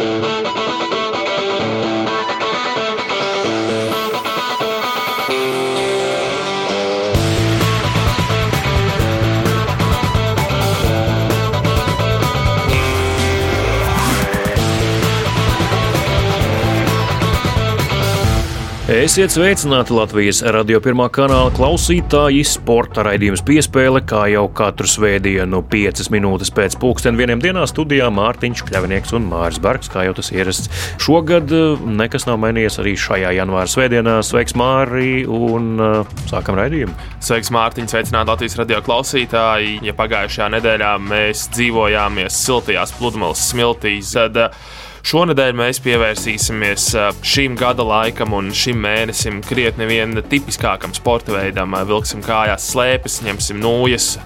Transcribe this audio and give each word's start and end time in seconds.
Thank 0.00 0.22
you. 0.22 0.37
Esiet 19.08 19.32
sveicināti 19.32 19.94
Latvijas 19.96 20.42
radio 20.52 20.82
pirmā 20.84 21.06
kanāla 21.08 21.48
klausītāji. 21.56 22.42
Sporta 22.44 23.00
raidījums 23.06 23.40
piespēle, 23.40 24.02
kā 24.04 24.26
jau 24.28 24.42
katru 24.52 24.84
svētdienu, 24.84 25.62
5 25.72 26.10
minūtes 26.12 26.50
pēc 26.52 26.74
pulksten 26.76 27.16
vieniem 27.16 27.40
dienā 27.40 27.62
studijā 27.70 28.10
Mārtiņš 28.12 28.66
Kļavinieks 28.68 29.14
un 29.16 29.24
Māris 29.30 29.62
Bergs, 29.64 29.88
kā 29.88 30.02
jau 30.04 30.12
tas 30.18 30.28
ierasts. 30.34 30.68
Šogad 31.00 31.54
eh, 31.56 31.86
nekas 31.88 32.28
nav 32.28 32.36
mainījies 32.42 32.76
arī 32.82 32.92
šajā 33.00 33.30
janvāra 33.38 33.72
svētdienā. 33.72 34.18
Sveiks, 34.28 34.52
Mārī, 34.60 35.22
un 35.24 35.70
uh, 35.80 36.18
sākam 36.28 36.60
raidījumu. 36.60 36.92
Sveiks, 37.24 37.48
Mārtiņ, 37.56 37.88
sveicināti 37.88 38.34
Latvijas 38.34 38.58
radio 38.60 38.82
klausītāji. 38.84 39.78
Ja 39.88 39.96
pagājušajā 39.96 40.50
nedēļā 40.58 40.92
mēs 41.06 41.46
dzīvojāmies 41.56 42.42
siltajās 42.44 42.92
pludmales 43.00 43.48
smiltīs, 43.54 44.12
tad 44.18 44.36
uh, 44.50 44.68
Šonadēļ 45.06 45.54
mēs 45.56 45.78
pievērsīsimies 45.84 46.88
šim 47.22 47.54
gada 47.58 47.84
laikam 47.86 48.34
un 48.36 48.50
šim 48.56 48.80
mēnesim 48.82 49.38
krietni 49.46 49.86
vien 49.88 50.18
tipiskākam 50.30 50.94
sporta 50.96 51.36
veidam. 51.36 51.76
Vilksim 51.88 52.22
kājās 52.24 52.66
slēpes, 52.72 53.20
ņemsim 53.26 53.60
nūjas 53.62 54.16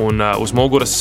un 0.00 0.22
uz 0.40 0.54
muguras 0.56 1.00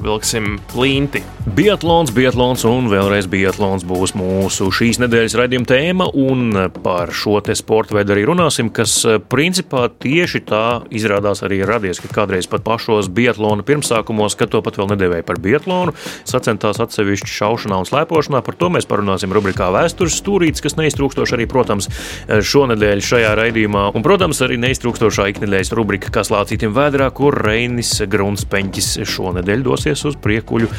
vilksim 0.00 0.56
plinti. 0.72 1.22
Biatlons, 1.50 2.12
biatlons 2.14 2.64
un 2.68 2.88
vēlreiz 2.90 3.28
biatlons 3.30 3.84
būs 3.88 4.14
mūsu 4.18 4.70
šīs 4.74 5.00
nedēļas 5.02 5.36
raidījuma 5.38 5.68
tēma, 5.68 6.08
un 6.16 6.56
par 6.80 7.12
šo 7.16 7.38
te 7.44 7.54
sporta 7.58 7.96
veidu 7.96 8.14
arī 8.14 8.24
runāsim, 8.28 8.72
kas 8.74 8.96
principā 9.30 9.86
tieši 10.02 10.42
tā 10.48 10.64
izrādās 10.94 11.44
arī 11.46 11.60
radies, 11.68 12.00
ka 12.00 12.10
kādreiz 12.20 12.48
pat 12.50 12.64
pašos 12.66 13.10
biatlona 13.12 13.64
pirmsākumos, 13.66 14.36
kad 14.40 14.52
to 14.52 14.62
pat 14.64 14.80
vēl 14.80 14.92
nedēvēja 14.94 15.26
par 15.28 15.40
biatlonu, 15.42 15.94
sacentās 16.28 16.80
atsevišķi 16.82 17.32
šaušanā 17.36 17.80
un 17.82 17.88
slēpošanā. 17.88 18.42
Par 18.46 18.58
to 18.58 18.69
mēs 18.74 18.88
parunāsim 18.90 19.32
rubrikā 19.36 19.70
Vēstures 19.74 20.18
stūrītis, 20.20 20.64
kas 20.64 20.76
neiztrūkstoši 20.80 21.36
arī, 21.36 21.46
protams, 21.50 21.90
šonadēļ 22.26 23.04
šajā 23.04 23.32
raidījumā, 23.38 23.86
un, 23.94 24.04
protams, 24.06 24.42
arī 24.46 24.58
neiztrūkstošā 24.64 25.30
iknedēļas 25.34 25.72
rubrika, 25.78 26.12
kas 26.14 26.32
lācītim 26.32 26.74
vēdrā, 26.76 27.10
kur 27.14 27.36
Reinis 27.46 27.92
Grunspeņķis 28.10 28.92
šonadēļ 29.10 29.64
dosies 29.66 30.04
uz 30.08 30.18
priekuļu 30.20 30.70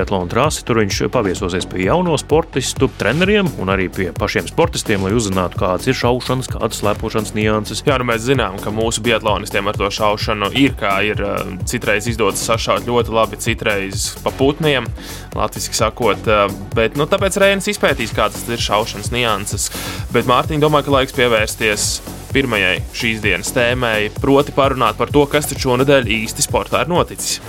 triatlona 0.00 0.30
trasi. 0.30 0.64
Tur 0.66 0.80
viņš 0.82 1.02
paviesosies 1.12 1.66
pie 1.70 1.86
jauno 1.86 2.16
sportistu 2.20 2.90
treneriem 2.98 3.48
un 3.60 3.72
arī 3.72 3.88
pie 3.92 4.10
pašiem 4.16 4.48
sportistiem, 4.50 5.04
lai 5.06 5.14
uzzinātu, 5.16 5.58
kādas 5.60 5.88
ir 5.90 5.98
šaušanas, 5.98 6.50
kādas 6.52 6.80
slēpošanas 6.82 7.34
nianses. 7.36 7.82
Jā, 7.86 7.98
nu 8.00 8.08
mēs 8.10 8.24
zinām, 8.26 8.58
ka 8.62 8.72
mūsu 8.74 9.04
biatlonistiem 9.06 9.70
ar 9.70 9.78
to 9.78 9.90
šaušanu 9.94 10.52
ir 10.58 10.76
kā 10.80 11.00
ir 11.06 11.22
eh, 11.24 11.54
citreiz 11.68 12.08
izdodas 12.10 12.42
sašaut 12.46 12.88
ļoti 12.88 13.14
labi, 13.14 13.40
citreiz 13.40 14.10
pa 14.24 14.32
putniem, 14.34 14.88
latviski 15.36 15.78
sakot. 15.78 16.28
Eh, 16.30 16.46
bet, 16.76 16.98
nu, 17.00 17.08
tāpēc 17.10 17.39
Reinis 17.40 17.70
izpētīs, 17.72 18.14
kādas 18.16 18.44
ir 18.48 18.60
šaušanas 18.60 19.12
nianses. 19.14 19.70
Bet 20.14 20.28
Mārtiņa 20.30 20.64
domāju, 20.66 20.88
ka 20.88 20.96
laiks 20.98 21.16
pievērsties 21.16 21.90
pirmajai 22.34 22.76
šīs 22.94 23.22
dienas 23.24 23.54
tēmai, 23.56 24.10
proti 24.20 24.54
parunāt 24.56 25.00
par 25.00 25.12
to, 25.14 25.26
kas 25.30 25.50
taču 25.50 25.70
šonadēļ 25.70 26.12
īsti 26.20 26.46
sportā 26.46 26.84
ir 26.84 26.92
noticis. 26.92 27.40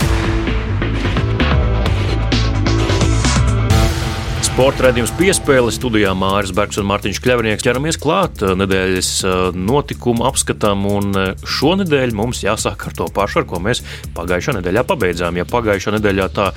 Sporta 4.52 4.84
redzējums 4.84 5.14
piespēle 5.16 5.72
studijā 5.72 6.10
Māris 6.12 6.52
Bergs 6.52 6.76
un 6.82 6.84
Mārtiņš 6.90 7.22
Kļavnieks 7.24 7.64
ķeramies 7.64 7.98
klāt 8.04 8.42
nedēļas 8.60 9.12
notikumu 9.56 10.26
apskatam, 10.28 10.82
un 10.92 11.16
šonadēļ 11.48 12.12
mums 12.20 12.42
jāsāk 12.44 12.84
ar 12.90 12.98
to 12.98 13.08
pašu, 13.16 13.40
ar 13.40 13.48
ko 13.48 13.62
mēs 13.64 13.80
pagājušā 14.18 14.58
nedēļā 14.58 14.84
pabeidzām. 14.90 15.40
Ja 15.40 15.46
pagājušā 15.48 15.94
nedēļā 15.96 16.26
tā 16.36 16.50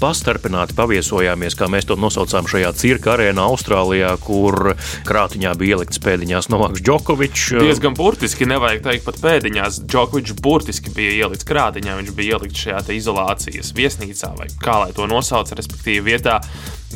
pastarpināti 0.00 0.74
paviesojāmies, 0.80 1.54
kā 1.54 1.70
mēs 1.70 1.86
to 1.86 1.94
nosaucām 2.02 2.50
šajā 2.50 2.74
cirka 2.82 3.14
arēnā 3.14 3.46
Austrālijā, 3.52 4.10
kur 4.26 4.74
krātiņā 5.06 5.54
bija 5.62 5.78
ielikts 5.78 6.02
pēdiņās 6.02 6.50
Novaks 6.50 6.82
Džokovičs. 6.82 7.46
Diezgan 7.62 7.94
burtiski, 7.94 8.50
nevajag 8.50 8.82
teikt 8.88 9.06
pat 9.06 9.22
pēdiņās. 9.22 9.84
Džokovičs 9.86 10.34
burtiski 10.42 10.90
bija 10.98 11.14
ielikts 11.22 11.46
krātiņā, 11.46 11.94
viņš 12.02 12.12
bija 12.18 12.40
ielikts 12.40 12.66
šajā 12.66 12.84
izolācijas 12.98 13.70
viesnīcā 13.78 14.34
vai 14.34 14.50
kā 14.58 14.80
lai 14.82 14.92
to 14.98 15.06
nosauc, 15.06 15.54
respektīvi 15.54 16.08
vietā 16.10 16.40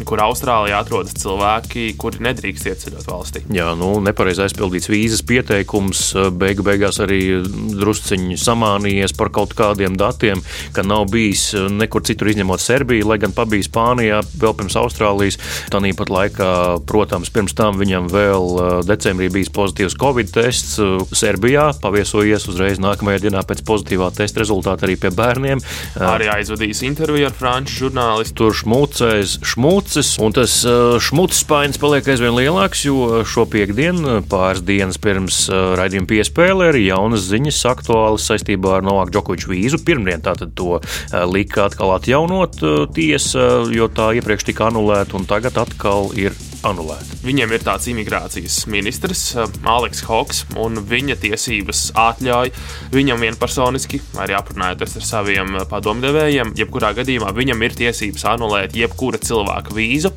kur 0.02 0.18
Austrālijā 0.24 0.80
atrodas 0.82 1.14
cilvēki, 1.22 1.92
kuri 2.00 2.24
nedrīkst 2.26 2.66
ieceļot 2.66 3.06
valstī. 3.06 3.42
Jā, 3.54 3.68
nu, 3.78 3.92
nepareizi 4.02 4.42
aizpildīts 4.42 4.90
vīzas 4.90 5.22
pieteikums, 5.26 6.00
beigu 6.34 6.64
beigās 6.66 6.98
arī 7.04 7.20
drusciņi 7.44 8.38
samānījies 8.40 9.14
par 9.14 9.30
kaut 9.34 9.54
kādiem 9.54 9.94
datiem, 10.00 10.42
ka 10.74 10.82
nav 10.82 11.06
bijis 11.12 11.52
nekur 11.54 12.02
citur 12.06 12.32
izņemot 12.32 12.62
Serbiju, 12.64 13.06
lai 13.06 13.20
gan 13.22 13.34
pabija 13.36 13.68
Spānijā 13.68 14.18
vēl 14.34 14.56
pirms 14.58 14.78
Austrālijas. 14.80 15.38
Tāpat 15.70 16.10
laikā, 16.10 16.50
protams, 16.90 17.30
pirms 17.34 17.54
tam 17.54 17.78
viņam 17.78 18.10
vēl 18.10 18.82
decembrī 18.88 19.30
bijis 19.30 19.52
pozitīvs 19.54 19.98
Covid 20.00 20.34
tests 20.34 20.80
Serbijā, 21.14 21.68
paviesojies 21.84 22.48
uzreiz 22.50 22.82
nākamajā 22.82 23.28
dienā 23.28 23.44
pēc 23.46 23.62
pozitīvā 23.68 24.10
testa 24.16 24.42
rezultāta 24.42 24.88
arī 24.88 24.98
pie 24.98 25.14
bērniem. 25.14 25.62
Arī 26.02 26.32
aizvadījis 26.34 26.82
interviju 26.88 27.30
ar 27.30 27.38
franču 27.38 27.84
žurnālistu. 27.84 28.34
Tur 28.44 28.56
šmucēs, 28.58 29.38
šmucēs 29.46 29.83
šmucis, 29.84 30.18
un 30.18 30.32
tas 30.32 30.52
uh, 30.64 30.96
šmucis 31.00 31.42
spainis 31.44 31.78
paliek 31.80 32.06
aizvien 32.08 32.32
lielāks, 32.34 32.84
jo 32.86 33.22
šo 33.28 33.44
piekdienu, 33.50 34.22
pāris 34.30 34.62
dienas 34.64 34.96
pirms 34.98 35.44
raidījuma 35.50 36.08
piespēlē, 36.08 36.70
ir 36.72 36.80
jaunas 36.86 37.26
ziņas 37.28 37.60
aktuālas 37.68 38.24
saistībā 38.30 38.78
ar 38.78 38.86
Novāku 38.86 39.12
Džokoviču 39.12 39.52
vīzu. 39.52 39.82
Pirmdien 39.84 40.24
tātad 40.24 40.54
to 40.56 40.80
lika 41.28 41.68
atkal 41.68 41.94
atjaunot 41.98 42.62
tiesa, 42.96 43.64
jo 43.68 43.90
tā 43.92 44.14
iepriekš 44.16 44.48
tika 44.50 44.70
anulēta, 44.70 45.18
un 45.18 45.28
tagad 45.28 45.60
atkal 45.60 46.14
ir 46.16 46.32
anulēta. 46.68 47.18
Viņiem 47.24 47.54
ir 47.54 47.64
tāds 47.64 47.88
imigrācijas 47.92 48.58
ministrs, 48.70 49.22
Aleks 49.68 50.04
Hoks, 50.08 50.44
un 50.60 50.80
viņa 50.88 51.18
tiesības 51.22 51.86
atļauj 51.98 52.52
viņam 52.94 53.22
vienpersoniski, 53.24 54.00
arī 54.20 54.36
aprunājoties 54.38 54.98
ar 55.00 55.06
saviem 55.08 55.58
padomdevējiem, 55.70 56.54
jebkurā 56.58 56.94
gadījumā 56.98 57.32
viņam 57.36 57.64
ir 57.66 57.78
tiesības 57.78 58.26
anulēt 58.34 58.76
jebkura 58.78 59.20
cilvēka 59.22 59.74
vīzu. 59.76 60.12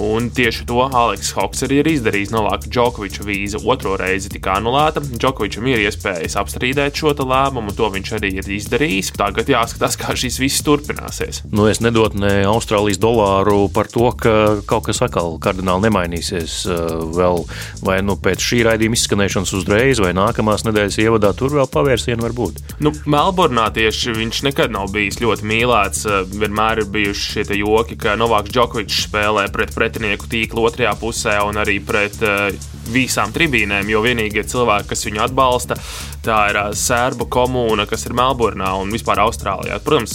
Un 0.00 0.30
tieši 0.32 0.64
to 0.68 0.86
Aleks 0.86 1.34
Hoks 1.36 1.66
arī 1.66 1.82
ir 1.82 1.90
izdarījis. 1.90 2.30
Novāka 2.32 2.70
Džokoviča 2.72 3.26
vīza 3.26 3.60
otro 3.60 3.92
reizi 4.00 4.30
tika 4.32 4.54
anulēta. 4.56 5.02
Džokovičam 5.04 5.66
ir 5.68 5.82
iespējas 5.84 6.38
apstrīdēt 6.40 6.96
šo 6.96 7.12
lēmumu, 7.12 7.74
to 7.76 7.90
viņš 7.92 8.12
arī 8.16 8.30
ir 8.40 8.48
izdarījis. 8.56 9.12
Tagad 9.20 9.52
jāskatās, 9.52 9.98
kā 10.00 10.16
šis 10.16 10.40
viss 10.40 10.64
turpināsies. 10.64 11.42
Nu, 11.52 11.66
es 11.68 11.82
nedotu 11.84 12.22
ne 12.22 12.32
Austrālijas 12.48 13.02
dolāru 13.02 13.66
par 13.74 13.90
to, 13.92 14.08
ka 14.16 14.34
kaut 14.68 14.88
kas 14.88 15.02
atkal 15.04 15.36
kardināli 15.42 15.81
nemainīsies. 15.82 16.56
Uh, 16.68 17.04
vēl 17.16 17.42
vai 17.84 17.98
nu 18.04 18.16
pēc 18.20 18.42
šī 18.42 18.62
raidījuma 18.68 18.98
izskanēšanas 18.98 19.54
uzreiz, 19.58 20.02
vai 20.02 20.12
nākamās 20.16 20.66
nedēļas 20.68 20.98
ievadā, 21.04 21.32
tur 21.36 21.56
vēl 21.56 21.68
pavērsienu 21.72 22.24
var 22.24 22.36
būt. 22.36 22.62
Nu, 22.84 22.94
Melburnā 23.10 23.68
tieši 23.74 24.16
viņš 24.18 24.42
nekad 24.48 24.74
nav 24.74 24.92
bijis 24.94 25.20
ļoti 25.22 25.48
mīlēts. 25.48 26.06
Uh, 26.08 26.22
vienmēr 26.32 26.84
ir 26.84 26.92
bijuši 26.92 27.28
šie 27.36 27.60
joki, 27.62 27.98
ka 28.00 28.16
Novāks 28.20 28.52
Džokovičs 28.54 29.06
spēlē 29.08 29.48
pret 29.52 29.74
pretinieku 29.76 30.30
tīklu 30.30 30.66
otrajā 30.68 30.94
pusē 31.00 31.38
un 31.46 31.60
arī 31.62 31.78
pret 31.84 32.18
uh, 32.24 32.48
visām 32.90 33.32
tribīnēm, 33.34 33.90
jo 33.92 34.02
vienīgie 34.04 34.44
cilvēki, 34.48 34.90
kas 34.92 35.06
viņu 35.06 35.22
atbalsta, 35.26 35.76
tā 36.22 36.38
ir 36.50 36.58
sērbu 36.78 37.26
komūna, 37.32 37.86
kas 37.90 38.06
ir 38.06 38.14
Melburnā 38.18 38.72
un 38.80 38.92
vispār 38.94 39.22
Austrālijā. 39.24 39.78
Protams, 39.84 40.14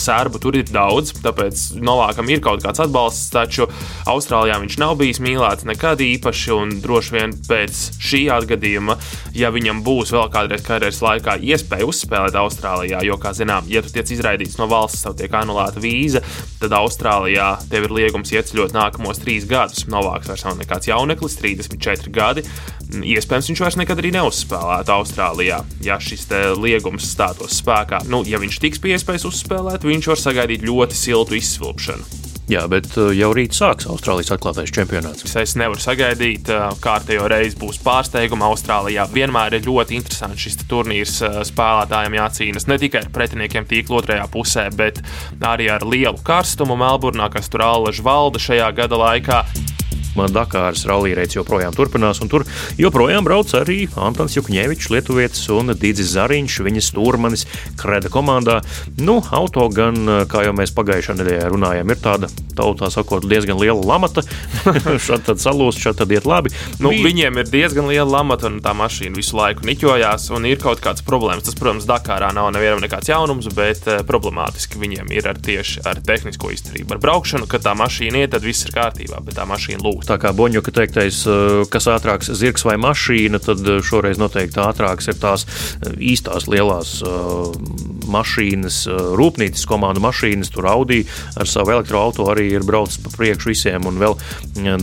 sērbu 0.00 0.40
tur 0.42 0.58
ir 0.58 0.68
daudz, 0.68 1.14
tāpēc 1.24 1.64
Novākam 1.80 2.28
ir 2.32 2.42
kaut 2.44 2.64
kāds 2.64 2.82
atbalsts, 2.84 3.30
taču 3.32 3.68
Austrālijā 4.08 4.58
viņš 4.62 4.78
nav 4.82 4.96
bijis 5.00 5.20
mīlēts 5.24 5.68
nekad 5.68 6.02
īpaši, 6.04 6.52
un 6.56 6.76
droši 6.84 7.16
vien 7.16 7.34
pēc 7.48 7.82
šī 8.02 8.22
atgadījuma, 8.36 8.98
ja 9.36 9.52
viņam 9.54 9.82
būs 9.86 10.12
vēl 10.16 10.28
kādreiz 10.32 10.64
karjeras 10.66 11.02
laikā 11.04 11.38
iespēja 11.52 11.88
uzspēlēt 11.88 12.38
Austrālijā, 12.40 13.02
jo, 13.06 13.18
kā 13.20 13.32
zinām, 13.36 13.68
ja 13.70 13.84
tu 13.84 13.92
tiec 13.94 14.12
izraidīts 14.16 14.58
no 14.60 14.68
valsts, 14.70 15.04
tev 15.06 15.16
tiek 15.20 15.36
anulēta 15.36 15.82
vīza, 15.82 16.22
tad 16.60 16.76
Austrālijā 16.76 17.52
tev 17.70 17.88
ir 17.88 17.96
liegums 18.00 18.32
ieceļot 18.34 18.76
nākamos 18.76 19.20
trīs 19.22 19.46
gadus. 19.48 19.86
Novāks 19.90 20.30
vairs 20.30 20.44
nav 20.46 20.58
nekāds 20.60 20.90
jauneklis, 20.90 21.38
34 21.40 22.05
gadi. 22.12 22.44
Iespējams, 22.86 23.50
viņš 23.50 23.62
vairs 23.64 23.78
nekad 23.80 23.98
arī 24.02 24.12
neuzspēlētu 24.14 24.94
Austrālijā, 24.94 25.62
ja 25.82 25.98
šis 26.02 26.28
liegums 26.60 27.08
stātos 27.10 27.58
spēkā. 27.58 28.04
Nu, 28.10 28.22
ja 28.26 28.38
viņš 28.42 28.60
tiks 28.62 28.82
pie 28.82 28.94
iespējas 28.94 29.26
uzspēlēt, 29.26 29.86
viņš 29.86 30.12
var 30.14 30.22
sagaidīt 30.22 30.66
ļoti 30.66 30.98
siltu 30.98 31.38
izsvilpšanu. 31.40 32.26
Jā, 32.46 32.60
bet 32.70 32.92
uh, 32.94 33.08
jau 33.10 33.32
rīt 33.34 33.56
sāks 33.58 33.88
Austrālijas 33.90 34.30
atklātais 34.36 34.70
čempionāts. 34.70 35.26
Es 35.34 35.56
nevaru 35.58 35.82
sagaidīt, 35.82 36.46
uh, 36.54 36.68
kārtējo 36.78 37.26
reizi 37.26 37.58
būs 37.58 37.80
pārsteiguma. 37.82 38.46
Austrālijā 38.52 39.08
vienmēr 39.10 39.56
ir 39.58 39.66
ļoti 39.66 39.98
interesants 39.98 40.44
šis 40.46 40.60
turnīrs. 40.70 41.16
Uh, 41.26 41.40
spēlētājiem 41.46 42.14
jācīnās 42.20 42.68
ne 42.70 42.78
tikai 42.78 43.02
ar 43.02 43.10
pretiniekiem 43.16 43.66
tīkla 43.66 43.98
otrajā 43.98 44.28
pusē, 44.30 44.68
bet 44.78 45.02
arī 45.42 45.66
ar 45.74 45.82
lielu 45.82 46.22
karstumu 46.22 46.78
Melburnā, 46.78 47.26
kas 47.34 47.50
tur 47.50 47.66
allaž 47.66 47.98
valda 48.06 48.38
šajā 48.38 48.70
gada 48.78 49.02
laikā. 49.02 49.42
Dakāras 50.16 50.86
rallija 50.88 51.26
joprojām 51.36 51.74
turpinās, 51.76 52.20
un 52.24 52.30
tur 52.32 52.44
joprojām 52.80 53.24
brauc 53.26 53.52
arī 53.58 53.86
Antons 54.00 54.36
Jukņēvičs, 54.38 54.90
Lietuvietis 54.94 55.44
un 55.54 55.74
Dīdzis 55.76 56.14
Zariņš, 56.16 56.58
viņas 56.66 56.90
stūrmanis 56.92 57.46
Kreda 57.78 58.10
komandā. 58.12 58.60
Nu, 58.98 59.18
auto 59.30 59.68
gan, 59.72 60.26
kā 60.30 60.46
jau 60.46 60.54
mēs 60.56 60.74
pagājušā 60.76 61.16
nedēļā 61.18 61.50
runājām, 61.52 61.92
ir 61.92 62.00
tāda, 62.02 62.30
tautā 62.56 62.90
sakot, 62.92 63.26
diezgan 63.28 63.60
liela 63.60 63.82
lamata. 63.84 64.24
šādi 65.06 65.28
tad 65.28 65.42
salūst, 65.42 65.82
šādi 65.82 66.02
tad 66.02 66.14
iet 66.16 66.28
labi. 66.28 66.52
Nu, 66.80 66.92
Bija... 66.92 67.04
Viņiem 67.08 67.40
ir 67.42 67.50
diezgan 67.50 67.90
liela 67.90 68.08
lamata, 68.18 68.50
un 68.50 68.60
tā 68.64 68.72
mašīna 68.76 69.18
visu 69.18 69.36
laiku 69.38 69.66
niķojās, 69.68 70.30
un 70.36 70.48
ir 70.48 70.60
kaut 70.62 70.82
kāds 70.84 71.04
problēmas. 71.06 71.46
Tas, 71.46 71.58
protams, 71.58 71.88
Dakārā 71.88 72.32
nav 72.36 72.50
nevienam 72.56 72.82
nekāds 72.84 73.10
jaunums, 73.10 73.48
bet 73.56 73.86
uh, 73.90 74.00
problemātiski 74.06 74.80
viņiem 74.80 75.12
ir 75.16 75.28
ar 75.30 75.40
tieši 75.42 75.84
ar 75.86 76.00
tehnisko 76.06 76.52
izturību. 76.54 76.96
Ar 76.96 77.02
braukšanu, 77.02 77.48
kad 77.50 77.66
tā 77.66 77.76
mašīna 77.78 78.24
iet, 78.24 78.32
tad 78.34 78.46
viss 78.46 78.66
ir 78.66 78.74
kārtībā, 78.76 79.20
bet 79.26 79.38
tā 79.38 79.46
mašīna 79.48 79.84
lūk 79.84 80.05
tā 80.06 80.16
kā 80.22 80.32
Boņuka 80.36 80.72
teiktais, 80.74 81.22
eh, 81.26 81.64
kas 81.70 81.88
ātrāks 81.90 82.30
zirgs 82.38 82.64
vai 82.66 82.76
mašīna, 82.80 83.40
tad 83.42 83.62
eh, 83.66 83.82
šoreiz 83.84 84.20
noteikti 84.22 84.62
ātrāks 84.62 85.10
ir 85.10 85.18
tās 85.20 85.46
eh, 85.46 85.92
īstās 86.12 86.48
lielās 86.50 87.00
mašīnas, 88.06 88.76
rūpnīcas 89.18 89.64
komandu 89.66 90.02
mašīnas. 90.04 90.52
Tur 90.54 90.68
Audi 90.70 91.00
ar 91.36 91.50
savu 91.50 91.74
elektroautorātu 91.74 92.30
arī 92.30 92.46
ir 92.54 92.66
braucis 92.66 93.00
pa 93.02 93.10
priekšu 93.16 93.50
visiem, 93.50 93.86
un 93.88 93.98
vēl 93.98 94.14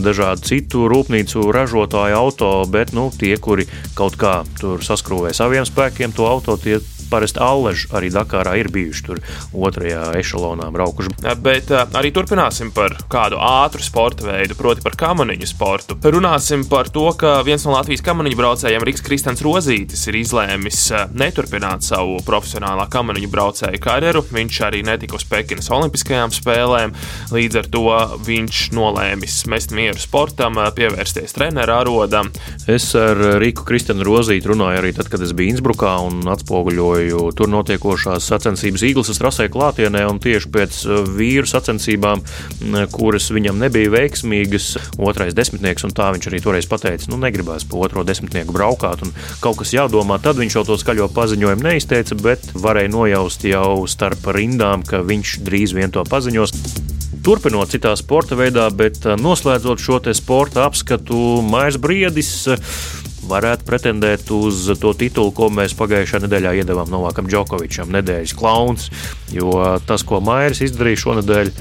dažādu 0.04 0.44
citu 0.44 0.84
rūpnīcu 0.92 1.46
ražotāju 1.54 2.18
auto, 2.18 2.50
bet 2.68 2.92
nu, 2.96 3.08
tie, 3.16 3.36
kuri 3.40 3.64
kaut 3.96 4.18
kā 4.20 4.42
tur 4.60 4.84
saskrūvē 4.84 5.32
saviem 5.36 5.64
spēkiem 5.68 6.12
to 6.12 6.28
auto, 6.28 6.58
tie 6.60 6.78
parasti 7.10 7.40
Alleži 7.42 7.88
arī 7.94 8.10
Dakārā 8.14 8.56
ir 8.60 8.70
bijuši 8.74 9.04
tur 9.06 9.20
otrajā 9.52 10.10
ešalonā 10.20 10.70
braukuši. 10.74 11.14
Bet 11.44 11.70
arī 11.74 12.12
turpināsim 12.14 12.72
par 12.74 12.96
kādu 13.10 13.38
ātru 13.42 13.84
sporta 13.84 14.26
veidu, 14.28 14.56
proti 14.58 14.84
par 14.84 14.96
kamaniņu 14.98 15.48
sportu. 15.50 15.98
Runāsim 16.04 16.64
par 16.70 16.88
to, 16.92 17.06
ka 17.18 17.36
viens 17.46 17.64
no 17.66 17.74
Latvijas 17.74 18.04
kamaniņu 18.06 18.38
braucējiem, 18.38 18.84
Riks 18.86 19.04
Kristens 19.04 19.42
Rozītis, 19.44 20.06
ir 20.10 20.20
izlēmis 20.20 20.80
neturpināt 21.14 21.86
savu 21.86 22.20
profesionālā 22.26 22.86
kamaniņu 22.92 23.30
braucēju 23.32 23.82
karjeru. 23.82 24.24
Viņš 24.34 24.60
arī 24.68 24.84
netika 24.86 25.18
uz 25.18 25.26
Pekinas 25.28 25.70
Olimpiskajām 25.74 26.32
spēlēm, 26.34 26.94
līdz 27.34 27.60
ar 27.60 27.70
to 27.74 27.84
viņš 28.26 28.62
nolēmis 28.76 29.40
mest 29.50 29.74
mieru 29.74 30.00
sportam, 30.00 30.60
pievērsties 30.76 31.34
treneru 31.36 31.74
arodam. 31.74 32.30
Es 32.70 32.90
ar 32.98 33.18
Riku 33.42 33.66
Kristenu 33.68 34.06
Rozīti 34.06 34.50
runāju 34.50 34.80
arī 34.82 34.92
tad, 34.96 35.10
kad 35.12 35.22
es 35.24 35.34
biju 35.36 35.54
Innsbrukā 35.54 35.96
un 36.06 36.22
atspoguļoju 36.30 36.93
sekoju 36.94 37.32
tur 37.34 37.48
notiekošās 37.50 38.26
sacensības 38.28 38.82
Īglas 38.86 39.20
rasē 39.22 39.48
klātienē, 39.50 40.04
un 40.06 40.20
tieši 40.22 40.50
pēc 40.50 40.76
uh, 40.86 41.02
vīru 41.16 41.46
sacensībām, 41.48 42.22
kuras 42.92 43.30
viņam 43.34 43.58
nebija 43.58 43.90
veiksmīgas, 43.90 44.76
otrais 44.98 45.34
desmitnieks, 45.34 45.84
un 45.84 45.94
tā 45.94 46.12
viņš 46.14 46.28
arī 46.30 46.40
toreiz 46.44 46.68
pateica, 46.70 47.10
nu, 47.10 47.18
negribēs 47.22 47.66
pa 47.66 47.80
otro 47.82 48.04
desmitnieku 48.06 48.54
braukāt, 48.54 49.02
un 49.02 49.12
kaut 49.42 49.58
kas 49.62 49.74
jādomā. 49.74 50.20
Tad 50.22 50.38
viņš 50.38 50.58
jau 50.58 50.64
to 50.68 50.78
skaļo 50.78 51.10
paziņojumu 51.14 51.66
neizteica, 51.66 52.18
bet 52.22 52.46
varēja 52.54 52.92
nojaust 52.94 53.46
jau 53.48 53.84
starp 53.90 54.28
rindām, 54.34 54.86
ka 54.86 55.02
viņš 55.02 55.38
drīz 55.44 55.74
vien 55.74 55.94
to 55.94 56.04
paziņos. 56.06 56.54
Turpinot 57.24 57.72
citā 57.72 57.94
sporta 57.96 58.36
veidā, 58.38 58.68
bet 58.70 59.02
uh, 59.06 59.18
noslēdzot 59.18 59.82
šo 59.82 59.98
sporta 60.14 60.68
apskatu, 60.68 61.40
Maijas 61.42 61.80
Briedis 61.80 62.34
varētu 63.30 63.66
pretendēt 63.68 64.30
uz 64.34 64.66
to 64.80 64.92
titulu, 64.98 65.32
ko 65.36 65.50
mēs 65.54 65.76
pagājušā 65.78 66.24
nedēļā 66.24 66.54
iedavām 66.60 66.92
Novakam 66.92 67.30
Džokovičam, 67.30 67.92
nedēļas 67.94 68.36
klauns. 68.38 68.90
Jo 69.34 69.78
tas, 69.86 70.06
ko 70.06 70.22
Mairis 70.24 70.64
izdarīja 70.68 71.06
šonadēļ, 71.06 71.52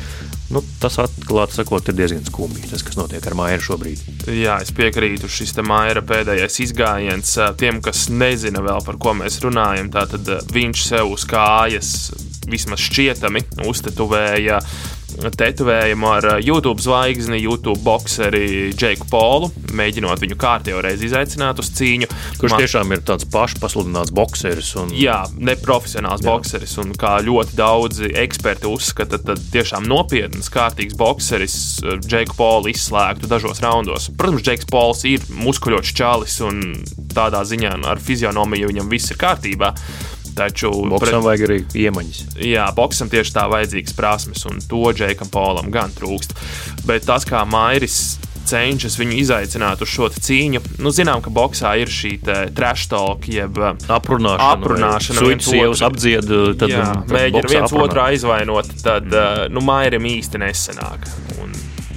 Nu, 0.53 0.61
tas 0.77 0.99
atklāti 1.01 1.55
sakot, 1.57 1.87
ir 1.89 1.95
diezgan 1.97 2.25
skumji, 2.27 2.67
tas, 2.69 2.83
kas 2.85 2.97
notiek 2.99 3.23
ar 3.25 3.33
Maiju 3.39 3.61
šobrīd. 3.63 4.01
Jā, 4.37 4.59
es 4.61 4.69
piekrītu. 4.75 5.29
Šis 5.31 5.55
Maija 5.65 6.03
pēdējais 6.05 6.59
izgājiens 6.67 7.31
tiem, 7.57 7.79
kas 7.81 8.05
nezina 8.13 8.61
vēl 8.61 8.83
par 8.85 8.99
ko 9.01 9.15
mēs 9.17 9.39
runājam, 9.41 9.89
tad 9.93 10.29
viņš 10.53 10.85
sev 10.91 11.15
uz 11.15 11.25
kājas 11.29 11.95
vismaz 12.49 12.83
šķietami 12.83 13.45
uztetuvēja 13.69 14.61
tetovējumu 15.13 16.07
ar 16.09 16.25
uh, 16.25 16.37
YouTube 16.41 16.81
zvaigzni, 16.81 17.37
YouTube 17.43 17.81
boxeri 17.83 18.73
Džeku 18.73 19.07
Polu, 19.11 19.49
mēģinot 19.75 20.21
viņu 20.23 20.37
kārtībā 20.39 20.81
reizi 20.83 21.07
izaicināt 21.09 21.59
uz 21.61 21.69
cīņu. 21.77 22.09
Kurš 22.41 22.55
Man... 22.55 22.63
tiešām 22.63 22.93
ir 22.95 23.03
tāds 23.05 23.27
pašpasludināts 23.33 24.13
boxeris. 24.15 24.73
Un... 24.81 24.93
Jā, 24.97 25.23
neprofesionāls 25.37 26.23
Jā. 26.23 26.31
boxeris. 26.31 26.75
Un 26.81 26.93
kā 26.99 27.15
ļoti 27.25 27.57
daudzi 27.59 28.13
eksperti 28.23 28.69
uzskata, 28.69 29.19
tad 29.21 29.41
tiešām 29.53 29.87
nopietns, 29.89 30.51
kārtīgs 30.53 30.97
boxeris 30.99 31.57
Džeku 32.01 32.33
uh, 32.33 32.39
Polu 32.39 32.73
izslēgtu 32.73 33.29
dažos 33.31 33.61
raundos. 33.63 34.09
Protams, 34.17 34.45
Džeks 34.45 34.69
Pols 34.71 35.05
ir 35.09 35.23
muskuļots 35.43 35.93
čalis 35.95 36.39
un 36.45 36.63
tādā 37.13 37.43
ziņā 37.47 37.75
ar 37.89 38.01
fizionomiju 38.01 38.71
viņam 38.71 38.89
viss 38.91 39.13
ir 39.13 39.21
kārtībā. 39.21 39.73
Taču 40.37 40.71
boxam 40.89 41.21
pret... 41.21 41.23
vajag 41.27 41.45
arī 41.47 41.59
iemaņas. 41.85 42.21
Jā, 42.41 42.67
boxam 42.75 43.11
tieši 43.11 43.35
tā 43.35 43.47
vajadzīgas 43.51 43.97
prasmes, 43.97 44.45
un 44.49 44.61
to 44.65 44.83
Džekam 44.95 45.29
Polam 45.33 45.71
gan 45.73 45.93
trūkst. 45.93 46.37
Bet 46.89 47.05
tas, 47.09 47.27
kā 47.29 47.43
Mairis 47.45 48.17
cenšas 48.47 48.97
viņu 48.99 49.17
izaicināt 49.21 49.83
uz 49.83 49.91
šo 49.91 50.09
cīņu. 50.13 50.61
Nu, 50.83 50.91
zinām, 50.95 51.23
ka 51.23 51.31
boxā 51.33 51.73
ir 51.81 51.91
šī 51.91 52.15
trash 52.55 52.89
talk, 52.91 53.27
jeb 53.31 53.57
aprunāšana. 53.57 54.49
aprunāšana 54.57 55.25
viens 55.27 55.47
otru 55.47 55.87
apdzied, 55.87 56.33
tad 56.59 56.73
jā, 56.73 56.89
mēģina 57.13 57.53
viens 57.53 57.77
otru 57.85 58.03
aizvainot, 58.03 58.75
tad 58.83 59.07
mm. 59.07 59.53
nu, 59.53 59.63
Mairim 59.63 60.09
īsti 60.11 60.43
nesenāk. 60.43 61.07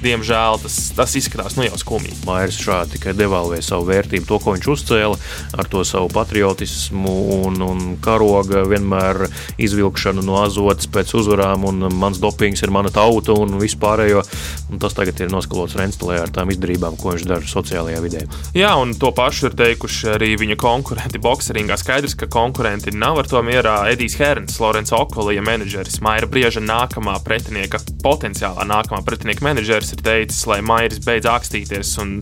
Diemžēl 0.02 0.58
tas, 0.60 0.76
tas 0.96 1.14
izskatās 1.18 1.56
nu 1.56 1.64
jau 1.64 1.78
skumji. 1.80 2.12
Mairs 2.26 2.58
šādi 2.60 2.96
tikai 2.96 3.14
devalvē 3.16 3.62
savu 3.64 3.88
vērtību, 3.88 4.26
to, 4.28 4.38
ko 4.42 4.52
viņš 4.56 4.68
uzcēla 4.74 5.16
ar 5.56 5.70
to 5.72 5.82
savu 5.88 6.10
patriotismu 6.12 7.14
un, 7.46 7.56
un 7.64 7.84
karoga 8.04 8.66
vienmēr 8.68 9.26
izvilkšanu 9.62 10.24
no 10.26 10.40
azotas 10.42 10.90
pēc 10.92 11.14
uzvarām, 11.16 11.64
un 11.70 11.88
mans 11.96 12.20
dopings 12.22 12.62
ir 12.64 12.74
mana 12.74 12.92
tauta 12.92 13.34
un 13.36 13.56
vispārējo. 13.60 14.24
Un 14.72 14.82
tas 14.82 14.96
tagad 14.96 15.20
ir 15.22 15.32
noskalots 15.32 15.78
Renstelē 15.78 16.20
ar 16.24 16.32
tām 16.34 16.50
izdarībām, 16.52 16.98
ko 17.00 17.14
viņš 17.14 17.26
dara 17.28 17.48
sociālajā 17.48 18.02
vidē. 18.04 18.24
Jā, 18.56 18.74
un 18.80 18.92
to 18.98 19.12
pašu 19.16 19.50
ir 19.50 19.56
teikuši 19.58 20.12
arī 20.16 20.32
viņa 20.40 20.58
konkurenti 20.60 21.20
bokseringā. 21.22 21.78
Skaidrs, 21.80 22.16
ka 22.18 22.28
konkurenti 22.32 22.92
nav 22.94 23.22
ar 23.22 23.30
to 23.30 23.42
mierā. 23.46 23.78
Edijs 23.92 24.18
Herns, 24.20 24.58
Lorenz 24.60 24.92
Okolija 24.96 25.44
menedžeris, 25.46 26.00
Maira 26.04 26.28
Brieža 26.30 26.62
nākamā 26.64 27.16
pretinieka, 27.24 27.80
potenciālā 28.02 28.66
nākamā 28.68 29.02
pretinieka 29.06 29.46
menedžeris 29.46 29.85
ir 29.94 30.02
teicis, 30.06 30.44
lai 30.50 30.60
Mairis 30.64 31.02
beidz 31.04 31.28
akstīties 31.30 31.96
un 32.02 32.18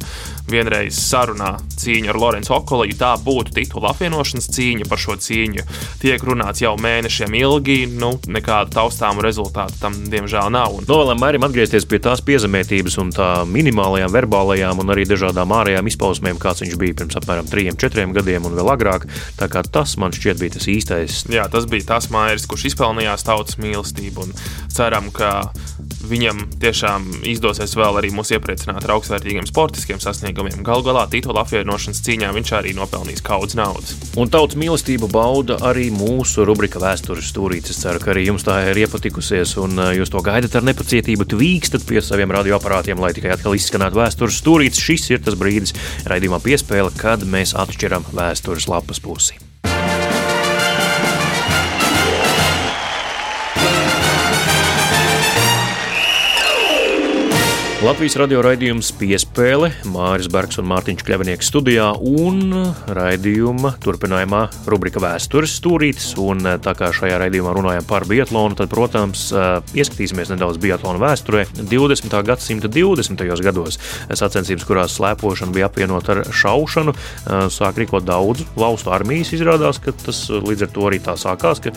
vienreiz 0.51 0.97
sarunā 0.99 1.55
cīņa 1.81 2.11
ar 2.13 2.19
Lorenzu 2.21 2.53
Okoliju. 2.57 2.97
Tā 3.01 3.15
būtu 3.25 3.55
titula 3.57 3.93
apvienošanas 3.95 4.51
cīņa 4.53 4.89
par 4.91 5.01
šo 5.01 5.17
cīņu. 5.25 5.65
Tiek 6.03 6.25
runāts 6.27 6.61
jau 6.65 6.75
mēnešiem 6.81 7.37
ilgi, 7.41 7.79
nu, 7.89 8.15
nekādu 8.29 8.75
taustāmu 8.77 9.25
rezultātu 9.25 9.81
tam 9.81 9.97
diemžēl 10.13 10.53
nav. 10.53 10.77
Un... 10.79 10.89
Novēlam 10.89 11.21
Mairim 11.23 11.47
atgriezties 11.47 11.89
pie 11.89 12.01
tās 12.05 12.23
piezemētības 12.25 12.99
un 13.03 13.13
tā 13.15 13.31
minimālajām 13.49 14.13
verbālajām 14.15 14.85
un 14.85 14.93
arī 14.95 15.07
dažādām 15.09 15.55
ārējām 15.57 15.89
izpausmēm, 15.91 16.41
kāds 16.43 16.65
viņš 16.65 16.77
bija 16.81 16.99
pirms 17.01 17.19
apmēram 17.21 17.49
3-4 17.51 18.09
gadiem 18.19 18.49
un 18.49 18.59
vēl 18.59 18.73
agrāk. 18.75 19.09
Tā 19.41 19.49
kā 19.53 19.65
tas 19.65 19.97
man 20.01 20.13
šķiet 20.15 20.43
bija 20.43 20.59
tas 20.59 20.69
īstais. 20.71 21.25
Jā, 21.33 21.49
tas 21.53 21.69
bija 21.71 21.89
tas 21.95 22.11
Mairis, 22.13 22.49
kurš 22.51 22.69
izpelnījās 22.73 23.25
tautas 23.27 23.59
mīlestību 23.63 24.29
un 24.29 24.37
ceram, 24.75 25.09
ka 25.15 25.33
viņam 26.09 26.43
tiešām 26.63 27.07
izdosies 27.31 27.75
vēl 27.79 27.99
arī 28.01 28.11
mūs 28.15 28.33
iepriecināt 28.37 28.85
ar 28.85 28.95
augstvērtīgiem 28.97 29.47
sportiskiem 29.49 30.01
sasniegumiem. 30.03 30.63
Galu 30.67 30.85
galā 30.87 31.05
titula 31.13 31.45
apvienošanas 31.45 32.03
cīņā 32.05 32.33
viņš 32.37 32.53
arī 32.59 32.75
nopelnīs 32.77 33.25
kaudz 33.25 33.57
naudas. 33.59 33.95
Un 34.21 34.33
tautas 34.33 34.59
mīlestību 34.61 35.09
bauda 35.13 35.59
arī 35.67 35.91
mūsu 35.95 36.47
rubrika 36.49 36.83
Vēstures 36.83 37.31
stūrītes. 37.33 37.75
Es 37.75 37.83
ceru, 37.85 38.03
ka 38.03 38.13
arī 38.15 38.27
jums 38.29 38.47
tā 38.47 38.61
ir 38.71 38.83
iepatikusies 38.85 39.57
un 39.63 39.79
uh, 39.81 39.93
jūs 39.97 40.13
to 40.13 40.23
gaidat 40.25 40.59
ar 40.59 40.67
nepacietību. 40.69 41.29
Tvīkstat 41.35 41.87
pie 41.89 42.03
saviem 42.05 42.35
radioaparātiem, 42.35 43.01
lai 43.01 43.15
tikai 43.17 43.35
atkal 43.37 43.57
izskanētu 43.59 44.01
vēstures 44.03 44.41
stūrītes. 44.43 44.85
Šis 44.85 45.11
ir 45.15 45.25
tas 45.25 45.39
brīdis 45.41 45.75
raidījumā 46.11 46.43
piespēle, 46.45 46.93
kad 47.01 47.27
mēs 47.29 47.57
atšķiram 47.59 48.13
vēstures 48.15 48.69
lapas 48.71 49.03
pusi. 49.03 49.41
Latvijas 57.85 58.15
radio 58.17 58.39
raidījums 58.41 58.95
piespēle 58.97 59.69
Māris 59.93 60.31
Bergs 60.33 60.57
un 60.57 60.65
Mārtiņš 60.71 61.03
Kļavinieks 61.05 61.51
studijā 61.51 61.91
un 62.01 62.55
raidījuma 62.97 63.75
turpinājumā 63.85 64.39
rubrika 64.73 65.03
vēstures 65.05 65.53
stūrītis. 65.59 66.15
Un 66.23 66.41
tā 66.65 66.73
kā 66.79 66.89
šajā 66.97 67.19
raidījumā 67.21 67.53
runājam 67.53 67.85
par 67.85 68.07
biatlonu, 68.09 68.57
tad, 68.57 68.71
protams, 68.73 69.27
ieskatīsimies 69.77 70.33
nedaudz 70.33 70.63
biatlonu 70.63 71.03
vēsturē. 71.03 71.43
20. 71.59 72.17
gadsimta 72.25 72.71
20. 72.73 73.27
gados 73.45 73.77
sacensības, 74.09 74.65
kurās 74.65 74.97
slēpošana 74.97 75.53
bija 75.53 75.69
apvienota 75.69 76.17
ar 76.17 76.23
šaušanu, 76.33 76.97
sāk 77.53 77.83
rīkot 77.83 78.09
daudz 78.09 78.47
valstu 78.57 78.95
armijas. 78.97 79.35
Izrādās, 79.37 79.83
ka 79.85 79.93
tas 80.07 80.23
līdz 80.33 80.71
ar 80.71 80.73
to 80.73 80.89
arī 80.89 81.03
tā 81.05 81.19
sākās, 81.21 81.61
ka 81.61 81.75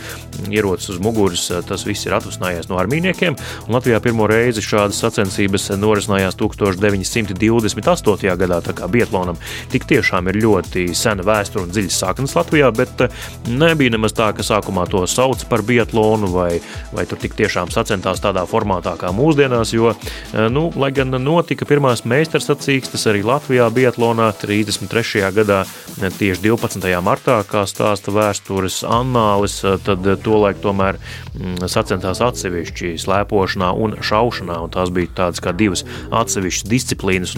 ierocis 0.48 0.96
uz 0.96 1.04
muguras 1.04 1.50
tas 1.68 1.84
viss 1.84 2.08
ir 2.08 2.16
atvesinājies 2.16 2.72
no 2.72 2.80
armijniekiem. 2.80 3.36
Un 3.68 3.76
Latvijā 3.76 4.00
pirmo 4.08 4.32
reizi 4.32 4.64
šādas 4.64 5.04
sacensības 5.04 5.68
norisinājās 5.76 5.96
norisinājās 5.98 6.38
1928. 6.38 8.38
gadā. 8.38 8.62
Tā 8.62 8.74
kā 8.78 8.88
Bietlānam 8.92 9.38
tik 9.72 9.88
tiešām 9.90 10.30
ir 10.30 10.40
ļoti 10.44 10.94
sena 10.96 11.26
vēsture 11.26 11.66
un 11.66 11.74
dziļas 11.74 12.00
saknes 12.04 12.36
Latvijā, 12.38 12.70
bet 12.76 13.02
eh, 13.02 13.10
nebija 13.50 13.96
nemaz 13.96 14.14
tā, 14.14 14.30
ka 14.36 14.46
sākumā 14.46 14.88
to 14.90 15.06
sauc 15.08 15.44
par 15.50 15.64
Bietlānu 15.66 16.30
vai, 16.32 16.60
vai 16.94 17.06
tur 17.10 17.20
tik 17.22 17.36
tiešām 17.38 17.72
sacentās 17.74 18.22
tādā 18.24 18.46
formātā 18.48 18.96
kā 19.00 19.12
mūsdienās, 19.16 19.74
jo, 19.74 19.94
eh, 19.94 20.48
nu, 20.54 20.70
lai 20.76 20.92
gan 20.96 21.18
notika 21.24 21.66
pirmās 21.66 22.06
meistarsacīkstes 22.06 23.08
arī 23.10 23.24
Latvijā 23.26 23.70
Bietlānā 23.74 24.30
33. 24.38 25.32
gadā 25.36 25.64
eh, 25.66 26.10
tieši 26.10 26.46
12. 26.46 26.94
martā, 27.02 27.42
kā 27.48 27.66
stāsta 27.68 28.14
vēstures 28.14 28.84
annālis, 28.88 29.60
tad 29.86 30.06
tolaik 30.24 30.62
tomēr 30.62 31.00
mm, 31.00 31.66
sacentās 31.72 32.22
atsevišķi 32.24 32.96
slēpošanā 33.02 33.74
un 33.74 33.98
šaušanā, 34.04 34.60
un 34.64 34.74
tās 34.74 34.92
bija 34.94 35.16
tādas 35.24 35.42
kā 35.44 35.54
divas 35.58 35.87
atsevišķas 36.12 36.70
disciplīnas. 36.72 37.36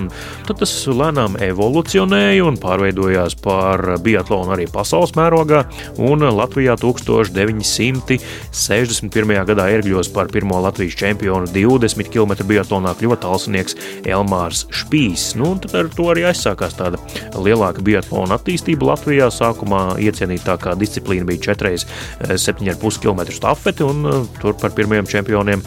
Tad 0.47 0.59
tas 0.61 0.87
lēnām 0.87 1.37
evolucionēja 1.43 2.43
un 2.47 2.57
pārveidojās 2.61 3.35
par 3.43 3.97
biatlonu 4.03 4.51
arī 4.55 4.65
pasaules 4.71 5.15
mērogā. 5.17 5.59
Un 5.99 6.19
Latvijā 6.35 6.75
1961. 6.79 9.45
gadā 9.49 9.65
iergļos 9.75 10.07
par 10.15 10.27
pirmo 10.33 10.57
Latvijas 10.63 10.95
čempionu 10.99 11.45
20 11.53 12.09
km 12.13 12.31
biatlonā 12.49 12.91
kļuva 12.99 13.17
talsnieks 13.23 13.73
Elmārs 14.07 14.59
Špīs. 14.73 15.23
Nu, 15.39 15.47
tad 15.61 15.71
ar 15.75 15.85
to 15.93 16.05
arī 16.13 16.21
aizsākās 16.29 16.73
tāda 16.79 16.97
lielāka 17.35 17.81
biatlona 17.85 18.33
attīstība 18.39 18.83
Latvijā. 18.93 19.25
Sākumā 19.33 19.81
iecienītākā 20.01 20.71
disciplīna 20.79 21.25
bija 21.29 21.39
4,7,5 21.53 23.01
km 23.03 23.19
stafete, 23.35 23.81
un 23.85 23.95
tur 24.39 24.53
par 24.59 24.71
pirmajiem 24.77 25.07
čempioniem 25.09 25.59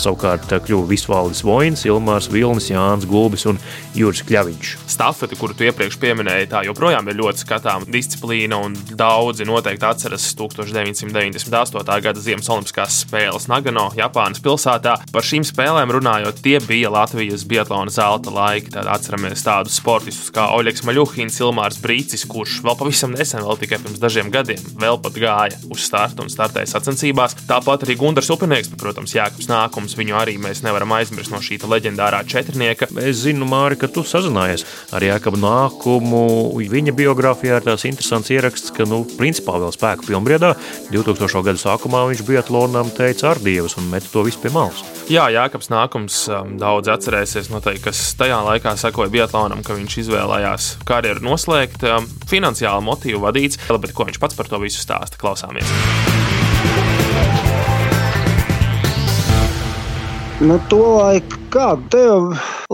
savukārt 0.00 0.46
kļuva 0.66 0.86
Visvaldis 0.90 1.44
Vojns, 1.46 1.86
Ilmārs 1.88 2.11
Ilmārs 2.12 2.28
Vilnis, 2.28 2.68
Jānis 2.68 3.06
Gulbis 3.08 3.46
un 3.48 3.56
Juris 3.96 4.20
Kļaviņš. 4.28 4.72
Stafeti, 4.92 5.36
kuru 5.40 5.54
tu 5.56 5.64
iepriekš 5.64 5.96
pieminēji, 6.02 6.50
tā 6.50 6.60
joprojām 6.66 7.06
ir 7.08 7.16
ļoti 7.16 7.40
skatāma 7.40 7.88
disciplīna, 7.88 8.58
un 8.66 8.74
daudzi 8.98 9.46
noteikti 9.48 9.86
atceras 9.88 10.26
1998. 10.36 11.96
gada 12.04 12.20
Ziemas 12.20 12.50
Olimpiskās 12.52 12.98
spēles 13.06 13.48
Nagano, 13.48 13.86
Japānas 13.96 14.42
pilsētā. 14.44 14.98
Par 15.12 15.24
šīm 15.24 15.46
spēlēm 15.48 15.94
runājot, 15.96 16.42
tie 16.44 16.58
bija 16.60 16.90
Latvijas 16.92 17.46
biatlona 17.48 17.92
zelta 17.94 18.34
laiki. 18.34 18.74
Tad 18.76 18.90
atceramies 18.92 19.46
tādus 19.46 19.80
sportistus 19.80 20.28
kā 20.34 20.50
Oļegs 20.58 20.84
Maļuhins, 20.84 21.40
Ilmārs 21.40 21.80
Brīcis, 21.80 22.26
kurš 22.28 22.60
vēl 22.66 22.76
pavisam 22.76 23.16
nesen, 23.16 23.40
vēl 23.46 23.62
tikai 23.64 23.80
pirms 23.86 24.02
dažiem 24.02 24.28
gadiem, 24.34 24.60
vēl 24.76 25.00
pat 25.00 25.16
gāja 25.16 25.62
uz 25.72 25.88
startu 25.88 26.26
un 26.26 26.32
startēja 26.32 26.74
sacensībās. 26.74 27.38
Tāpat 27.48 27.88
arī 27.88 27.96
Gunārs 28.04 28.28
Upenieks, 28.36 28.74
protams, 28.76 29.16
Jānis 29.16 29.48
Nākums, 29.48 29.96
viņu 29.96 30.20
arī 30.20 30.36
mēs 30.42 30.64
nevaram 30.66 30.92
aizmirst 30.98 31.32
no 31.32 31.40
šī 31.40 31.62
leģendārā 31.62 32.01
leģendārā 32.02 32.22
četrnieka. 32.26 32.88
Es 33.00 33.22
zinu, 33.22 33.46
Māri, 33.46 33.76
ka 33.78 33.88
tu 33.88 34.02
sazinājies 34.02 34.64
ar 34.92 35.02
Jākabu 35.02 35.38
Nākumu. 35.38 36.58
Viņa 36.58 36.94
biogrāfijā 36.96 37.60
ir 37.60 37.66
tās 37.66 37.84
interesants 37.86 38.30
ieraksts, 38.30 38.72
ka, 38.74 38.84
nu, 38.84 39.04
principā 39.18 39.58
vēl 39.60 39.72
spēku 39.72 40.08
pilnbriedā 40.08 40.54
2000. 40.90 41.42
gadu 41.46 41.60
sākumā 41.60 42.04
viņš 42.10 42.24
biatlonam 42.26 42.90
teica 42.94 43.32
ar 43.32 43.42
dievus 43.42 43.76
un 43.78 43.88
met 43.90 44.06
to 44.10 44.24
visu 44.26 44.40
pie 44.42 44.52
malas. 44.52 44.82
Jā, 45.10 45.28
Jānis 45.30 45.70
Nākums 45.70 46.18
um, 46.32 46.56
daudz 46.58 46.90
atcerēsies, 46.92 47.50
noteikti, 47.52 47.84
kas 47.88 48.02
tajā 48.18 48.40
laikā 48.46 48.74
sekoja 48.80 49.12
biatlonam, 49.12 49.62
ka 49.66 49.76
viņš 49.78 49.98
izvēlējās 50.04 50.70
karjeru 50.88 51.24
noslēgt 51.26 51.86
um, 51.86 52.08
finansiāli 52.30 52.86
motīvu 52.86 53.22
vadīts, 53.26 53.60
bet 53.72 53.94
ko 53.94 54.08
viņš 54.08 54.22
pats 54.22 54.38
par 54.38 54.50
to 54.50 54.62
visu 54.62 54.82
stāsta, 54.82 55.20
klausāmies. 55.20 55.68
Nu, 60.42 60.56
to 60.66 60.78
laiku 60.98 61.36
kādu, 61.54 61.84
te 61.92 61.98
jau 62.02 62.16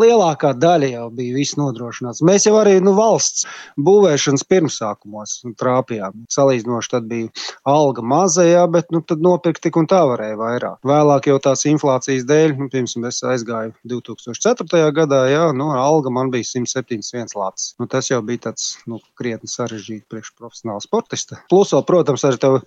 lielākā 0.00 0.54
daļa 0.56 0.88
jau 0.88 1.02
bija 1.12 1.34
viss 1.36 1.58
nodrošināts. 1.60 2.22
Mēs 2.24 2.46
jau 2.46 2.54
arī 2.56 2.78
nu, 2.80 2.94
valsts 2.96 3.44
būvēšanas 3.84 4.46
pirmsākumos 4.48 5.34
trāpījām. 5.60 6.22
Salīdzinoši 6.32 6.90
tad 6.94 7.10
bija 7.10 7.28
alga 7.68 8.00
maza, 8.00 8.46
jā, 8.48 8.62
bet 8.72 8.88
nu, 8.94 9.02
tad 9.04 9.20
nopirkt 9.20 9.60
tik 9.66 9.76
un 9.76 9.90
tā 9.90 10.00
varēja 10.08 10.38
vairāk. 10.40 10.80
Vēlāk 10.88 11.28
jau 11.28 11.36
tās 11.44 11.66
inflācijas 11.68 12.24
dēļ, 12.30 12.56
nu, 12.56 12.70
piemēram, 12.72 13.06
es 13.10 13.20
aizgāju 13.34 13.76
2004. 13.92 14.88
gadā, 15.02 15.20
jā, 15.28 15.44
nu, 15.52 15.68
alga 15.76 16.14
man 16.14 16.32
bija 16.32 16.48
171 16.54 17.36
lats. 17.36 17.74
Nu, 17.76 17.90
tas 17.92 18.08
jau 18.08 18.24
bija 18.24 18.46
tāds 18.48 18.78
nu, 18.88 19.02
krietni 19.20 19.52
sarežģīti 19.52 20.06
priekš 20.08 20.32
profesionāla 20.40 20.88
sportista. 20.88 21.42
Plus, 21.52 21.76
vēl, 21.76 21.84
protams, 21.92 22.24
arī 22.24 22.40
tev 22.48 22.60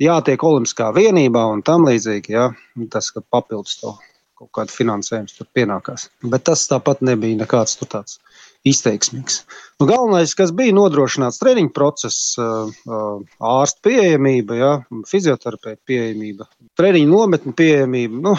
jātiek 0.00 0.48
olimpiskā 0.48 0.94
vienībā 0.96 1.44
un 1.52 1.66
tam 1.66 1.84
līdzīgi, 1.92 2.38
jā, 2.40 2.52
tas, 2.88 3.12
ka 3.12 3.20
papildus 3.20 3.82
to 3.84 3.98
kaut 4.36 4.50
kāda 4.56 4.72
finansējums 4.72 5.38
tur 5.38 5.48
pienākās. 5.56 6.10
Bet 6.24 6.46
tas 6.48 6.66
tāpat 6.70 7.02
nebija 7.04 7.40
nekāds 7.42 7.78
tāds 7.82 8.18
izteiksmīgs. 8.66 9.40
Nu, 9.80 9.86
galvenais, 9.88 10.34
kas 10.36 10.52
bija 10.56 10.74
nodrošināts 10.76 11.38
treniņu 11.42 11.72
process, 11.76 12.34
ārsta 12.36 13.84
pieejamība, 13.86 14.58
ja, 14.58 14.70
fizioterapija 15.08 15.78
pieejamība, 15.88 16.48
treniņu 16.78 17.12
nometņu 17.12 17.54
pieejamība. 17.58 18.22
Nu, 18.26 18.34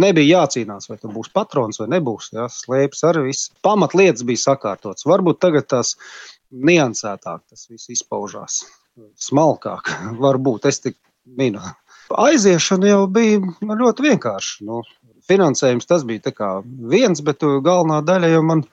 nebija 0.00 0.42
jācīnās, 0.42 0.90
vai 0.90 0.98
tas 1.00 1.14
būs 1.14 1.32
patrons 1.34 1.80
vai 1.82 1.88
nebūs. 1.96 2.32
Ja, 2.36 2.48
slēpjas 2.52 3.06
arī 3.10 3.26
viss. 3.30 3.50
Pamatlietas 3.66 4.26
bija 4.28 4.44
sakārtotas. 4.44 5.08
Varbūt 5.08 5.40
tagad 5.42 5.70
tās 5.72 5.96
niansētāk 6.50 7.44
tas 7.48 7.68
viss 7.70 7.92
izpaužās. 7.96 8.64
Smalkāk, 9.20 9.94
varbūt 10.24 10.68
es 10.70 10.82
tik 10.84 10.98
minu. 11.38 11.62
Aiziešana 12.10 12.88
jau 12.88 13.04
bija 13.06 13.38
ļoti 13.62 14.08
vienkārša. 14.08 14.64
Nu, 14.66 14.80
finansējums 15.30 15.88
tas 15.88 16.06
bija 16.06 16.34
viens, 16.90 17.22
bet 17.24 17.42
galvenā 17.42 18.00
daļa 18.06 18.34
jau 18.34 18.42
man 18.46 18.64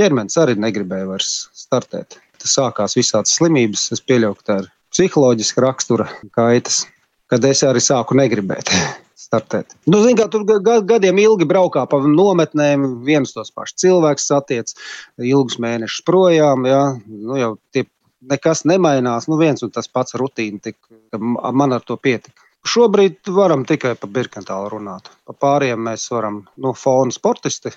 ķermenis 0.00 0.38
arī 0.40 0.56
negribēja 0.60 1.08
vairs 1.10 1.48
startēt. 1.56 2.18
Tas 2.40 2.56
sākās 2.58 2.96
visādas 2.98 3.36
slimības, 3.38 3.90
es 3.96 4.02
pieļauju, 4.04 4.36
ka 4.40 4.46
tā 4.48 4.58
ir 4.62 4.70
psiholoģiska 4.94 5.64
rakstura 5.64 6.06
kaitas, 6.36 6.84
kad 7.30 7.44
es 7.48 7.64
arī 7.66 7.82
sāku 7.84 8.16
negribēt. 8.18 8.72
Startēt. 9.26 9.72
Nu, 9.90 9.98
zin, 10.04 10.14
kā, 10.14 10.28
tur 10.30 10.44
gadiem 10.86 11.16
ilgi 11.18 11.46
braukā 11.48 11.82
pa 11.90 11.98
nometnēm, 12.04 12.84
viens 13.02 13.32
tos 13.34 13.48
pašus 13.50 13.80
cilvēkus 13.82 14.26
satiec, 14.28 14.70
ilgus 15.18 15.56
mēnešus 15.64 16.04
projām. 16.06 16.66
Jā, 16.68 16.82
nu, 17.08 17.38
jau 17.40 17.48
tie 17.74 17.86
nekas 18.30 18.62
nemainās. 18.68 19.26
Nu, 19.26 19.40
viens 19.40 19.64
un 19.66 19.72
tas 19.74 19.90
pats 19.90 20.14
rutīna, 20.20 20.60
tik, 20.68 20.78
man 21.16 21.74
ar 21.74 21.82
to 21.88 21.96
pietika. 21.98 22.45
Šobrīd 22.66 23.30
varam 23.34 23.64
tikai 23.68 23.94
par 24.00 24.10
Birkentālu 24.12 24.70
runāt. 24.74 25.10
Pa 25.26 25.34
pāriem 25.46 25.80
mēs 25.86 26.08
varam, 26.12 26.42
nu, 26.62 26.72
fona 26.76 27.14
sportisti, 27.14 27.72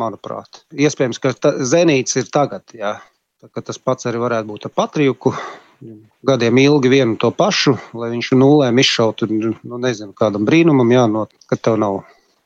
manuprāt. 0.00 0.64
Iespējams, 0.74 1.20
ka 1.22 1.34
ta, 1.38 1.54
Zenīts 1.64 2.18
ir 2.20 2.30
tagad, 2.34 2.66
jā. 2.76 2.96
Tā, 3.40 3.60
tas 3.60 3.78
pats 3.78 4.08
arī 4.08 4.20
varētu 4.22 4.50
būt 4.50 4.66
ar 4.68 4.74
Patrijuku. 4.74 5.34
Gadiem 6.24 6.58
ilgi 6.62 6.90
vienu 6.92 7.16
to 7.20 7.28
pašu, 7.34 7.74
lai 7.98 8.08
viņš 8.14 8.30
nulēm 8.38 8.78
izšautu, 8.80 9.28
nu, 9.28 9.80
nezinu, 9.82 10.14
kādam 10.16 10.46
brīnumam 10.48 10.92
jānot, 10.92 11.34
ka 11.50 11.58
tev 11.60 11.76
nav 11.82 11.98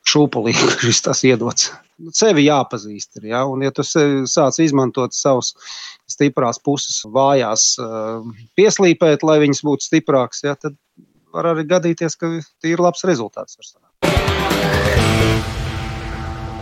šūpulīgi 0.09 0.73
šis 0.83 1.03
tas 1.05 1.23
iedots. 1.27 1.69
Nu, 1.99 2.13
sevi 2.15 2.45
jāpazīst, 2.47 3.19
ir, 3.19 3.29
ja? 3.33 3.43
un 3.47 3.63
ja 3.63 3.71
tu 3.75 3.83
sāc 3.83 4.59
izmantot 4.63 5.15
savus 5.15 5.53
stiprās 6.09 6.59
puses, 6.63 7.01
vājās 7.05 7.73
pieslīpēt, 8.59 9.25
lai 9.27 9.39
viņas 9.43 9.63
būtu 9.67 9.87
stiprākas, 9.89 10.43
ja? 10.47 10.55
tad 10.59 10.77
var 11.33 11.53
arī 11.53 11.67
gadīties, 11.69 12.17
ka 12.19 12.31
ir 12.67 12.83
labs 12.83 13.05
rezultāts. 13.07 13.57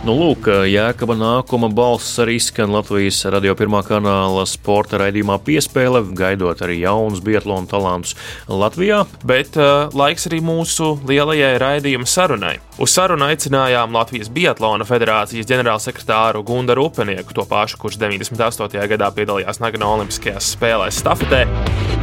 Nu, 0.06 0.14
lūk, 0.14 0.46
Jēkaba 0.70 1.12
nākuma 1.18 1.68
balss 1.74 2.20
arī 2.22 2.38
skan 2.40 2.70
Latvijas 2.72 3.18
radio 3.34 3.52
pirmā 3.58 3.82
kanāla 3.84 4.44
sporta 4.48 5.00
raidījumā 5.02 5.40
piespēle, 5.44 6.00
gaidot 6.16 6.62
arī 6.64 6.78
jaunus 6.84 7.20
biatlonu 7.26 7.68
talantus 7.68 8.14
Latvijā. 8.46 9.02
Bet 9.26 9.58
uh, 9.58 9.90
laiks 9.92 10.24
arī 10.30 10.38
mūsu 10.46 10.94
lielajai 11.02 11.52
raidījuma 11.60 12.08
sarunai. 12.08 12.54
Uz 12.78 12.94
sarunu 12.94 13.26
aicinājām 13.26 13.92
Latvijas 13.98 14.30
Biatlona 14.32 14.86
federācijas 14.88 15.50
ģenerālsekretāru 15.50 16.46
Gundaru 16.46 16.88
Upenieku, 16.88 17.36
to 17.36 17.44
pašu, 17.50 17.82
kurš 17.82 18.00
98. 18.00 18.80
gadā 18.94 19.12
piedalījās 19.12 19.60
Nagano 19.60 19.96
Olimpiskajās 19.98 20.54
spēlēs 20.54 21.02
stafetē. 21.02 21.97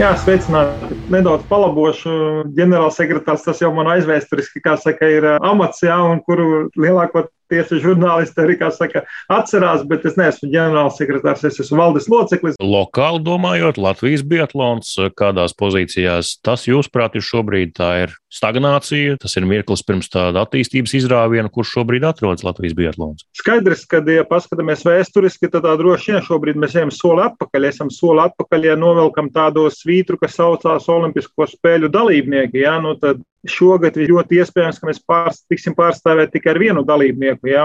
Jā, 0.00 0.14
sveicināti. 0.16 0.96
Nedaudz 1.12 1.44
palabošu. 1.50 2.12
Ģenerālsekretārs 2.56 3.44
tas 3.44 3.60
jau 3.60 3.70
man 3.76 3.90
aizvēsturiski, 3.92 4.62
kā 4.64 4.78
saka, 4.80 5.08
ir 5.18 5.26
amats, 5.34 5.82
jā, 5.84 5.98
un 6.08 6.22
kuru 6.24 6.68
lielāko 6.80 7.26
tiesa 7.52 7.78
žurnālisti 7.82 8.42
arī, 8.42 8.58
saka, 8.72 9.04
atcerās, 9.32 9.84
bet 9.88 10.06
es 10.08 10.18
neesmu 10.18 10.50
ģenerālsekretārs, 10.52 11.44
es 11.48 11.60
esmu 11.62 11.80
valdes 11.82 12.08
loceklis. 12.12 12.58
Lokāli 12.62 13.22
domājot, 13.26 13.80
Latvijas 13.82 14.24
biatlons 14.26 14.96
kādās 15.18 15.54
pozīcijās, 15.58 16.36
tas 16.44 16.66
jūsuprāt 16.68 17.18
ir 17.18 17.26
šobrīd 17.26 17.76
tā 17.78 17.92
ir 18.06 18.16
stagnācija, 18.32 19.18
tas 19.20 19.36
ir 19.36 19.46
mirklis 19.48 19.84
pirms 19.86 20.08
tāda 20.12 20.44
attīstības 20.46 20.94
izrāviena, 20.96 21.50
kurš 21.52 21.74
šobrīd 21.76 22.06
atrodas 22.08 22.44
Latvijas 22.46 22.76
biatlons. 22.78 23.26
Skaidrs, 23.36 23.84
ka, 23.90 24.00
ja 24.08 24.24
paskatāmies 24.28 24.84
vēsturiski, 24.88 25.50
tad 25.52 25.66
tā 25.66 25.74
droši 25.80 26.14
vien 26.14 26.24
šobrīd 26.24 26.60
mēs 26.60 26.76
ejam 26.78 26.92
soli 26.94 27.26
atpakaļ, 27.26 27.68
esam 27.68 27.92
soli 27.92 28.24
atpakaļ, 28.24 28.70
ja 28.70 28.78
novelkam 28.80 29.28
tādu 29.34 29.66
svītru, 29.72 30.20
kas 30.20 30.38
saucās 30.38 30.88
Olimpisko 30.92 31.48
spēļu 31.50 31.92
dalībnieki. 31.92 32.62
Ja? 32.64 32.78
Nu, 32.82 32.96
tad 33.00 33.20
Šogad 33.48 33.96
ir 33.98 34.10
ļoti 34.12 34.38
iespējams, 34.38 34.78
ka 34.78 34.86
mēs 34.86 35.00
pārs, 35.08 35.40
tiksim 35.50 35.74
pārstāvēt 35.74 36.30
tikai 36.34 36.52
ar 36.52 36.60
vienu 36.62 36.84
dalībnieku. 36.86 37.50
Ja? 37.50 37.64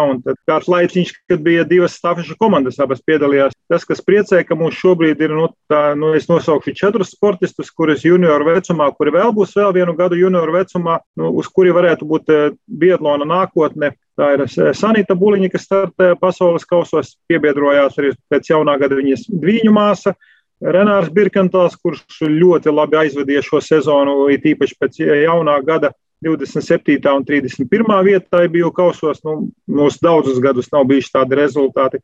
Kāds 0.50 0.70
laiciņš, 0.72 1.12
kad 1.30 1.44
bija 1.46 1.66
divas 1.70 1.98
stafešu 2.00 2.38
komandas, 2.40 2.80
abas 2.82 3.04
piedalījās. 3.06 3.54
Tas, 3.70 3.86
kas 3.86 4.02
priecē, 4.02 4.42
ka 4.48 4.58
mums 4.58 4.80
šobrīd 4.80 5.22
ir, 5.22 5.36
nu, 5.38 5.52
tā, 5.70 5.92
nu 6.00 6.14
es 6.18 6.26
nosaukšu 6.32 6.74
četrus 6.78 7.14
sportistus, 7.14 7.70
kurus 7.70 8.06
junioru 8.08 8.50
vecumā, 8.50 8.90
kuri 8.98 9.14
vēl 9.20 9.36
būs 9.38 9.54
vēl 9.60 9.76
vienu 9.78 9.94
gadu 9.98 10.18
junioru 10.18 10.58
vecumā, 10.58 10.98
nu, 11.20 11.30
uz 11.38 11.52
kuri 11.54 11.76
varētu 11.76 12.10
būt 12.10 12.34
uh, 12.34 12.50
biatlona 12.66 13.28
nākotne. 13.30 13.94
Tā 14.18 14.32
ir 14.34 14.46
eh, 14.48 14.72
Sanita 14.74 15.14
Buliņa, 15.18 15.52
kas 15.54 15.68
startē 15.68 16.16
pasaules 16.18 16.66
kausos, 16.66 17.14
piebiedrojās 17.30 18.00
arī 18.02 18.16
pēc 18.32 18.50
jaunā 18.50 18.78
gada 18.82 18.98
viņas 18.98 19.28
dviņu 19.30 19.74
māsa. 19.76 20.16
Renārs 20.64 21.12
Birkantāls, 21.14 21.78
kurš 21.78 22.24
ļoti 22.26 22.74
labi 22.74 22.98
aizvadīja 23.04 23.44
šo 23.46 23.62
sezonu, 23.62 24.26
it 24.34 24.46
īpaši 24.50 24.78
pēc 24.80 25.02
jaunā 25.06 25.58
gada 25.66 25.92
27. 26.26 26.98
un 27.14 27.26
31. 27.26 27.92
vietā 28.08 28.42
bija 28.50 28.72
kausos. 28.74 29.22
Nu, 29.26 29.52
mums 29.70 30.00
daudzus 30.02 30.42
gadus 30.42 30.72
nav 30.74 30.88
bijuši 30.90 31.14
tādi 31.14 31.38
rezultāti. 31.38 32.02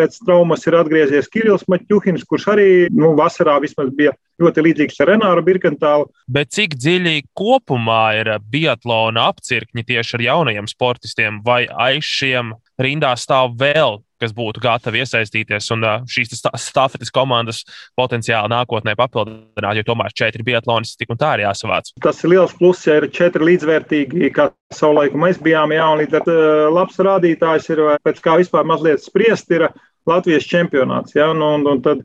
Pēc 0.00 0.16
traumas 0.24 0.64
ir 0.64 0.78
atgriezies 0.78 1.28
Kirillis 1.28 1.66
Maķuhins, 1.68 2.24
kurš 2.24 2.46
arī 2.54 2.68
nu, 2.88 3.12
vasarā 3.18 3.58
vismaz 3.60 3.90
bija 3.92 4.14
ļoti 4.40 4.66
līdzīgs 4.66 5.02
Renāru 5.08 5.44
Birkantālu. 5.46 6.10
Bet 6.30 6.52
cik 6.56 6.76
dziļi 6.78 7.26
kopumā 7.36 8.02
ir 8.20 8.34
biatlona 8.52 9.30
apcirkņi 9.32 9.86
tieši 9.92 10.18
ar 10.18 10.26
jaunajiem 10.28 10.70
sportistiem, 10.70 11.42
vai 11.46 11.64
aiz 11.70 12.06
šiem 12.06 12.54
rindā 12.80 13.12
stāv 13.20 13.56
vēl 13.60 14.00
kas 14.20 14.34
būtu 14.36 14.60
gatavi 14.62 15.00
iesaistīties 15.00 15.70
un 15.74 15.86
šīs 16.10 16.42
stafetes 16.60 17.12
komandas 17.14 17.62
potenciāli 17.98 18.52
nākotnē 18.52 18.94
papildināt, 18.98 19.78
jo 19.80 19.86
tomēr 19.88 20.14
četri 20.16 20.44
biatlonis 20.46 20.96
tik 21.00 21.12
un 21.14 21.20
tā 21.20 21.34
ir 21.36 21.46
jāsavāc. 21.46 21.92
Tas 22.04 22.20
ir 22.24 22.34
liels 22.34 22.52
pluss, 22.58 22.86
ja 22.88 22.98
ir 23.00 23.08
četri 23.14 23.48
līdzvērtīgi, 23.52 24.32
kā 24.36 24.50
savulaik 24.76 25.16
mēs 25.18 25.40
bijām, 25.42 25.72
jā, 25.74 25.86
un 25.92 26.02
līdz 26.02 26.18
ar 26.20 26.34
labs 26.76 27.00
rādītājs 27.00 27.70
ir, 27.72 27.84
pēc 28.04 28.20
kā 28.24 28.36
vispār 28.42 28.68
mazliet 28.68 29.04
spriest, 29.04 29.50
ir 29.56 29.70
Latvijas 30.08 30.48
čempionāts. 30.48 31.16
Jā, 31.16 31.30
un, 31.32 31.42
un, 31.44 31.66
un 31.68 31.80
tad, 31.84 32.04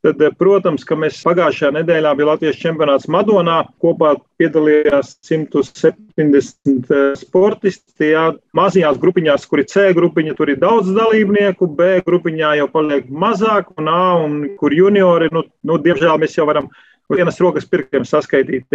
Tad, 0.00 0.22
eh, 0.22 0.32
protams, 0.32 0.84
ka 0.88 0.96
mēs 0.96 1.18
pagājušajā 1.26 1.74
nedēļā 1.76 2.14
bija 2.16 2.30
Latvijas 2.30 2.56
čempionāts 2.56 3.08
Madonā. 3.12 3.58
Kopā 3.84 4.14
piedalījās 4.40 5.18
170 5.28 6.88
eh, 6.88 7.02
sportisti. 7.20 8.12
Jā. 8.14 8.30
Mazajās 8.56 9.00
grupiņās, 9.02 9.44
kur 9.48 9.60
ir 9.60 9.68
C 9.68 9.90
grupiņa, 9.96 10.36
tur 10.38 10.54
ir 10.54 10.60
daudz 10.62 10.88
dalībnieku, 10.96 11.68
B 11.76 11.98
grupiņā 12.06 12.54
jau 12.62 12.68
paliek 12.72 13.10
mazāk, 13.12 13.74
un 13.76 13.90
A, 13.92 14.04
un 14.24 14.38
kur 14.60 14.72
juniori, 14.72 15.28
nu, 15.36 15.44
nu 15.68 15.76
diemžēl 15.84 16.16
mēs 16.22 16.38
jau 16.38 16.48
varam 16.48 16.70
vienas 17.10 17.40
rokas 17.42 17.68
pirkstiem 17.68 18.06
saskaitīt. 18.08 18.70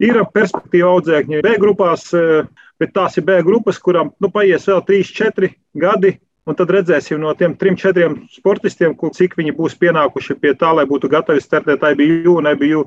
Ir 0.00 0.22
perspektīva 0.32 0.94
audzēkņi 0.94 1.42
B 1.44 1.58
grupās, 1.60 2.08
eh, 2.16 2.48
bet 2.80 2.94
tās 2.96 3.20
ir 3.20 3.28
B 3.28 3.42
grupas, 3.44 3.76
kurām 3.76 4.14
nu, 4.16 4.32
paies 4.32 4.64
vēl 4.64 4.80
3, 4.86 5.12
4 5.12 5.52
gadi, 5.76 6.16
Un 6.48 6.56
tad 6.56 6.70
redzēsim 6.72 7.20
no 7.20 7.34
tiem 7.36 7.52
trim, 7.60 7.76
četriem 7.76 8.22
sportistiem, 8.32 8.94
cik 8.96 9.36
viņi 9.36 9.52
būs 9.58 9.76
pienākuši 9.80 10.38
pie 10.40 10.54
tā, 10.56 10.70
lai 10.72 10.86
būtu 10.88 11.10
gatavi 11.12 11.42
startēt 11.44 11.84
IBU 11.90 12.38
un 12.40 12.48
IBU. 12.54 12.86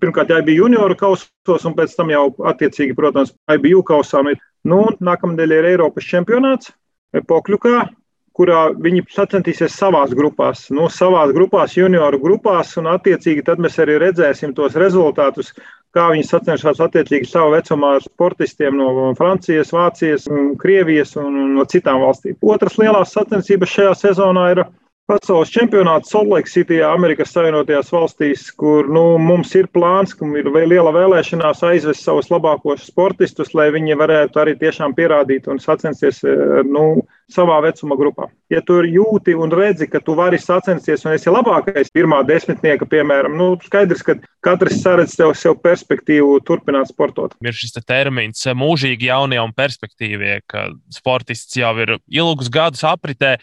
Pirmkārt, 0.00 0.32
IBU 0.36 0.58
junioru 0.58 0.96
kausos, 1.00 1.64
un 1.68 1.76
pēc 1.76 1.94
tam 1.96 2.12
jau 2.12 2.26
attiecīgi, 2.52 2.96
protams, 2.96 3.32
IBU 3.56 3.80
kausām. 3.88 4.28
Nu, 4.68 4.82
nākamnedēļ 5.00 5.56
ir 5.56 5.70
Eiropas 5.72 6.04
čempionāts 6.04 6.74
Pokļukā, 7.16 7.88
kurā 8.36 8.60
viņi 8.76 9.06
sacensties 9.12 9.74
savās 9.74 10.12
grupās, 10.16 10.68
nu, 10.72 10.88
savās 10.92 11.32
grupās, 11.36 11.76
junioru 11.76 12.20
grupās, 12.22 12.76
un 12.80 12.88
attiecīgi 12.92 13.44
tad 13.48 13.60
mēs 13.64 13.80
arī 13.82 13.98
redzēsim 14.00 14.52
tos 14.56 14.76
rezultātus, 14.80 15.54
kā 15.96 16.06
viņi 16.12 16.26
sacenšas 16.26 16.82
attiecīgi 16.84 17.28
savu 17.28 17.54
vecumā 17.56 17.96
ar 17.96 18.04
sportistiem 18.04 18.76
no 18.78 19.10
Francijas, 19.18 19.72
Vācijas, 19.74 20.28
Krievijas 20.60 21.16
un 21.20 21.56
no 21.56 21.66
citām 21.70 22.02
valstīm. 22.04 22.38
Otras 22.42 22.78
lielās 22.80 23.14
sacensības 23.16 23.74
šajā 23.74 23.96
sezonā 24.04 24.46
ir 24.54 24.64
pasaules 25.10 25.50
čempionāts 25.50 26.12
City, 26.46 26.80
Amerikas 26.86 27.32
Savienotajās 27.34 27.90
valstīs, 27.90 28.50
kur 28.54 28.86
nu, 28.86 29.18
mums 29.18 29.54
ir 29.58 29.66
plāns, 29.74 30.14
ka 30.14 30.26
ir 30.38 30.46
liela 30.46 30.92
vēlēšanās 30.94 31.64
aizvest 31.66 32.04
savus 32.04 32.30
labākos 32.30 32.86
sportistus, 32.86 33.54
lai 33.54 33.70
viņi 33.74 33.98
varētu 33.98 34.38
arī 34.38 34.54
tiešām 34.60 34.94
pierādīt 34.94 35.48
un 35.48 35.58
sacensties 35.58 36.22
eh, 36.24 36.62
nu, 36.64 37.02
savā 37.34 37.58
vecuma 37.64 37.96
grupā. 37.98 38.28
Ja 38.50 38.62
tu 38.66 38.80
jūti 38.82 39.36
un 39.38 39.52
redzi, 39.54 39.86
ka 39.90 40.00
tu 40.02 40.16
vari 40.18 40.38
sacensties 40.40 41.04
un 41.06 41.14
esi 41.14 41.30
labākais 41.30 41.92
pirmā 41.94 42.20
desmitnieka, 42.26 42.88
piemēram, 42.90 43.36
nu, 43.38 43.52
skaidrs, 43.64 44.02
ka 44.06 44.16
katrs 44.44 44.80
saredz 44.82 45.16
tev 45.18 45.34
sev 45.38 45.58
perspektīvu 45.62 46.40
turpināt 46.46 46.90
sportot. 46.90 47.36
Ir 47.44 47.56
šis 47.56 47.76
te 47.76 47.84
termins 47.86 48.42
mūžīgi 48.56 49.10
jaunie 49.10 49.40
un 49.42 49.54
perspektīvie, 49.56 50.40
ka 50.50 50.68
sportists 50.94 51.58
jau 51.60 51.72
ir 51.82 51.96
ilgus 52.10 52.50
gadus 52.52 52.86
apritē 52.88 53.36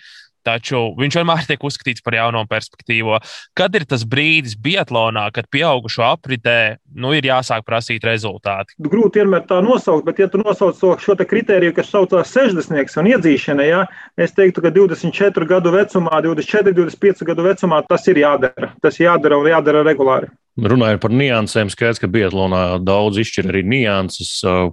taču 0.48 0.80
viņš 0.98 1.20
vienmēr 1.20 1.46
tiek 1.50 1.64
uzskatīts 1.68 2.04
par 2.06 2.18
jauno 2.18 2.44
perspektīvu. 2.50 3.20
Kad 3.58 3.76
ir 3.78 3.88
tas 3.90 4.06
brīdis 4.08 4.56
Biatlonā, 4.64 5.28
kad 5.36 5.50
pieaugušo 5.54 6.06
apritē 6.08 6.78
nu, 6.96 7.12
ir 7.18 7.28
jāsāk 7.28 7.66
prasīt 7.68 8.08
rezultāti? 8.08 8.78
Grūti 8.88 9.22
vienmēr 9.24 9.46
tā 9.50 9.60
nosaukt, 9.66 10.06
bet, 10.08 10.22
ja 10.24 10.30
tu 10.32 10.42
nosauc 10.42 10.80
šo 11.04 11.18
kritēriju, 11.28 11.76
kas 11.78 11.92
saucās 11.92 12.34
60 12.34 13.00
un 13.02 13.12
iedzīšana, 13.14 13.68
ja, 13.68 13.84
es 14.20 14.36
teiktu, 14.38 14.64
ka 14.64 14.72
24 14.74 15.50
gadu 15.50 15.74
vecumā, 15.76 16.22
24, 16.24 16.76
25 16.78 17.28
gadu 17.28 17.48
vecumā 17.48 17.84
tas 17.90 18.08
ir 18.08 18.24
jādara. 18.24 18.74
Tas 18.84 19.00
jādara 19.02 19.40
un 19.40 19.50
jādara 19.52 19.84
regulāri. 19.88 20.32
Runājot 20.58 21.02
par 21.04 21.14
niansēm, 21.14 21.70
skaidrs, 21.70 22.00
ka 22.02 22.10
Biatlonā 22.10 22.80
daudz 22.82 23.20
izšķir 23.22 23.52
arī 23.52 23.62
nianses, 23.70 24.32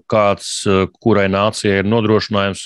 kāds, 0.09 0.49
kurai 1.05 1.27
nācijai 1.29 1.83
ir 1.83 1.91
nodrošinājums 1.93 2.63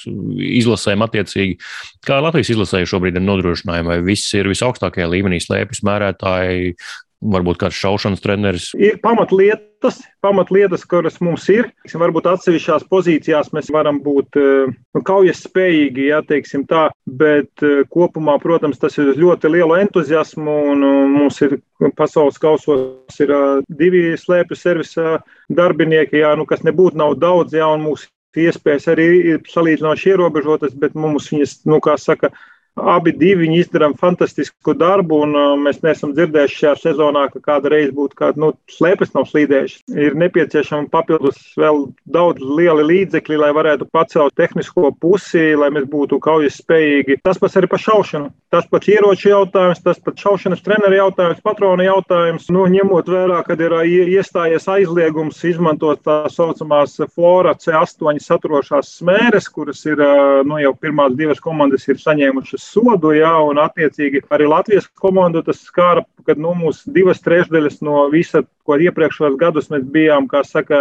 izlasēm 0.60 1.02
attiecīgi. 1.02 1.58
Kā 2.06 2.20
Latvijas 2.22 2.52
izlasēji 2.54 2.92
šobrīd 2.92 3.18
ir 3.18 3.26
nodrošinājumi, 3.26 3.90
vai 3.90 3.98
viss 4.06 4.30
ir 4.38 4.50
visaugstākajā 4.52 5.10
līmenī 5.10 5.40
slēpjas 5.42 5.82
mērētāji, 5.88 6.76
varbūt 7.22 7.58
kāds 7.62 7.78
šaušanas 7.78 8.22
treneris? 8.22 8.68
Ir 8.78 8.98
pamatlietas, 9.02 10.00
pamatlietas, 10.24 10.84
kuras 10.88 11.18
mums 11.24 11.46
ir. 11.52 11.70
Varbūt 11.88 12.28
atsevišķās 12.30 12.86
pozīcijās 12.90 13.50
mēs 13.56 13.70
varam 13.74 14.00
būt 14.04 14.38
eh, 14.38 14.74
nu, 14.94 15.02
kaujas 15.06 15.42
spējīgi, 15.46 16.08
ja 16.12 16.20
teiksim 16.26 16.66
tā, 16.70 16.88
bet 17.20 17.64
eh, 17.66 17.82
kopumā, 17.90 18.38
protams, 18.42 18.78
tas 18.82 18.98
ir 19.00 19.14
ļoti 19.18 19.50
lielu 19.54 19.80
entuziasmu 19.82 20.58
un 20.74 20.86
mums 21.16 21.40
ir 21.46 21.58
pasaules 21.98 22.38
kausos 22.42 23.22
ir 23.24 23.34
eh, 23.34 23.48
divi 23.80 24.04
slēpju 24.18 24.58
servisa 24.58 25.18
darbinieki, 25.48 26.22
jā, 26.22 26.36
nu, 26.38 26.46
kas 26.48 26.64
nebūtu 26.66 27.00
nav 27.00 27.18
daudz, 27.18 27.56
jā, 27.56 27.66
un 27.66 27.86
mūsu 27.90 28.10
iespējas 28.38 28.86
arī 28.92 29.08
ir 29.32 29.42
salīdzinoši 29.48 30.12
ierobežotas, 30.12 30.76
bet 30.78 30.94
mums 30.94 31.30
viņas, 31.32 31.62
nu, 31.66 31.80
kā 31.82 31.96
saka, 31.98 32.30
Abi 32.78 33.12
divi 33.16 33.48
izdarām 33.58 33.94
fantastisku 33.98 34.74
darbu, 34.78 35.22
un 35.26 35.34
uh, 35.36 35.54
mēs 35.60 35.80
neesam 35.82 36.12
dzirdējuši 36.16 36.58
šajā 36.62 36.74
sezonā, 36.82 37.24
ka 37.32 37.40
kāda 37.44 37.72
reize 37.72 37.92
būtu 37.96 38.18
kāda 38.18 38.42
nu, 38.42 38.50
slēpes 38.70 39.14
nav 39.14 39.26
slīdējuši. 39.30 39.78
Ir 39.98 40.16
nepieciešama 40.18 40.90
papildus 40.92 41.38
vēl 41.58 41.86
daudz 42.08 42.42
lieli 42.44 42.86
līdzekļi, 42.92 43.40
lai 43.42 43.50
varētu 43.56 43.88
pacelt 43.92 44.36
tehnisko 44.38 44.92
pusi, 45.00 45.54
lai 45.58 45.70
mēs 45.74 45.88
būtu 45.90 46.20
kaujas 46.22 46.60
spējīgi. 46.62 47.20
Tas 47.26 47.40
pats 47.40 47.58
arī 47.58 47.70
par 47.72 47.82
šaušanu. 47.82 48.30
Tas 48.52 48.68
pats 48.70 48.88
ieroču 48.88 49.32
jautājums, 49.32 49.82
tas 49.84 49.98
pats 50.00 50.24
šaušanas 50.24 50.62
treneru 50.64 50.96
jautājums, 50.96 51.42
patrona 51.44 51.84
jautājums. 51.88 52.48
Nu, 52.54 52.64
ņemot 52.70 53.10
vērā, 53.12 53.42
kad 53.48 53.60
ir 53.64 53.74
uh, 53.76 53.84
iestājies 53.84 54.68
aizliegums 54.72 55.42
izmantot 55.48 56.04
tā 56.06 56.20
saucamās 56.32 56.96
flora 57.14 57.56
C8 57.58 58.22
saturošās 58.24 58.94
smēres, 59.00 59.50
kuras 59.52 59.84
ir 59.88 60.00
uh, 60.00 60.40
nu, 60.46 60.60
jau 60.62 60.74
pirmās 60.78 61.16
divas 61.18 61.42
komandas 61.44 61.88
ir 61.88 62.00
saņēmušas 62.00 62.67
sodu, 62.68 63.12
jā, 63.16 63.32
un 63.48 63.60
attiecīgi 63.62 64.22
arī 64.34 64.48
Latvijas 64.50 64.88
komandu 65.00 65.42
tas 65.46 65.60
skāra, 65.64 66.04
kad 66.28 66.40
nu, 66.40 66.54
mūs 66.58 66.82
divas 66.94 67.22
trešdaļas 67.24 67.80
no 67.86 68.06
visa, 68.12 68.44
ko 68.66 68.78
iepriekšējos 68.78 69.36
gadus 69.40 69.70
mēs 69.72 69.84
bijām, 69.94 70.28
kā 70.30 70.44
saka, 70.46 70.80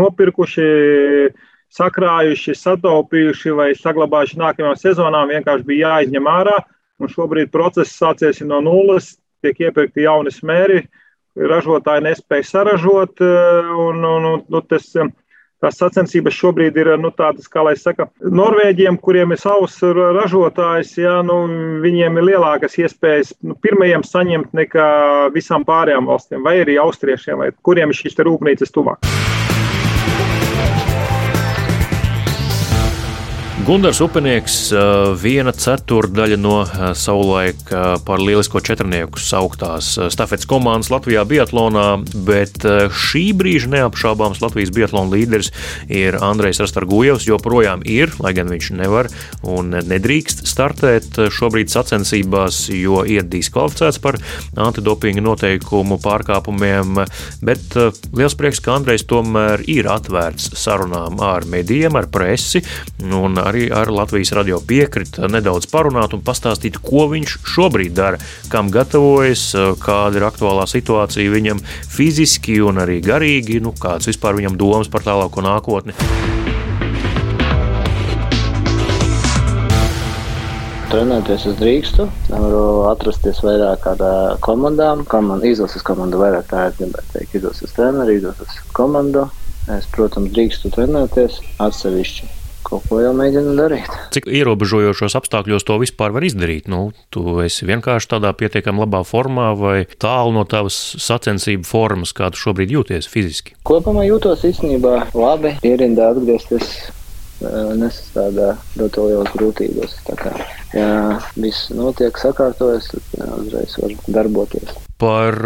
nopirkuši, 0.00 0.68
sakrājuši, 1.72 2.56
sataupījuši 2.58 3.54
vai 3.56 3.70
saglabājuši 3.78 4.40
nākamajām 4.42 4.80
sezonām, 4.80 5.32
vienkārši 5.32 5.68
bija 5.68 5.96
jāizņem 5.96 6.28
ārā. 6.28 6.58
Un 7.02 7.10
šobrīd 7.10 7.50
process 7.50 7.96
sācies 7.98 8.42
no 8.46 8.60
nulles, 8.62 9.16
tiek 9.42 9.58
iepirkti 9.64 10.04
jauni 10.04 10.30
smēri, 10.30 10.84
ražotāji 11.36 12.04
nespēja 12.06 12.46
saražot. 12.46 13.22
Un, 13.22 14.04
un, 14.04 14.28
un, 14.34 14.44
nu, 14.52 14.60
tas, 14.68 14.92
tās 15.62 15.78
sacensības 15.78 16.36
šobrīd 16.36 16.78
ir 16.82 16.92
nu, 17.00 17.12
tādas, 17.14 17.48
kā 17.50 17.64
lai 17.66 17.74
saka, 17.78 18.08
Norvēģiem, 18.22 18.98
kuriem 19.02 19.34
ir 19.34 19.40
savs 19.42 19.78
ražotājs, 20.18 20.96
ja, 21.00 21.18
nu, 21.26 21.38
viņiem 21.84 22.18
ir 22.18 22.28
lielākas 22.32 22.78
iespējas 22.82 23.34
nu, 23.46 23.56
pirmajiem 23.62 24.06
saņemt 24.06 24.54
nekā 24.58 24.88
visām 25.34 25.66
pārējām 25.68 26.10
valstīm, 26.10 26.42
vai 26.46 26.58
arī 26.64 26.78
austriešiem, 26.82 27.44
vai 27.44 27.52
kuriem 27.62 27.94
ir 27.94 28.02
šīs 28.02 28.18
rūpnīcas 28.22 28.74
tuvāk. 28.74 29.21
Gunārs 33.62 34.00
Upenieks, 34.02 34.56
viena 35.22 35.52
ceturdaļa 35.54 36.34
no 36.40 36.56
savulaik 36.98 37.60
par 38.02 38.18
lielisko 38.18 38.58
četrnieku 38.58 39.20
sauktās 39.22 39.92
stafetes 40.10 40.48
komandas 40.50 40.90
Latvijā 40.90 41.22
Biatlonā, 41.30 41.84
bet 42.26 42.66
šī 43.04 43.22
brīža 43.38 43.70
neapšaubāms 43.70 44.40
Latvijas 44.42 44.72
Biatlona 44.74 45.14
līderis 45.14 45.52
ir 45.86 46.18
Andrejs 46.18 46.58
Rastargujevs, 46.64 47.28
joprojām 47.30 47.84
ir, 47.86 48.10
lai 48.18 48.32
gan 48.34 48.50
viņš 48.50 48.72
nevar 48.80 49.06
un 49.46 49.70
nedrīkst 49.78 50.42
startēt 50.50 51.20
šobrīd 51.30 51.70
sacensībās, 51.70 52.64
jo 52.74 53.04
ir 53.06 53.30
diskvalificēts 53.30 54.02
par 54.02 54.18
antidopinga 54.58 55.22
noteikumu 55.22 56.00
pārkāpumiem, 56.02 57.04
bet 57.46 57.78
liels 58.10 58.34
prieks, 58.34 58.58
ka 58.58 58.74
Andrejs 58.80 59.06
tomēr 59.06 59.62
ir 59.70 59.86
atvērts 59.94 60.50
sarunām 60.58 61.22
ar 61.22 61.46
medijiem, 61.46 61.94
ar 61.94 62.10
presi 62.10 62.66
un 63.06 63.38
ar 63.38 63.51
arī 63.52 63.68
ar 63.68 63.92
Latvijas 63.92 64.32
radio 64.36 64.60
piekrita 64.64 65.28
nedaudz 65.28 65.68
parunāt 65.70 66.16
un 66.16 66.24
pastāstīt, 66.24 66.80
ko 66.80 67.06
viņš 67.12 67.38
šobrīd 67.54 67.94
dara, 67.96 68.20
kam 68.52 68.72
gatavojas, 68.72 69.50
kāda 69.82 70.20
ir 70.20 70.28
aktuālā 70.28 70.64
situācija 70.70 71.32
viņam 71.32 71.60
fiziski 71.92 72.62
un 72.64 72.80
arī 72.82 73.02
garīgi, 73.04 73.60
nu, 73.62 73.74
kāds 73.76 74.08
vispār 74.08 74.40
viņam 74.40 74.56
domas 74.60 74.90
par 74.92 75.04
tālāko 75.04 75.44
nākotni. 75.44 75.96
trenēties 80.92 81.46
es 81.48 81.54
drīkstu. 81.56 82.04
Nevaru 82.28 82.64
atrasties 82.90 83.38
vairāk 83.40 83.80
kādā 83.86 84.10
komandā. 84.44 84.90
Komanda, 85.08 85.48
izlases 85.48 85.80
komanda 85.88 86.20
vairāk 86.20 86.50
tā 86.50 86.66
ir, 86.68 86.76
gribētu 86.82 87.14
teikt, 87.14 87.38
izlases 87.40 87.72
treneri, 87.78 88.18
izlases 88.20 88.60
komanda. 88.76 89.24
Es, 89.72 89.88
protams, 89.94 90.34
drīkstu 90.36 90.74
trenēties 90.74 91.40
atsevišķi 91.64 92.28
kaut 92.72 92.88
ko 92.88 93.00
jau 93.02 93.12
mēģinu 93.16 93.54
darīt. 93.58 93.90
Cik 94.14 94.28
ierobežojošos 94.40 95.16
apstākļos 95.20 95.66
to 95.68 95.76
vispār 95.82 96.14
var 96.14 96.24
izdarīt? 96.26 96.70
Nu, 96.72 96.90
tu 97.12 97.36
esi 97.44 97.68
vienkārši 97.68 98.10
tādā 98.14 98.32
pietiekami 98.36 98.84
labā 98.86 99.02
formā 99.08 99.52
vai 99.58 99.76
tālu 100.00 100.32
no 100.36 100.46
tavas 100.48 100.78
sacensību 101.02 101.68
formas, 101.68 102.14
kā 102.16 102.32
tu 102.32 102.40
šobrīd 102.40 102.72
jūties 102.72 103.10
fiziski? 103.12 103.56
Kopumā 103.68 104.06
jūtos 104.08 104.46
īstenībā 104.48 105.12
labi. 105.12 105.56
Ierindā 105.66 106.12
atgriezties 106.14 106.72
nesastādā 107.42 108.54
ļoti 108.78 109.06
lielas 109.08 109.32
grūtības. 109.34 109.96
Tā 110.06 110.16
kā, 110.20 110.32
ja 110.76 110.88
viss 111.34 111.70
notiek 111.74 112.18
sakārtojas, 112.20 112.90
tad 112.92 113.38
uzreiz 113.42 113.76
var 113.82 113.96
darboties. 114.18 114.74
Par 115.02 115.38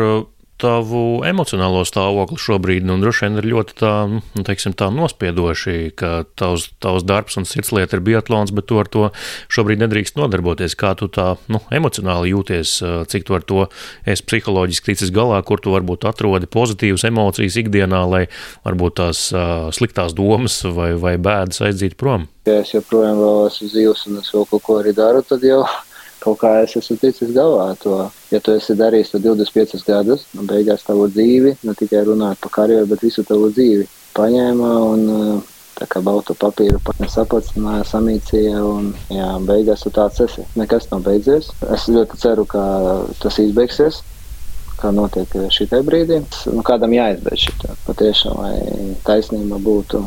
tavu 0.60 1.22
emocionālo 1.26 1.82
stāvokli 1.86 2.38
šobrīd, 2.40 2.86
nu, 2.88 2.96
droši 3.02 3.26
vien 3.26 3.40
ir 3.40 3.48
ļoti 3.50 3.76
tā, 3.80 3.92
nu, 4.10 4.44
teiksim, 4.46 4.74
tā 4.78 4.88
nospiedoši, 4.94 5.92
ka 5.98 6.12
tavs, 6.38 6.68
tavs 6.82 7.06
darbs 7.06 7.38
un 7.40 7.48
sirdslieta 7.48 7.98
ir 7.98 8.04
biatlons, 8.06 8.54
bet 8.56 8.68
tu 8.70 8.80
ar 8.80 8.90
to 8.92 9.10
šobrīd 9.52 9.82
nedrīkst 9.84 10.18
nodarboties. 10.20 10.76
Kā 10.78 10.94
tu 10.98 11.10
tā 11.12 11.34
nu, 11.52 11.60
emocionāli 11.74 12.32
jūties, 12.32 12.76
cik 13.12 13.26
tu 13.28 13.36
ar 13.36 13.44
to 13.46 13.66
esi 14.08 14.26
psiholoģiski 14.26 14.92
ticis 14.92 15.12
galā, 15.14 15.42
kur 15.46 15.60
tu 15.62 15.74
varbūt 15.74 16.08
atrodi 16.08 16.48
pozitīvas 16.50 17.06
emocijas 17.08 17.58
ikdienā, 17.62 18.04
lai 18.08 18.24
varbūt 18.66 18.98
tās 19.02 19.26
uh, 19.34 19.68
sliktās 19.76 20.16
domas 20.16 20.62
vai, 20.64 20.94
vai 21.00 21.16
bēdas 21.20 21.62
aizdzītu 21.68 22.00
prom? 22.00 22.30
Ja 22.46 22.60
es 22.62 22.72
joprojām 22.72 23.18
vēl 23.20 23.50
esmu 23.50 23.68
dzīvs 23.72 24.06
un 24.08 24.22
es 24.22 24.32
vēl 24.32 24.48
kaut 24.52 24.64
ko 24.64 24.80
arī 24.80 24.94
daru, 24.96 25.24
tad 25.26 25.44
jau 25.44 25.64
kaut 26.26 26.40
kā 26.42 26.52
es 26.64 26.76
esmu 26.78 26.98
ticis 27.00 27.34
galā 27.36 27.70
to. 27.82 27.98
Ja 28.34 28.42
tu 28.42 28.56
esi 28.58 28.74
darījis 28.78 29.14
to 29.14 29.22
25 29.22 29.84
gadus, 29.86 30.26
un 30.34 30.42
nu, 30.42 30.48
beigās 30.50 30.86
tavu 30.86 31.06
dzīvi, 31.12 31.56
ne 31.66 31.74
tikai 31.78 32.02
runājot 32.08 32.42
par 32.42 32.56
karjeru, 32.60 32.90
bet 32.90 33.04
visu 33.06 33.24
tavu 33.26 33.52
dzīvi 33.54 33.86
paņēma 34.16 34.72
un 34.90 35.06
tā 35.76 35.86
kā 35.92 36.00
baltu 36.00 36.34
papīru 36.40 36.80
pat 36.84 36.98
nesapacināja, 37.02 37.84
samīcīja, 37.90 38.60
un 38.64 38.92
jā, 39.12 39.30
beigās 39.48 39.84
tu 39.84 39.92
tāds 39.92 40.22
esi. 40.24 40.44
Nekas 40.56 40.88
nav 40.90 41.04
beidzies. 41.06 41.50
Es 41.76 41.88
ļoti 41.92 42.20
ceru, 42.22 42.46
ka 42.48 42.62
tas 43.22 43.40
izbeigsies 43.42 44.00
kā 44.80 44.92
notiek 44.92 45.32
šī 45.52 45.68
brīdī. 45.84 46.20
Nu, 46.52 46.64
kādam 46.66 46.94
jāizbeidz 46.96 47.44
šī 47.46 47.54
tā. 47.62 47.76
Patiešām, 47.86 48.40
lai 48.40 48.94
taisnība 49.06 49.60
būtu 49.62 50.02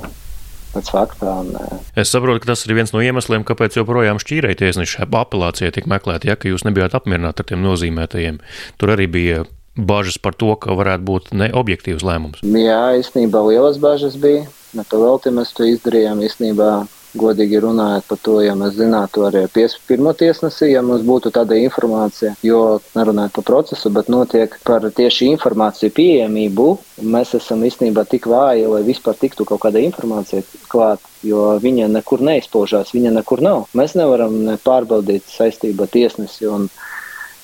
pēc 0.74 0.92
faktā. 0.94 1.36
Un, 1.44 1.54
es 2.00 2.12
saprotu, 2.14 2.44
ka 2.44 2.54
tas 2.54 2.66
ir 2.66 2.76
viens 2.78 2.94
no 2.96 3.04
iemesliem, 3.04 3.46
kāpēc 3.48 3.80
joprojām 3.80 4.22
šķīrēja 4.22 4.62
tiesneša 4.64 5.08
apelācija 5.10 5.74
tika 5.76 5.92
meklēta, 5.92 6.32
ja 6.32 6.38
ka 6.40 6.52
jūs 6.52 6.66
nebijāt 6.68 6.98
apmierināti 6.98 7.44
ar 7.44 7.50
tiem 7.52 7.66
nozīmētajiem. 7.66 8.40
Tur 8.82 8.94
arī 8.96 9.10
bija 9.12 9.44
bažas 9.80 10.20
par 10.22 10.36
to, 10.36 10.54
ka 10.60 10.76
varētu 10.78 11.06
būt 11.08 11.34
neobjektīvs 11.40 12.06
lēmums. 12.06 12.44
Jā, 12.44 12.82
īstenībā 13.00 13.44
lielas 13.48 13.80
bažas 13.82 14.18
bija. 14.20 14.48
Nepavēlti 14.78 15.34
mēs 15.34 15.54
to 15.58 15.66
izdarījām 15.66 16.20
īstenībā 16.28 16.70
godīgi 17.18 17.60
runājot 17.64 18.06
par 18.10 18.20
to, 18.24 18.36
ja 18.44 18.56
mēs 18.58 18.76
zinātu 18.78 19.26
arī 19.28 19.46
pies, 19.54 19.76
pirmo 19.88 20.14
tiesnesi, 20.18 20.70
ja 20.72 20.84
mums 20.86 21.06
būtu 21.08 21.32
tāda 21.34 21.58
informācija, 21.58 22.36
jo 22.46 22.80
nerunājot 22.96 23.36
par 23.38 23.48
procesu, 23.48 23.92
bet 23.94 24.12
notiek 24.12 24.56
par 24.68 24.86
tieši 24.96 25.32
informāciju 25.34 25.94
pieejamību, 25.96 26.68
mēs 27.16 27.34
esam 27.40 27.64
īstenībā 27.66 28.06
tik 28.10 28.30
vāji, 28.30 28.68
lai 28.70 28.84
vispār 28.88 29.18
tiktu 29.20 29.48
kaut 29.50 29.64
kāda 29.66 29.82
informācija 29.84 30.46
klāt, 30.72 31.02
jo 31.26 31.56
viņa 31.62 31.90
nekur 31.92 32.22
neizpaužās, 32.26 32.94
viņa 32.96 33.16
nekur 33.18 33.42
nav. 33.46 33.66
Mēs 33.78 33.96
nevaram 34.00 34.38
pārbaudīt 34.64 35.26
saistību 35.32 35.86
ar 35.86 35.94
tiesnesi 35.96 36.48
un 36.50 36.70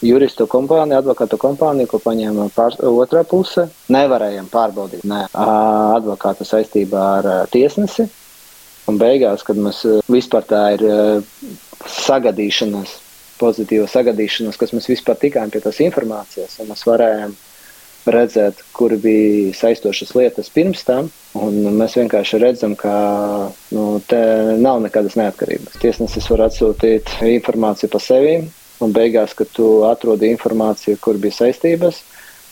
juristu 0.06 0.46
kompāniju, 0.52 1.00
advokātu 1.00 1.40
kompāniju, 1.42 1.90
ko 1.90 2.00
paņēma 2.04 2.50
pār, 2.56 2.78
otrā 2.92 3.24
puse. 3.28 3.68
Nevarējām 3.94 4.52
pārbaudīt 4.52 5.06
ne, 5.08 5.26
advokāta 5.34 6.48
saistībā 6.48 7.08
ar 7.18 7.32
tiesnesi. 7.52 8.08
Un 8.90 9.00
beigās, 9.02 9.44
kad 9.46 9.58
mēs 9.58 9.82
eh, 9.90 10.00
vispār 10.12 10.46
tā 10.50 10.62
ir 10.76 10.86
eh, 10.86 11.50
sagadīšanās, 11.90 13.00
pozitīva 13.40 13.90
sagadīšanās, 13.92 14.60
kas 14.62 14.74
mēs 14.76 14.90
vispār 14.92 15.18
tikām 15.22 15.52
pie 15.52 15.64
tās 15.64 15.82
informācijas, 15.84 16.60
un 16.62 16.72
mēs 16.72 16.86
varējām 16.88 17.36
redzēt, 18.06 18.62
kur 18.76 18.94
bija 19.02 19.54
saistošas 19.58 20.14
lietas 20.16 20.52
pirms 20.54 20.84
tam. 20.86 21.10
Mēs 21.34 21.98
vienkārši 21.98 22.40
redzam, 22.42 22.76
ka 22.78 22.94
nu, 23.74 23.86
te 24.08 24.22
nav 24.62 24.84
nekādas 24.84 25.18
neatkarības. 25.18 25.80
Tiesnesis 25.82 26.30
var 26.30 26.46
atsūtīt 26.46 27.10
informāciju 27.26 27.90
par 27.92 28.04
sevi, 28.06 28.36
un 28.86 28.94
beigās, 28.94 29.34
kad 29.38 29.50
tu 29.56 29.70
atrodi 29.90 30.30
informāciju, 30.30 31.00
kur 31.02 31.18
bija 31.22 31.40
saistības, 31.42 32.04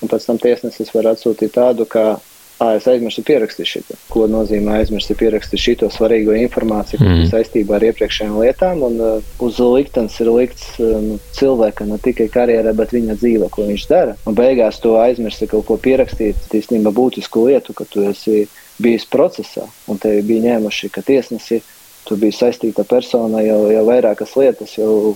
un 0.01 0.11
pēc 0.11 0.25
tam 0.27 0.41
tiesnesis 0.41 0.93
var 0.95 1.13
atsūtīt 1.13 1.53
tādu, 1.55 1.85
ka 1.85 2.15
Ah, 2.61 2.75
es 2.77 2.85
aizmirsu 2.87 3.23
pierakstīt 3.25 3.67
šo. 3.67 3.81
Ko 4.13 4.27
nozīmē 4.29 4.77
aizmirst 4.77 5.11
pierakstīt 5.17 5.61
šo 5.81 5.89
svarīgo 5.91 6.35
informāciju, 6.37 6.99
kas 7.01 7.09
mm. 7.09 7.29
saistībā 7.31 7.79
ar 7.79 7.85
iepriekšējām 7.89 8.35
lietām. 8.39 8.83
Un, 8.87 8.99
uh, 9.01 9.31
uz 9.43 9.57
liktenes 9.59 10.19
ir 10.21 10.29
likts 10.31 10.67
nu, 10.79 11.17
cilvēka 11.35 11.87
ne 11.89 11.97
tikai 12.03 12.29
karjerā, 12.33 12.75
bet 12.77 12.93
viņa 12.95 13.17
dzīve, 13.19 13.49
ko 13.53 13.65
viņš 13.67 13.85
dara. 13.89 14.15
Un 14.29 14.37
beigās 14.37 14.79
to 14.83 14.95
aizmirst 15.01 15.43
kaut 15.51 15.65
ko 15.69 15.79
pierakstīt, 15.81 16.45
īstenībā 16.53 16.93
būtisku 16.93 17.47
lietu, 17.49 17.75
ka 17.75 17.89
tu 17.89 18.05
esi 18.11 18.45
bijis 18.81 19.05
procesā 19.09 19.65
un 19.89 19.99
tevi 20.01 20.21
bija 20.29 20.45
ņēmuši, 20.47 20.91
ka 20.93 21.03
tiesnesi 21.05 21.61
tu 22.07 22.17
biji 22.19 22.37
saistīta 22.37 22.85
persona 22.87 23.41
jau, 23.43 23.63
jau 23.71 23.83
vairākas 23.87 24.35
lietas, 24.39 24.77
jau 24.77 25.15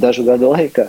dažu 0.00 0.24
gadu 0.26 0.52
laikā. 0.54 0.88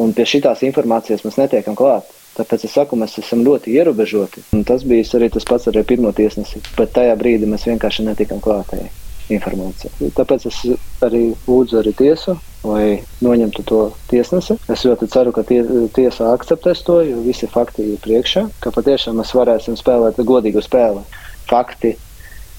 Un 0.00 0.12
pie 0.14 0.26
šīs 0.26 0.64
informācijas 0.66 1.22
mēs 1.26 1.38
netiekam 1.38 1.76
klāt. 1.78 2.08
Tāpēc 2.34 2.66
es 2.66 2.74
saku, 2.74 2.98
mēs 2.98 3.18
esam 3.22 3.44
ļoti 3.46 3.76
ierobežoti. 3.78 4.42
Un 4.56 4.64
tas 4.66 4.84
bija 4.88 5.06
arī 5.18 5.30
tas 5.34 5.46
pats 5.48 5.70
ar 5.70 5.78
pirmo 5.86 6.12
tiesnesi. 6.16 6.62
Bet 6.78 6.94
tajā 6.96 7.14
brīdī 7.20 7.48
mēs 7.50 7.66
vienkārši 7.70 8.08
netikām 8.08 8.42
klātēji 8.44 8.90
informāciju. 9.32 10.10
Tāpēc 10.16 10.48
es 10.50 10.58
arī 11.04 11.22
lūdzu 11.46 11.78
arī 11.80 11.94
tiesu, 11.96 12.34
lai 12.66 13.00
noņemtu 13.24 13.64
to 13.68 13.80
tiesnesi. 14.10 14.58
Es 14.72 14.84
ļoti 14.84 15.08
ceru, 15.12 15.32
ka 15.36 15.44
tie, 15.48 15.62
tiesa 15.96 16.32
akceptēs 16.34 16.84
to, 16.84 17.00
jo 17.06 17.22
visi 17.24 17.48
fakti 17.50 17.94
ir 17.94 18.02
priekšā, 18.04 18.46
ka 18.60 18.72
patiešām 18.74 19.20
mēs 19.20 19.32
varēsim 19.36 19.78
spēlēt 19.80 20.20
godīgu 20.20 20.64
spēli. 20.64 21.04
Fakti, 21.48 21.94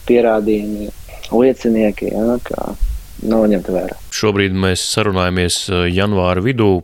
pierādījumi, 0.10 0.90
liecinieki, 1.34 2.12
ja, 2.14 2.40
kā 2.46 2.74
nav 3.26 3.48
ņemti 3.50 3.74
vērā. 3.74 4.02
Šobrīd 4.14 4.58
mēs 4.66 4.84
sarunājamies 4.96 5.62
eh, 5.70 5.88
janvāra 5.94 6.44
vidū 6.46 6.80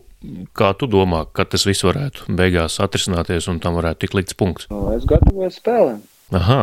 Kā 0.53 0.71
tu 0.77 0.86
domā, 0.86 1.23
kad 1.34 1.49
tas 1.49 1.65
viss 1.65 1.81
varētu 1.81 2.29
beigās 2.38 2.77
atrisināties 2.84 3.47
un 3.49 3.57
tam 3.63 3.77
varētu 3.79 4.03
tikt 4.03 4.17
likts 4.19 4.38
punkts? 4.38 4.67
No, 4.69 4.91
es 4.93 5.07
gatavojos 5.10 5.57
spēlēm. 5.57 6.01
Aha, 6.38 6.60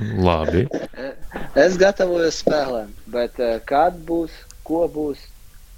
labi. 0.00 0.64
es 1.66 1.76
gatavojos 1.80 2.40
spēlēm, 2.40 2.94
bet 3.12 3.36
eh, 3.42 3.58
kad 3.68 3.98
būs, 4.08 4.32
ko 4.64 4.86
būs, 4.92 5.20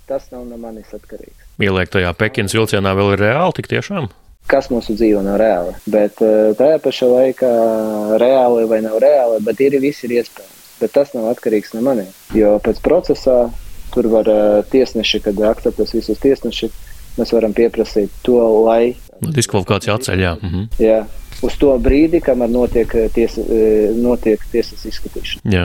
tas 0.07 0.31
nav 0.31 0.47
no 0.47 0.61
manis 0.61 0.95
atkarīgs. 0.95 1.43
Ieliek 1.59 1.91
tajā 1.91 2.13
Pekinas 2.19 2.55
vilcienā 2.55 2.95
vēl 2.95 3.17
ir 3.17 3.27
reāli 3.27 3.59
tik 3.59 3.73
tiešām? 3.73 4.13
kas 4.51 4.69
mūsu 4.69 4.93
dzīve 4.93 5.23
nav 5.25 5.39
reāli. 5.41 5.75
Bet 5.89 6.19
tajā 6.59 6.79
pašā 6.85 7.09
laikā 7.09 7.53
reāli 8.21 8.67
vai 8.69 8.81
nav 8.85 8.99
reāli, 9.03 9.41
bet 9.45 9.63
ir 9.65 9.79
viss 9.81 10.05
ir 10.05 10.19
iespējams. 10.19 10.65
Bet 10.83 10.93
tas 10.93 11.15
nav 11.17 11.31
atkarīgs 11.31 11.73
no 11.73 11.81
maniem. 11.87 12.11
Jo 12.37 12.59
pēc 12.63 12.83
procesā 12.85 13.39
tur 13.95 14.09
var 14.13 14.29
tiesneši, 14.73 15.23
kad 15.25 15.41
akceptēs 15.49 15.95
visus 15.97 16.21
tiesnešus, 16.21 16.75
mēs 17.19 17.35
varam 17.37 17.55
pieprasīt 17.57 18.15
to, 18.27 18.41
lai. 18.67 18.95
Diskvalifikācija 19.25 19.99
atceļ, 19.99 20.25
jā. 20.25 20.35
Mhm. 20.41 20.67
jā. 20.83 21.05
Uz 21.45 21.59
to 21.61 21.75
brīdi, 21.83 22.23
kamēr 22.25 22.49
notiek, 22.49 22.93
tiesa, 23.13 23.43
notiek 24.01 24.41
tiesas 24.53 24.87
izskatīšana. 24.89 25.43
Jā, 25.53 25.65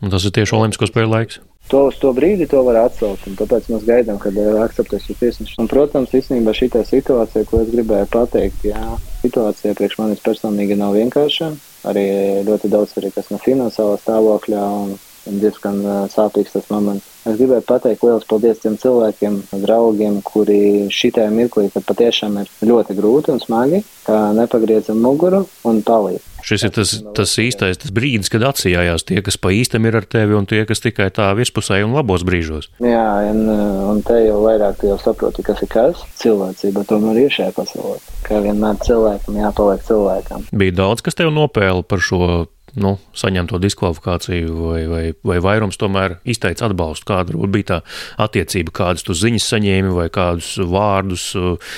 un 0.00 0.12
tas 0.14 0.24
ir 0.24 0.32
tieši 0.32 0.54
Olimpisko 0.56 0.88
spēļu 0.88 1.10
laiks 1.12 1.40
to 1.68 1.84
uz 1.88 1.98
to 2.00 2.12
brīdi 2.16 2.48
to 2.48 2.62
var 2.66 2.80
atcelt. 2.86 3.24
Tāpēc 3.38 3.68
mēs 3.72 3.84
gaidām, 3.86 4.18
kad 4.22 4.36
uh, 4.40 4.60
akceptēs 4.64 5.04
šo 5.04 5.16
tiesnešu. 5.20 5.58
Un, 5.60 5.68
protams, 5.70 6.14
īstenībā 6.16 6.54
šī 6.56 6.70
situācija, 6.88 7.44
ko 7.48 7.62
es 7.62 7.72
gribēju 7.72 8.08
pateikt, 8.12 8.64
jā, 8.70 8.84
situācija 9.22 9.76
priekš 9.78 9.98
manis 10.00 10.24
personīgi 10.24 10.78
nav 10.78 10.96
vienkārša. 10.96 11.52
Arī 11.88 12.06
ļoti 12.48 12.70
daudz 12.72 12.96
arī 12.98 13.12
kas 13.14 13.28
no 13.30 13.38
finansiālā 13.42 13.98
stāvokļa 14.00 14.64
un, 14.80 14.96
un 15.28 15.42
diezgan 15.42 15.80
sāpīgs 16.12 16.56
tas 16.56 16.68
moments. 16.72 17.06
Es 17.28 17.36
gribēju 17.36 17.64
pateikt 17.68 18.04
liels 18.06 18.24
paldies 18.28 18.62
tiem 18.62 18.78
cilvēkiem, 18.80 19.42
draugiem, 19.64 20.20
kuri 20.24 20.88
šitajā 20.94 21.28
mirklī, 21.34 21.66
kad 21.74 21.84
patiešām 21.84 22.40
ir 22.40 22.50
ļoti 22.64 22.96
grūti 22.96 23.34
un 23.34 23.42
smagi, 23.42 23.82
kā 24.06 24.30
nepagriezam 24.36 25.02
muguru 25.04 25.44
un 25.68 25.82
palīdz. 25.84 26.24
Šis 26.48 26.64
ir 26.64 26.72
tas, 26.72 26.92
tas 27.16 27.32
īstais 27.42 27.80
tas 27.82 27.92
brīdis, 27.92 28.30
kad 28.32 28.44
atsijājās 28.46 29.04
tie, 29.08 29.18
kas 29.26 29.36
pa 29.42 29.50
īstam 29.52 29.88
ir 29.88 29.98
ar 29.98 30.06
tevi, 30.08 30.36
un 30.38 30.46
tie, 30.48 30.62
kas 30.68 30.80
tikai 30.84 31.10
tā 31.14 31.28
virspusēji 31.36 31.84
un 31.84 31.96
labos 31.98 32.24
brīžos. 32.24 32.70
Jā, 32.80 33.06
un, 33.32 33.42
un 33.90 34.02
te 34.06 34.20
jau 34.22 34.38
vairāk 34.46 34.86
jau 34.86 34.96
saproti, 35.02 35.44
kas 35.44 35.64
ir 35.66 35.72
kas. 35.72 36.04
Cilvēcība 36.22 36.86
tomēr 36.88 37.24
ir 37.24 37.34
šajā 37.34 37.52
pasaulē. 37.58 37.98
Kā 38.24 38.40
vienmēr 38.44 38.78
cilvēkam 38.86 39.40
jāpaliek 39.42 39.84
cilvēkam. 39.88 40.46
Bija 40.62 40.78
daudz, 40.84 41.04
kas 41.04 41.18
tev 41.18 41.34
nopēla 41.34 41.84
par 41.84 42.04
šo 42.04 42.46
nu, 42.76 42.96
saņemto 43.16 43.60
diskvalifikāciju, 43.62 44.56
vai, 44.58 44.80
vai, 44.90 45.02
vai 45.26 45.38
vairums 45.44 45.78
tomēr 45.80 46.18
izteica 46.28 46.68
atbalstu? 46.68 47.08
Kāda 47.08 47.36
bija 47.48 47.68
tā 47.68 47.78
attiecība, 48.20 48.74
kādas 48.80 49.06
tu 49.06 49.16
ziņas 49.16 49.48
saņēmi, 49.54 49.94
vai 49.96 50.08
kādus 50.12 50.54
vārdus 50.68 51.30
uh, 51.38 51.70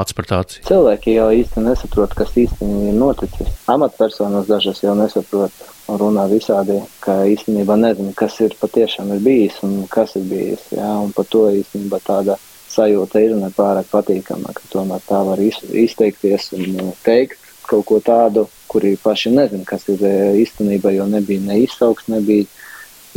atspratāci? 0.00 0.62
Cilvēki 0.68 1.16
jau 1.18 1.28
īsti 1.40 1.64
nesaprot, 1.66 2.14
kas 2.16 2.32
īstenībā 2.36 2.92
ir 2.92 2.98
noticis. 2.98 3.52
Amatpersonas 3.70 4.48
dažas 4.50 4.82
jau 4.84 4.96
nesaprot 4.98 5.66
un 5.90 5.98
runā 6.00 6.26
visādi, 6.30 6.78
ka 7.04 7.20
īstenībā 7.28 7.76
nezinu, 7.80 8.14
kas 8.16 8.38
ir 8.44 8.54
patiešām 8.60 9.10
ir 9.16 9.24
bijis 9.24 9.58
un 9.66 9.82
kas 9.90 10.16
ir 10.20 10.24
bijis. 10.30 10.70
Jā, 10.76 10.94
un 11.02 11.12
par 11.16 11.28
to 11.30 11.48
īstenībā 11.60 12.00
tāda 12.06 12.38
sajūta 12.70 13.22
ir 13.24 13.34
nepārāk 13.38 13.90
patīkama, 13.90 14.54
ka 14.54 14.66
tomēr 14.70 15.02
tā 15.08 15.20
var 15.26 15.40
izteikties 15.42 16.52
un 16.56 16.76
uh, 16.78 16.92
teikt 17.06 17.49
kaut 17.70 17.86
ko 17.88 18.00
tādu, 18.04 18.46
kuri 18.70 18.96
paši 19.00 19.32
nezina, 19.34 19.64
kas 19.68 19.86
ir 19.92 20.02
e, 20.06 20.12
īstenībā, 20.42 20.92
jo 20.96 21.06
nebija 21.10 21.42
ne 21.46 21.60
izsauks, 21.64 22.10
nebija 22.10 22.48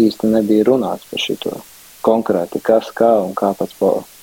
īsti 0.02 0.30
nebija 0.30 0.66
runāts 0.70 1.06
par 1.10 1.22
šito 1.22 1.60
konkrēti, 2.04 2.62
kas, 2.64 2.90
kā 2.96 3.12
un 3.24 3.34
kā 3.38 3.54
pēc, 3.58 3.76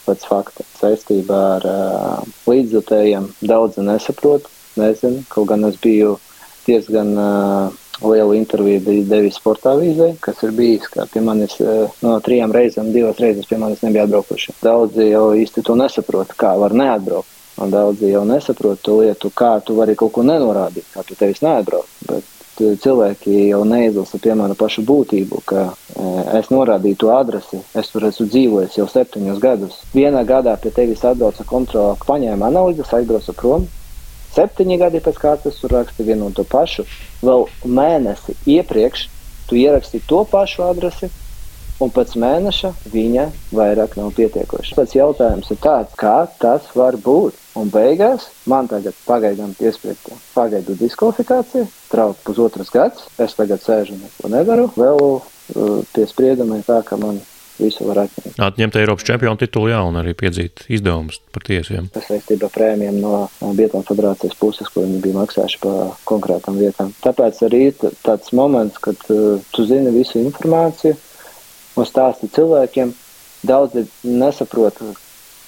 pēc 0.06 0.24
fakta 0.28 0.66
saistībā 0.80 1.38
ar 1.56 1.68
uh, 1.68 2.32
līdzjutējiem. 2.50 3.30
Daudzi 3.46 3.84
nesaprot, 3.86 4.48
nezinu, 4.80 5.22
kaut 5.32 5.48
gan 5.52 5.64
es 5.70 5.78
biju 5.80 6.18
diezgan 6.66 7.14
uh, 7.16 7.78
lielu 8.04 8.36
interviju 8.36 9.04
devis 9.08 9.38
sportā 9.40 9.74
vīzē, 9.80 10.12
kas 10.24 10.40
ir 10.44 10.54
bijis, 10.56 10.88
ka 10.92 11.06
pie 11.10 11.22
manis 11.24 11.56
no 12.04 12.16
trijām 12.24 12.52
reizēm, 12.54 12.92
divas 12.94 13.20
reizes 13.20 13.48
pie 13.48 13.58
manis 13.60 13.82
nebija 13.84 14.06
atbraukuši. 14.08 14.56
Daudzi 14.64 15.10
jau 15.10 15.26
īsti 15.36 15.64
to 15.66 15.76
nesaprot, 15.78 16.32
kā 16.40 16.54
var 16.60 16.76
neatbraukt. 16.76 17.39
Un 17.60 17.72
daudzi 17.72 18.08
jau 18.08 18.24
nesaprot 18.24 18.80
to 18.80 19.00
lietu, 19.02 19.30
kā 19.36 19.58
tu 19.64 19.76
vari 19.76 19.96
kaut 19.98 20.14
ko 20.16 20.24
nenorādīt, 20.24 20.86
kā 20.94 21.04
tu 21.04 21.16
tevis 21.18 21.42
neatbrauc. 21.44 21.88
Bet 22.08 22.62
e, 22.62 22.70
cilvēki 22.80 23.50
jau 23.50 23.60
neizlasa, 23.68 24.20
piemēram, 24.22 24.56
pašu 24.56 24.84
būtību, 24.88 25.42
ka 25.50 25.66
e, 25.68 26.06
es 26.40 26.48
norādīju 26.52 27.00
to 27.02 27.12
adresi, 27.12 27.60
es 27.76 27.92
tur 27.92 28.08
esmu 28.08 28.30
dzīvojis 28.32 28.80
jau 28.80 28.88
septiņus 28.88 29.42
gadus. 29.44 29.76
Vienā 29.92 30.24
gadā 30.28 30.56
pie 30.62 30.72
tevis 30.72 31.04
atbrauca 31.04 31.44
kontrola, 31.48 31.98
paņēma 32.08 32.48
analīzes, 32.48 32.96
aizbrauca 32.96 33.36
prom. 33.36 33.68
Septiņi 34.30 34.80
gadi 34.80 35.04
pēc 35.04 35.16
kārtas 35.20 35.60
tur 35.60 35.74
raksta 35.74 36.06
vienu 36.06 36.30
un 36.30 36.36
to 36.36 36.46
pašu. 36.48 36.86
Vēl 37.20 37.48
mēnesi 37.66 38.38
iepriekš 38.48 39.08
tu 39.50 39.58
ierakstīji 39.58 40.06
to 40.06 40.22
pašu 40.30 40.62
adresi, 40.62 41.10
un 41.82 41.90
pēc 41.94 42.14
mēneša 42.22 42.70
viņa 42.92 43.26
vairāk 43.56 43.96
nav 43.98 44.12
pietiekoša. 44.16 44.76
Pēc 44.78 44.94
jautājums 44.94 45.50
ir 45.50 45.60
tāds, 45.64 45.96
kā 45.98 46.16
tas 46.40 46.68
var 46.76 46.98
būt? 47.00 47.38
Un 47.60 47.68
beigās 47.72 48.30
man 48.48 48.70
tagad 48.70 48.96
pagaidām 49.04 49.52
piespriedta 49.58 50.16
pagaidu 50.34 50.76
diskvalifikācija, 50.80 51.66
traukt 51.90 52.22
pusotras 52.24 52.72
gads, 52.72 53.04
es 53.20 53.36
tagad 53.36 53.60
sēžu 53.64 53.98
neko 53.98 54.30
nedaru, 54.32 54.70
vēl 54.78 55.02
uh, 55.02 55.82
pie 55.92 56.06
spriedumiem 56.08 56.64
tā, 56.64 56.80
ka 56.86 56.96
man 57.00 57.20
visu 57.60 57.84
var 57.84 58.06
atņemt. 58.06 58.38
Atņemt 58.40 58.78
Eiropas 58.80 59.04
čempionu 59.04 59.36
titulu, 59.42 59.68
jā, 59.74 59.82
un 59.84 59.98
arī 60.00 60.14
piedzīt 60.16 60.64
izdevumus 60.72 61.20
par 61.34 61.44
tiesiem. 61.44 61.90
Tas 61.92 62.08
saistībā 62.08 62.48
ar 62.48 62.54
prēmijām 62.54 63.02
no 63.02 63.52
Bietām 63.58 63.84
federācijas 63.84 64.38
puses, 64.40 64.70
ko 64.72 64.86
viņi 64.86 65.02
bija 65.04 65.18
maksājuši 65.18 65.60
par 65.60 65.92
konkrētām 66.08 66.56
vietām. 66.62 66.94
Tāpēc 67.04 67.42
arī 67.50 67.62
tāds 67.76 68.32
moments, 68.36 68.80
kad 68.80 69.04
uh, 69.12 69.36
tu 69.52 69.68
zini 69.68 69.92
visu 69.92 70.22
informāciju, 70.22 70.96
un 71.76 71.88
stāsti 71.88 72.30
cilvēkiem. 72.34 72.92
Daudzi 73.46 73.86
nesaprot, 74.04 74.80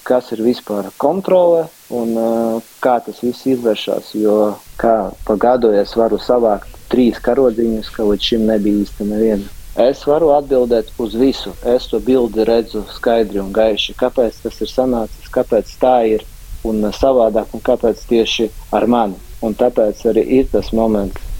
kas 0.07 0.31
ir 0.33 0.41
vispār 0.45 0.89
kontrole 1.01 1.67
un 1.93 2.15
uh, 2.19 2.73
kā 2.83 2.99
tas 3.05 3.21
viss 3.23 3.47
izvēršas. 3.55 4.13
Jo 4.19 4.37
kā 4.81 5.13
pa 5.27 5.37
gadu 5.41 5.73
es 5.77 5.95
varu 5.99 6.19
savākt 6.21 6.79
trīs 6.93 7.21
karodziņus, 7.25 7.91
ka 7.95 8.07
līdz 8.09 8.31
šim 8.33 8.47
nebija 8.51 8.85
īsti 8.85 9.09
neviena. 9.09 9.59
Es 9.83 10.03
varu 10.05 10.35
atbildēt 10.37 10.91
uz 11.01 11.15
visu. 11.17 11.55
Es 11.65 11.87
to 11.89 12.01
bildi 12.05 12.45
redzu 12.45 12.85
skaidri 12.93 13.41
un 13.41 13.53
gaiši. 13.57 13.97
Kāpēc 13.97 14.43
tas 14.45 14.61
ir 14.61 14.69
sanācis, 14.69 15.31
kāpēc 15.33 15.71
tā 15.81 15.97
ir 16.11 16.27
un 16.69 16.85
savādāk, 16.93 17.55
un 17.57 17.65
kāpēc 17.65 18.03
tieši 18.11 18.51
ar 18.77 18.87
mani. 18.87 19.17
Un 19.43 19.57
tāpēc 19.59 20.05
arī 20.13 20.27
ir 20.39 20.51
tas 20.53 20.69
moments, 20.77 21.32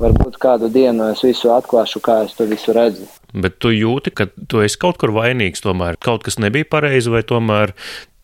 varbūt 0.00 0.38
kādu 0.40 0.70
dienu 0.72 1.10
es 1.12 1.22
visu 1.24 1.52
atklāšu, 1.54 2.02
kā 2.04 2.22
es 2.26 2.36
to 2.36 2.46
visu 2.50 2.74
redzu. 2.76 3.06
Bet 3.30 3.60
tu 3.62 3.70
jūti, 3.70 4.10
ka 4.10 4.26
tu 4.50 4.62
esi 4.64 4.78
kaut 4.80 4.98
kur 4.98 5.12
vainīgs, 5.14 5.62
tomēr? 5.62 5.98
Kaut 6.02 6.24
kas 6.26 6.40
nebija 6.42 6.66
pareizi, 6.66 7.12
vai 7.12 7.22
tomēr 7.26 7.74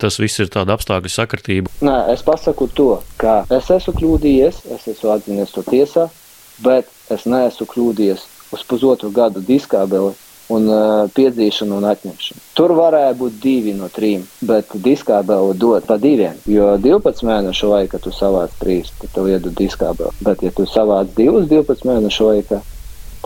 tas 0.02 0.18
viss 0.20 0.42
ir 0.42 0.50
tāda 0.52 0.74
apstākļu 0.76 1.12
sakritība? 1.12 1.72
Nē, 1.86 1.96
es 2.14 2.24
pasaku 2.26 2.68
to, 2.74 2.90
ka 3.20 3.44
es 3.54 3.70
esmu 3.72 3.94
kļūdījies, 4.00 4.64
es 4.76 4.88
esmu 4.92 5.14
atzinies 5.14 5.54
to 5.54 5.64
tiesā, 5.66 6.08
bet 6.64 6.90
es 7.12 7.26
neesmu 7.28 7.68
kļūdījies 7.70 8.26
uz 8.56 8.66
pusotru 8.66 9.12
gadu 9.14 9.42
diskābeli 9.44 10.14
un 10.52 10.68
uh, 10.70 11.08
piedzīšanu 11.16 11.78
un 11.80 11.86
atņemšanu. 11.90 12.42
Tur 12.56 12.74
varēja 12.78 13.14
būt 13.18 13.38
divi 13.42 13.74
no 13.76 13.88
trim, 13.92 14.24
bet 14.46 14.72
diskābeli 14.84 15.56
dod 15.58 15.86
pa 15.88 15.98
diviem. 16.02 16.38
Jo 16.50 16.74
12 16.82 17.26
mēnešu 17.26 17.72
laikā 17.72 18.00
tu 18.02 18.14
savāc 18.14 18.54
trīs, 18.60 18.92
tad 19.00 19.12
tev 19.16 19.30
iedod 19.32 19.56
diskābeli. 19.58 20.14
Bet, 20.22 20.44
ja 20.46 20.54
tu 20.54 20.68
savāc 20.70 21.10
divus 21.18 21.48
12 21.50 21.86
mēnešu 21.90 22.30
laikā, 22.30 22.62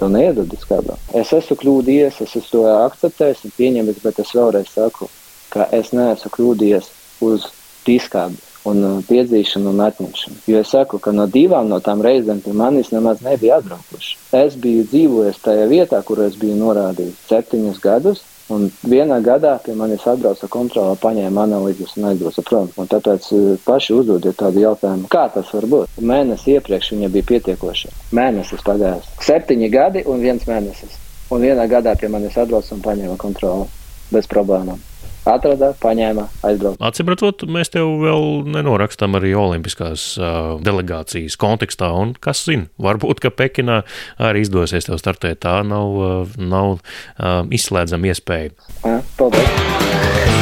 to 0.01 0.09
neiedod 0.09 0.49
diskābā. 0.49 0.97
Es 1.17 1.33
esmu 1.37 1.59
kļūdījies, 1.61 2.23
es 2.25 2.53
to 2.53 2.65
akceptējis 2.73 3.45
un 3.45 3.57
pieņemis, 3.59 4.05
bet 4.05 4.23
es 4.23 4.33
vēlreiz 4.37 4.71
saku, 4.73 5.11
ka 5.53 5.69
es 5.77 5.93
neesmu 5.97 6.33
kļūdījies 6.37 6.95
uz 7.27 7.51
diskābu 7.85 8.50
un 8.69 8.83
uh, 8.85 8.97
piedzīšanu 9.09 9.73
un 9.73 9.85
atņemšanu. 9.87 10.41
Jo 10.51 10.65
es 10.65 10.73
saku, 10.75 10.99
ka 11.03 11.15
no 11.17 11.29
divām 11.31 11.71
no 11.73 11.81
tām 11.85 12.03
reizēm 12.05 12.43
pie 12.45 12.53
manis 12.57 12.93
nemaz 12.93 13.23
nebija 13.25 13.61
atbraukuši. 13.61 14.19
Es 14.37 14.59
biju 14.61 14.89
dzīvojis 14.91 15.41
tajā 15.45 15.71
vietā, 15.71 16.03
kur 16.05 16.21
es 16.27 16.37
biju 16.41 16.59
norādījis 16.61 17.25
septiņus 17.31 17.81
gadus, 17.85 18.27
Un 18.51 18.67
vienā 18.83 19.21
gadā 19.23 19.53
pie 19.63 19.77
manis 19.79 20.03
atbrauca 20.11 20.49
kontrolē, 20.51 20.97
paņēma 20.99 21.45
analīzes 21.47 21.93
un 21.99 22.09
aizbrauca 22.09 22.43
prom. 22.49 22.73
Un 22.83 22.91
tāpēc 22.91 23.29
eh, 23.37 23.45
paši 23.63 23.95
uzdodiet 23.95 24.41
tādu 24.43 24.65
jautājumu, 24.65 25.07
kā 25.13 25.29
tas 25.31 25.53
var 25.55 25.69
būt? 25.71 26.03
Mēnesi 26.03 26.57
iepriekš 26.57 26.91
viņa 26.97 27.13
bija 27.15 27.29
pietiekoša. 27.31 27.95
Mēnesis 28.19 28.67
pagājis. 28.67 29.07
Septiņi 29.23 29.71
gadi 29.71 30.05
un 30.11 30.27
viens 30.27 30.51
mēnesis. 30.51 30.99
Un 31.31 31.47
vienā 31.47 31.71
gadā 31.71 31.95
pie 31.95 32.11
manis 32.11 32.39
atbrauca 32.43 32.75
un 32.75 32.87
paņēma 32.91 33.19
kontroli 33.23 33.71
bez 34.11 34.27
problēmām 34.27 34.90
atrada, 35.35 35.73
paņēma, 35.83 36.27
aizbrauca. 36.47 36.81
Atcīmredzot, 36.91 37.47
mēs 37.51 37.73
tev 37.75 37.93
vēl 38.03 38.27
nenorakstām 38.57 39.19
arī 39.19 39.33
Olimpiskās 39.39 40.13
uh, 40.21 40.57
delegācijas 40.65 41.39
kontekstā, 41.41 41.93
un 41.97 42.15
kas 42.23 42.45
zina, 42.49 42.69
varbūt, 42.83 43.23
ka 43.25 43.33
Pekinā 43.35 43.83
arī 44.31 44.45
izdosies 44.47 44.89
tev 44.89 45.01
startēt. 45.03 45.43
Tā 45.47 45.61
nav, 45.67 45.97
uh, 45.97 46.37
nav 46.41 46.77
uh, 46.79 47.43
izslēdzama 47.55 48.13
iespēja. 48.13 48.55
Ja, 48.85 49.01
paldies! 49.21 50.40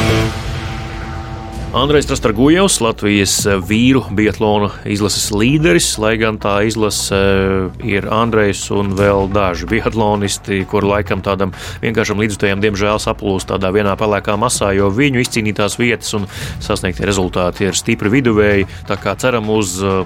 Andrejs 1.69 2.07
Strastargujevs, 2.07 2.79
Latvijas 2.81 3.33
vīru 3.69 3.99
biatlona 4.17 4.71
izlases 4.89 5.27
līderis, 5.29 5.91
lai 6.01 6.15
gan 6.17 6.39
tā 6.41 6.55
izlase 6.65 7.13
eh, 7.13 7.83
ir 7.85 8.07
Andrejs 8.09 8.63
un 8.73 8.95
vēl 8.97 9.29
daži 9.29 9.67
biatlonisti, 9.69 10.63
kur 10.65 10.87
laikam 10.89 11.21
tādam 11.21 11.53
vienkāršam 11.83 12.23
līdzutējam 12.23 12.63
diemžēl 12.63 12.97
saplūst 13.03 13.51
tādā 13.51 13.69
vienā 13.75 13.93
pelēkā 14.01 14.33
masā, 14.41 14.71
jo 14.73 14.89
viņu 14.89 15.21
izcīnītās 15.21 15.77
vietas 15.77 16.17
un 16.17 16.25
sasniegtie 16.57 17.05
rezultāti 17.05 17.69
ir 17.69 17.77
stipri 17.77 18.09
viduvēji. 18.17 18.65
Tā 18.89 18.97
kā 18.97 19.13
ceram 19.21 19.53
uz 19.53 19.77
eh, 19.77 20.01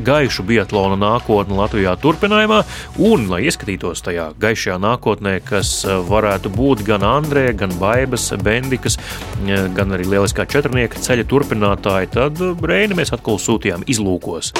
gaišu 0.00 0.44
biatlona 0.48 0.96
nākotni 1.00 1.56
Latvijā 1.58 1.94
turpinājumā, 2.00 2.62
un 3.02 3.26
lai 3.30 3.42
ieskatītos 3.48 4.04
tajā 4.06 4.30
gaišajā 4.42 4.78
nākotnē, 4.82 5.38
kas 5.46 5.74
eh, 5.84 5.98
varētu 6.08 6.52
būt 6.54 6.84
gan 6.88 7.04
Andrē, 7.06 7.50
gan 7.58 7.74
Baibas, 7.80 8.30
Bendikas, 8.42 8.98
eh, 9.46 9.68
gan 9.76 9.94
arī 9.96 10.08
lieliskā 10.14 10.46
četrnieka 10.48 11.02
ceļa 11.02 11.28
turpinātāji, 11.30 12.12
tad 12.16 12.42
Reini 12.62 12.98
mēs 12.98 13.14
atkal 13.16 13.40
sūtījām 13.42 13.86
izlūkos. 13.90 14.52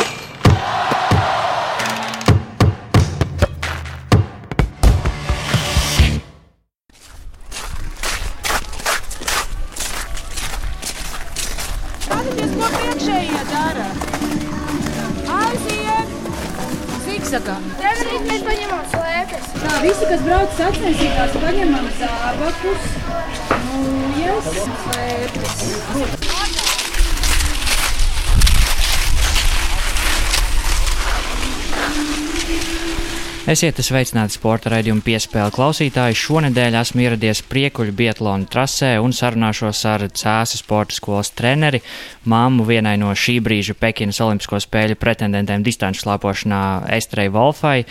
Esiet 33.53 33.77
sveicināti 33.85 34.33
sporta 34.39 34.71
raidījuma 34.73 35.03
piespēle 35.05 35.53
klausītāji. 35.53 36.17
Šonadēļ 36.17 36.77
esmu 36.79 37.03
ieradies 37.03 37.43
priekuļu 37.51 37.93
Bietlona 37.99 38.47
trasē 38.49 38.95
un 39.03 39.13
sarunāšos 39.13 39.83
ar 39.91 40.07
Cēsu 40.09 40.57
sporta 40.63 40.97
skolas 40.97 41.29
treneri, 41.37 41.83
māmu 42.25 42.65
vienai 42.65 42.95
no 42.97 43.11
šī 43.13 43.35
brīža 43.45 43.75
Pekinas 43.77 44.23
Olimpisko 44.25 44.57
spēļu 44.63 44.97
pretendentēm 44.97 45.67
distanču 45.67 46.07
slāpošanā 46.07 46.61
Estrei 46.97 47.29
Wolfai, 47.35 47.83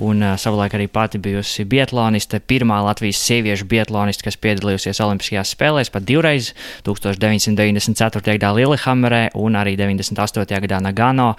un 0.00 0.24
uh, 0.24 0.38
savulaik 0.40 0.78
arī 0.78 0.86
pati 0.88 1.20
bijusi 1.20 1.66
bietloniste, 1.68 2.40
pirmā 2.40 2.80
Latvijas 2.86 3.20
sieviešu 3.20 3.68
bietloniste, 3.68 4.24
kas 4.24 4.40
piedalījusies 4.40 5.02
Olimpiskajās 5.04 5.52
spēlēs 5.52 5.92
pat 5.92 6.08
divreiz- 6.08 6.54
1994. 6.88 8.38
gadā 8.38 8.54
Lillehammerē 8.56 9.34
un 9.34 9.52
arī 9.52 9.76
98. 9.76 10.64
gadā 10.64 10.80
Nagano, 10.80 11.34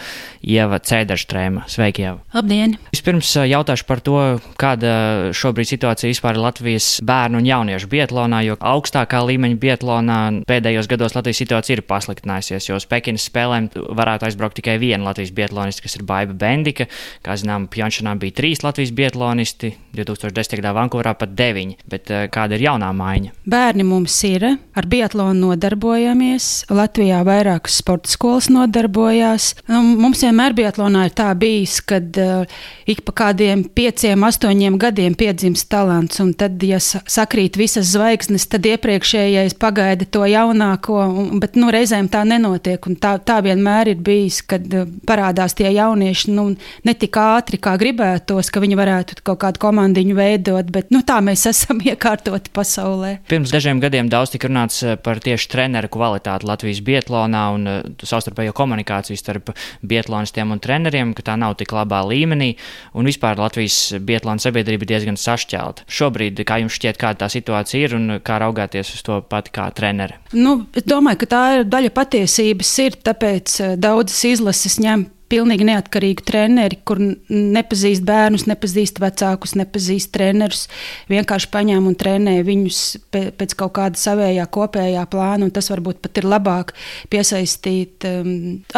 Ieva 0.46 0.78
Cēderštrēma. 0.78 1.66
Sveiki, 1.66 2.06
Ieva! 2.06 2.20
Labdien! 2.38 2.78
Vispirms 2.94 3.34
uh, 3.42 3.50
jautāšu 3.72 3.88
par 3.88 4.02
to, 4.04 4.18
kāda 4.60 5.32
šobrīd 5.36 5.70
situācija 5.70 6.12
vispār 6.12 6.36
ir 6.36 6.44
Latvijas 6.44 6.88
bērnu 7.04 7.40
un 7.40 7.48
jauniešu 7.48 7.88
bietlonā, 7.92 8.42
jo 8.44 8.58
augstākā 8.60 9.22
līmeņa 9.28 9.60
bietlonā 9.62 10.20
pēdējos 10.48 10.90
gados 10.92 11.16
Latvijas 11.16 11.42
situācija 11.42 11.78
ir 11.78 11.84
pasliktinājusies, 11.88 12.68
jo 12.68 12.80
uz 12.80 12.88
Pekinas 12.90 13.28
spēlēm 13.30 13.70
varētu 13.72 14.28
aizbraukt 14.28 14.60
tikai 14.60 14.78
viena 14.82 15.08
Latvijas 15.08 15.32
bietloniste, 15.36 15.86
kas 15.86 15.96
ir 15.98 16.06
Baiba 16.08 16.36
Bendika. 16.36 16.88
Kā 17.24 17.38
zinām, 17.40 17.70
Pjonšanā 17.72 18.18
bija 18.20 18.36
trīs 18.42 18.64
Latvijas 18.66 18.92
bietlonisti, 18.96 19.74
2010. 19.96 20.60
gadā 20.60 20.74
Vankūverā 20.76 21.16
pat 21.20 21.36
deviņi, 21.38 21.78
bet 21.92 22.12
eh, 22.12 22.28
kāda 22.32 22.58
ir 22.58 22.66
jaunā 22.68 22.92
maiņa? 22.96 23.36
Bērni 23.52 23.88
mums 23.88 24.16
ir, 24.28 24.48
ar 24.76 24.90
bietlonu 24.92 25.52
nodarbojamies, 25.52 26.50
Latvijā 26.72 27.22
vairākas 27.28 27.80
sporta 27.82 28.12
skolas 28.12 28.52
nodarbojās. 28.52 29.54
Nu, 29.72 29.84
Mums 30.02 30.24
vienmēr 30.24 30.56
bietlonā 30.58 31.06
ir 31.08 31.14
tā 31.16 31.28
bijis, 31.38 31.78
kad 31.86 32.16
uh, 32.20 32.62
ik 32.90 33.04
pa 33.06 33.14
kādiem 33.22 33.61
pieciem, 33.64 34.24
astoņiem 34.24 34.78
gadiem 34.82 35.16
piedzimst 35.18 35.70
talants, 35.72 36.20
un 36.24 36.34
tad, 36.38 36.62
ja 36.64 36.80
sa- 36.80 37.02
sakrīt 37.06 37.58
visas 37.60 37.92
zvaigznes, 37.94 38.48
tad 38.52 38.66
iepriekšējais 38.70 39.58
pagaida 39.60 40.06
to 40.06 40.26
jaunāko, 40.30 41.00
un, 41.08 41.40
bet 41.40 41.56
nu, 41.60 41.72
reizēm 41.74 42.10
tā 42.12 42.24
nenotiek, 42.28 42.82
tā, 43.02 43.18
tā 43.20 43.40
vienmēr 43.44 43.94
ir 43.94 44.02
bijis, 44.04 44.42
kad 44.42 44.66
uh, 44.74 44.88
parādās 45.08 45.56
tie 45.58 45.72
jaunieši 45.74 46.32
nu, 46.32 46.56
ne 46.86 46.94
tik 46.94 47.18
ātri, 47.18 47.60
kā 47.62 47.76
gribētos, 47.82 48.52
ka 48.54 48.64
viņi 48.64 48.80
varētu 48.80 49.20
kaut 49.24 49.42
kādu 49.44 49.62
komandiņu 49.64 50.16
veidot, 50.18 50.72
bet 50.72 50.92
nu, 50.94 51.02
tā 51.08 51.20
mēs 51.24 51.46
esam 51.52 51.82
iekārtoti 51.84 52.54
pasaulē. 52.54 53.18
Pirms 53.32 53.54
dažiem 53.54 53.82
gadiem 53.84 54.10
daudz 54.12 54.36
tika 54.36 54.50
runāts 54.52 54.82
eh, 54.86 54.96
par 55.02 55.20
tieši 55.24 55.50
treneru 55.52 55.90
kvalitāti 55.92 56.48
Latvijas 56.50 56.82
bietlonā 56.86 57.44
un 57.56 57.68
eh, 57.68 57.82
savstarpējo 58.04 58.54
komunikāciju 58.58 59.20
starp 59.20 59.54
bietlonistiem 59.82 60.54
un 60.54 60.62
treneriem, 60.62 61.14
ka 61.18 61.26
tā 61.32 61.38
nav 61.40 61.58
tik 61.60 61.74
labā 61.76 62.02
līmenī, 62.08 62.54
un 62.98 63.10
vispār 63.10 63.40
Latvijas 63.42 63.78
bietlona 64.00 64.42
sabiedrība 64.42 64.86
ir 64.86 64.92
diezgan 64.94 65.20
sašķelta. 65.20 65.88
Šobrīd, 65.92 66.44
kā 66.48 66.62
jums 66.62 66.78
šķiet, 66.78 67.00
kāda 67.02 67.26
tā 67.26 67.32
situācija 67.34 67.88
ir 67.90 67.98
un 67.98 68.18
kā 68.26 68.40
raugāties 68.42 68.94
uz 68.96 69.06
to 69.08 69.22
pati 69.28 69.54
kā 69.56 69.70
treneri? 69.76 70.20
Nu, 70.38 70.62
domāju, 70.88 71.24
ka 71.24 71.32
tā 71.36 71.44
ir 71.60 71.66
daļa 71.72 71.96
patiesības, 71.96 72.76
ir 72.86 73.00
tāpēc 73.10 73.58
eh, 73.62 73.74
daudzas 73.82 74.22
izlases 74.32 74.80
ņem 74.82 75.10
pilnīgi 75.32 75.66
neatkarīgu 75.68 76.26
treneri, 76.28 76.78
kur 76.88 77.00
nepazīst 77.02 78.04
bērnus, 78.08 78.46
nepazīst 78.50 79.00
vecākus, 79.02 79.56
nepazīst 79.60 80.12
trenerus. 80.16 80.66
Vienkārši 81.12 81.50
paņēma 81.54 81.92
un 81.92 81.98
trenē 82.00 82.36
viņus 82.48 82.82
pēc 83.12 83.56
kaut 83.60 83.74
kāda 83.78 84.00
savējā 84.00 84.48
kopējā 84.52 85.06
plāna, 85.12 85.48
un 85.48 85.54
tas 85.56 85.72
varbūt 85.72 86.02
pat 86.04 86.22
ir 86.22 86.28
labāk 86.32 86.76
piesaistīt 87.12 88.08
um, 88.10 88.34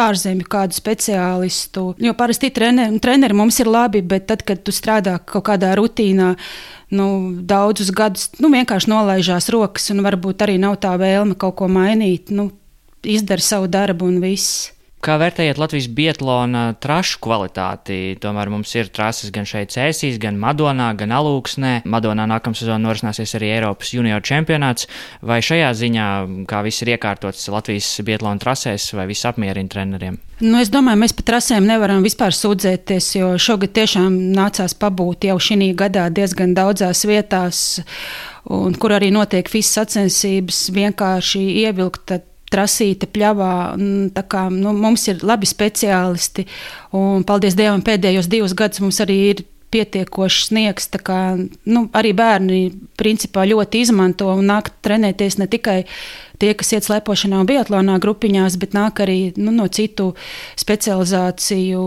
ārzemju 0.06 0.48
kādu 0.50 0.78
speciālistu. 0.78 1.88
Jo 2.02 2.14
parasti 2.18 2.52
treneri, 2.54 3.00
treneri 3.02 3.38
mums 3.38 3.58
ir 3.62 3.70
labi, 3.70 4.04
bet 4.06 4.28
tad, 4.30 4.46
kad 4.46 4.62
tu 4.64 4.74
strādā 4.74 5.18
kaut 5.18 5.46
kādā 5.48 5.74
rutīnā, 5.78 6.34
nu, 6.94 7.08
daudzus 7.42 7.90
gadus 7.94 8.30
nu, 8.38 8.52
vienkārši 8.54 8.92
nolaižās 8.92 9.50
rokas, 9.54 9.90
un 9.94 10.04
varbūt 10.06 10.46
arī 10.46 10.60
nav 10.62 10.78
tā 10.84 10.94
vēlme 11.00 11.38
kaut 11.40 11.58
ko 11.58 11.70
mainīt. 11.72 12.30
Nu, 12.34 12.52
izdara 13.04 13.42
savu 13.42 13.68
darbu 13.68 14.08
un 14.08 14.20
viss. 14.22 14.73
Kā 15.04 15.18
vērtējat 15.20 15.58
Latvijas 15.60 15.86
bietlona 15.92 16.62
trašu 16.80 17.18
kvalitāti? 17.26 18.14
Tomēr 18.22 18.48
mums 18.48 18.70
ir 18.72 18.88
trases 18.88 19.28
gan 19.34 19.44
šeit 19.44 19.74
Cēsīs, 19.74 20.16
gan 20.22 20.38
Madonā, 20.40 20.86
gan 20.96 21.12
Alūksnē. 21.12 21.82
Madonā 21.84 22.24
nākamā 22.30 22.56
sezonā 22.56 22.78
norisināsies 22.80 23.36
arī 23.36 23.50
Eiropas 23.58 23.92
junior 23.92 24.24
čempionāts. 24.24 24.88
Vai 25.20 25.42
šajā 25.44 25.74
ziņā, 25.76 26.08
kā 26.48 26.62
viss 26.64 26.80
ir 26.80 26.94
iekārtots 26.94 27.50
Latvijas 27.52 27.92
bietlona 28.00 28.40
trasēs, 28.40 28.88
vai 28.96 29.04
viss 29.12 29.28
apmierina 29.28 29.68
treneriem? 29.76 30.16
Nu, 30.40 30.56
es 30.64 30.72
domāju, 30.72 31.02
mēs 31.04 31.12
par 31.20 31.28
trasēm 31.34 31.68
nevaram 31.68 32.00
vispār 32.06 32.32
sūdzēties, 32.32 33.12
jo 33.20 33.34
šogad 33.36 33.76
tiešām 33.76 34.16
nācās 34.32 34.72
pabūt 34.72 35.28
jau 35.28 35.36
šī 35.36 35.74
gadā 35.76 36.08
diezgan 36.08 36.56
daudzās 36.56 37.04
vietās, 37.04 37.66
un 38.48 38.72
kur 38.80 38.96
arī 38.96 39.12
notiek 39.12 39.52
visas 39.52 39.82
sacensības, 39.82 40.70
vienkārši 40.72 41.50
ievilkta 41.68 42.24
trasīta 42.54 43.10
pļavā. 43.10 43.54
Kā, 44.30 44.46
nu, 44.54 44.74
mums 44.78 45.08
ir 45.10 45.24
labi 45.26 45.50
speciālisti, 45.50 46.46
un 46.96 47.26
paldies 47.26 47.58
Dievam, 47.58 47.82
pēdējos 47.84 48.30
divus 48.30 48.56
gadus 48.56 48.82
mums 48.84 49.02
arī 49.04 49.18
ir 49.32 49.44
pietiekošs 49.74 50.48
sniegs. 50.50 50.88
Kā, 51.04 51.20
nu, 51.66 51.86
arī 51.96 52.14
bērni 52.16 52.60
principā 53.00 53.46
ļoti 53.48 53.84
izmanto 53.84 54.30
un 54.34 54.46
nāk 54.50 54.70
trenēties 54.84 55.40
ne 55.42 55.48
tikai 55.50 55.82
tie, 56.42 56.54
kas 56.58 56.74
iet 56.76 56.86
slēpošanā 56.86 57.42
un 57.42 57.50
biatlonā 57.50 57.98
grupiņās, 58.02 58.58
bet 58.62 58.76
nāk 58.76 59.04
arī 59.04 59.18
nu, 59.36 59.54
no 59.54 59.68
citu 59.68 60.12
specializāciju. 60.60 61.84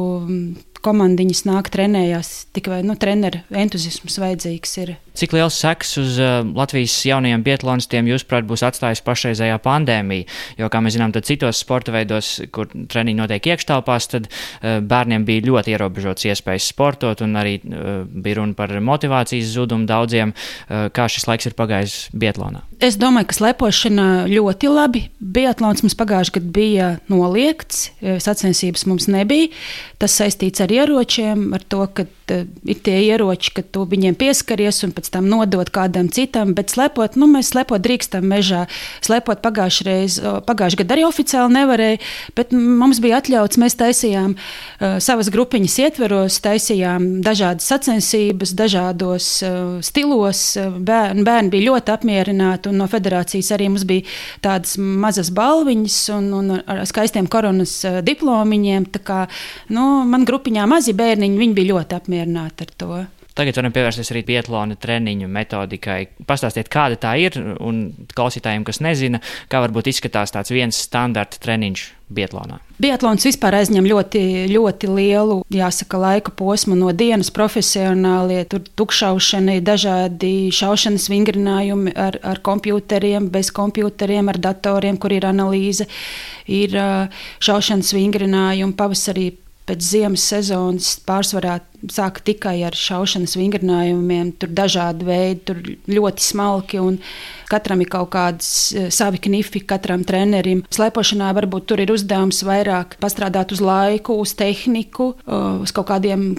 Komandiņas 0.88 1.42
nāk, 1.48 1.72
trenējās, 1.74 2.28
tikai 2.56 2.84
nu, 2.86 2.94
treneru 3.02 3.42
entuziasms 3.50 4.20
vajadzīgs 4.22 4.76
ir. 4.84 4.92
Cik 5.18 5.34
liels 5.34 5.56
seks 5.58 5.96
uz 5.98 6.18
uh, 6.22 6.44
Latvijas 6.58 6.94
jaunajiem 7.08 7.42
bietlonistiem, 7.46 8.10
jūsuprāt, 8.12 8.46
būs 8.46 8.62
atstājis 8.68 9.02
pašreizējā 9.06 9.58
pandēmija? 9.66 10.28
Jo, 10.60 10.70
kā 10.70 10.82
mēs 10.84 10.94
zinām, 10.94 11.14
tad 11.16 11.26
citos 11.26 11.58
sporta 11.64 11.94
veidos, 11.96 12.36
kur 12.54 12.70
treniņi 12.70 13.18
notiek 13.18 13.50
iekštelpās, 13.54 14.10
tad 14.14 14.30
uh, 14.30 14.78
bērniem 14.86 15.26
bija 15.26 15.48
ļoti 15.48 15.74
ierobežots 15.74 16.28
iespējas 16.30 16.70
sportot, 16.70 17.24
un 17.26 17.34
arī 17.42 17.58
uh, 17.64 18.04
bija 18.06 18.38
runa 18.42 18.54
par 18.58 18.76
motivācijas 18.78 19.50
zudumu 19.56 19.90
daudziem. 19.90 20.36
Uh, 20.68 20.86
kā 20.94 21.08
šis 21.10 21.26
laiks 21.30 21.50
ir 21.50 21.58
pagājis 21.58 21.98
bietlonā? 22.14 22.62
Es 22.78 23.00
domāju, 23.02 23.32
ka 23.32 23.40
slepošana 23.40 24.08
ļoti 24.30 24.70
labi. 24.70 25.08
Biatlons 25.18 25.82
mums 25.82 25.98
pagājušajā 25.98 26.38
gadā 26.38 26.54
bija 26.54 26.88
noliegts, 27.10 27.88
sacensības 28.22 28.86
mums 28.90 29.08
nebija. 29.10 29.50
Tas 29.98 30.14
saistīts 30.20 30.62
ar 30.62 30.70
ieročiem, 30.70 31.48
ar 31.58 31.64
to, 31.66 31.82
ka 31.90 32.06
uh, 32.06 32.44
ir 32.70 32.82
tie 32.86 33.00
ieroči, 33.08 33.54
ka 33.56 33.64
tu 33.66 33.86
viņiem 33.90 34.18
pieskaries 34.20 34.84
un 34.86 34.94
pēc 34.94 35.07
pēc 35.08 35.14
tam 35.16 35.28
nodot 35.30 35.70
kādam 35.72 36.10
citam, 36.12 36.54
bet 36.54 36.72
slepot, 36.72 37.16
nu, 37.16 37.28
mēs 37.28 37.54
slepot 37.54 37.82
drīkstam 37.82 38.26
mežā. 38.28 38.68
Slepot 39.02 39.40
pagājušajā 39.42 40.78
gadā 40.78 40.96
arī 40.96 41.06
oficiāli 41.08 41.54
nevarēja, 41.54 42.00
bet 42.36 42.52
mums 42.52 43.00
bija 43.00 43.22
atļauts, 43.22 43.58
mēs 43.58 43.78
taisījām 43.80 44.36
uh, 44.36 45.00
savas 45.00 45.30
grupiņas 45.32 45.78
ietveros, 45.86 46.40
taisījām 46.44 47.22
dažādas 47.24 47.68
sacensības, 47.68 48.54
dažādos 48.58 49.30
uh, 49.44 49.80
stilos. 49.82 50.58
Bērni, 50.58 51.24
bērni 51.24 51.54
bija 51.54 51.72
ļoti 51.72 51.94
apmierināti, 51.94 52.72
un 52.72 52.82
no 52.82 52.88
federācijas 52.92 53.54
arī 53.56 53.70
mums 53.72 53.88
bija 53.88 54.08
tādas 54.44 54.76
mazas 54.78 55.32
balviņas 55.32 56.00
un, 56.18 56.32
un 56.42 56.56
ar 56.60 56.84
skaistiem 56.90 57.30
koronas 57.32 57.80
diplomiņiem. 58.04 58.90
Tā 58.98 59.04
kā, 59.08 59.22
nu, 59.72 59.88
man 60.08 60.28
grupiņā 60.28 60.68
mazi 60.70 60.96
bērniņi, 60.98 61.40
viņi 61.44 61.58
bija 61.58 61.76
ļoti 61.76 62.02
apmierināti 62.02 62.68
ar 62.68 62.76
to. 62.78 63.06
Tagad 63.38 63.60
varam 63.60 63.74
pievērsties 63.76 64.10
arī 64.14 64.24
pietlona 64.26 64.76
treniņu 64.82 65.28
metodikai. 65.30 66.00
Pastāstiet, 66.26 66.72
kāda 66.74 66.98
tā 66.98 67.14
ir, 67.22 67.38
un 67.62 67.84
klausītājiem, 68.18 68.66
kas 68.66 68.82
nezina, 68.82 69.22
kā 69.52 69.62
varbūt 69.62 69.92
izskatās 69.92 70.34
tāds 70.34 70.54
viens 70.54 70.80
standarta 70.88 71.38
treniņš 71.44 71.84
Bietlānā. 72.08 72.62
Biatlons 72.80 73.26
vispār 73.28 73.58
aizņem 73.58 73.84
ļoti, 73.90 74.20
ļoti 74.48 74.90
lielu, 74.90 75.42
jāsaka, 75.52 76.00
laika 76.00 76.32
posmu 76.40 76.78
no 76.80 76.94
dienas 76.96 77.30
profesionālie. 77.36 78.46
Tur 78.48 78.64
tukšaušana, 78.80 79.58
dažādi 79.68 80.48
šaušanas 80.56 81.10
vingrinājumi 81.12 81.94
ar, 82.00 82.18
ar 82.24 82.40
kompjuteriem, 82.48 83.28
bez 83.34 83.52
kompjuteriem, 83.54 84.32
ar 84.32 84.40
datoriem, 84.40 84.98
kur 84.98 85.14
ir 85.14 85.28
analīze, 85.28 85.90
ir 86.48 86.80
šaušanas 87.44 87.92
vingrinājumi 87.98 88.80
pavasarī 88.80 89.34
pēc 89.68 89.84
ziemas 89.84 90.24
sezonas 90.32 90.94
pārsvarā 91.04 91.60
sāka 91.92 92.24
tikai 92.32 92.60
ar 92.68 92.76
šaušanas 92.78 93.38
vingrinājumiem, 93.40 94.34
tur 94.42 94.52
dažādi 94.56 95.08
veidi, 95.08 95.42
tur 95.48 95.62
ļoti 95.92 96.26
smalki. 96.26 96.82
Katram 97.48 97.80
ir 97.80 97.88
kaut 97.88 98.10
kādas 98.12 98.50
e, 98.76 98.88
savi 98.92 99.22
knifi, 99.24 99.62
katram 99.64 100.04
trenerim. 100.08 100.66
Slēpošanā 100.74 101.30
varbūt 101.38 101.70
tur 101.70 101.80
ir 101.80 101.94
uzdevums 101.94 102.42
vairāk 102.44 102.98
pastrādāt 103.00 103.54
uz 103.56 103.62
laiku, 103.64 104.18
uz 104.20 104.34
tehniku, 104.38 105.14
uz 105.64 105.72
kaut 105.76 105.88
kādiem 105.94 106.34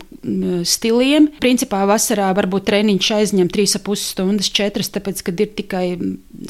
stiliem. 0.69 1.31
Principā 1.41 1.85
vasarā 1.89 2.29
varbūt 2.37 2.67
treniņš 2.69 3.11
aizņem 3.19 3.51
3,5 3.55 4.03
stundas, 4.03 4.51
4, 4.55 4.89
tāpēc, 4.99 5.23
kad 5.27 5.41
ir 5.41 5.53
tikai 5.59 5.85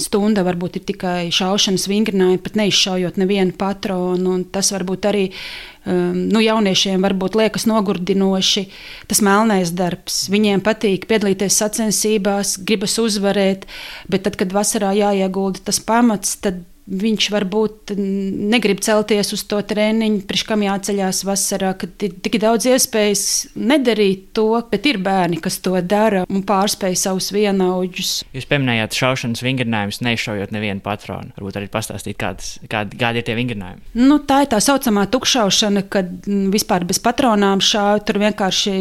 stunda, 0.00 0.44
varbūt 0.46 0.80
ir 0.80 0.86
tikai 0.88 1.18
šaušanas 1.34 1.88
vingrinājumi, 1.90 2.42
pat 2.42 2.58
neizšaujot 2.58 3.20
nevienu 3.20 3.54
patronu. 3.58 4.38
Tas 4.52 4.72
varbūt 4.74 5.08
arī 5.10 5.24
um, 5.30 6.26
nu, 6.32 6.42
jauniešiem 6.44 7.04
varbūt 7.04 7.38
liekas 7.38 7.68
nogurdinoši 7.70 8.66
tas 9.10 9.22
melnais 9.24 9.72
darbs. 9.76 10.26
Viņiem 10.32 10.62
patīk 10.64 11.06
piedalīties 11.10 11.60
sacensībās, 11.62 12.56
gribas 12.64 12.98
uzvarēt, 13.02 13.68
bet 14.10 14.26
tad, 14.26 14.38
kad 14.40 14.54
vasarā 14.54 14.94
jāiegulda 14.98 15.64
tas 15.70 15.80
pamats, 15.84 16.36
tad 16.42 16.64
viņš 16.88 17.28
varbūt 17.34 17.92
negrib 17.98 18.80
celties 18.84 19.32
uz 19.36 19.44
to 19.48 19.60
treniņu, 19.60 20.22
priekš 20.28 20.44
kam 20.48 20.64
jāceļās 20.64 21.22
vasarā, 21.28 21.74
kad 21.78 22.06
ir 22.06 22.14
tik 22.24 22.38
daudz 22.42 22.68
iespējas 22.70 23.24
nedarīt 23.58 24.30
to, 24.36 24.50
bet 24.70 24.86
ir 24.88 25.00
bērni, 25.04 25.40
kas 25.42 25.60
to 25.64 25.76
dara 25.84 26.24
un 26.28 26.44
pārspēj 26.48 26.96
savus 26.98 27.30
vienaudžus. 27.34 28.22
Jūs 28.36 28.48
pieminējāt 28.48 28.96
šaušanas 28.98 29.44
vingrinājumus, 29.44 30.00
nešaujot 30.04 30.54
nevienu 30.54 30.82
patronu. 30.84 31.34
Varbūt 31.36 31.60
arī 31.60 31.70
pastāstīt, 31.72 32.18
kādas, 32.20 32.56
kādi, 32.70 32.98
kādi 33.00 33.22
ir 33.22 33.28
tie 33.28 33.36
vingrinājumi. 33.38 33.84
Nu, 33.98 34.20
tā 34.24 34.42
ir 34.44 34.52
tā 34.52 34.60
saucamā 34.64 35.06
tukšaušana, 35.12 35.84
kad 35.92 36.10
vispār 36.52 36.86
bez 36.88 37.00
patronām 37.04 37.62
šāva, 37.64 38.00
tur 38.06 38.20
vienkārši 38.22 38.74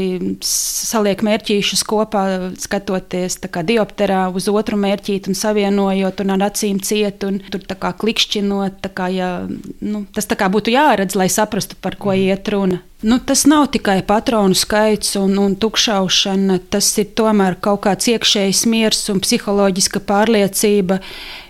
saliek 0.46 1.24
mērķīšus 1.26 1.84
kopā, 1.88 2.24
skatoties 2.62 3.40
diopterā 3.68 4.28
uz 4.34 4.48
otru 4.52 4.78
mērķīti 4.80 5.32
un 5.32 5.38
savienojot 5.38 6.24
un 6.24 6.36
ar 6.36 6.48
acīm 6.50 6.80
ciet. 6.84 7.24
Un 7.28 7.40
tur 7.52 7.64
tā 7.98 8.04
kā 8.04 8.06
klikšķinot. 8.06 8.92
Kā, 8.98 9.10
ja, 9.14 9.48
nu, 9.82 10.06
tas 10.14 10.28
kā 10.28 10.50
būtu 10.50 10.72
jāredz, 10.74 11.16
lai 11.16 11.30
saprastu, 11.30 11.76
par 11.82 11.98
ko 11.98 12.14
mm. 12.14 12.28
iet 12.28 12.48
runa. 12.54 12.82
Nu, 13.06 13.20
tas 13.20 13.46
nav 13.46 13.68
tikai 13.70 14.02
patronu 14.02 14.56
skaits 14.58 15.16
un, 15.20 15.36
un 15.38 15.54
tukšaušana, 15.56 16.58
tas 16.74 16.88
ir 16.98 17.12
tomēr 17.14 17.60
kaut 17.62 17.84
kāds 17.84 18.08
iekšējs 18.10 18.64
miers 18.66 19.04
un 19.14 19.22
psiholoģiska 19.22 20.02
pārliecība. 20.02 20.98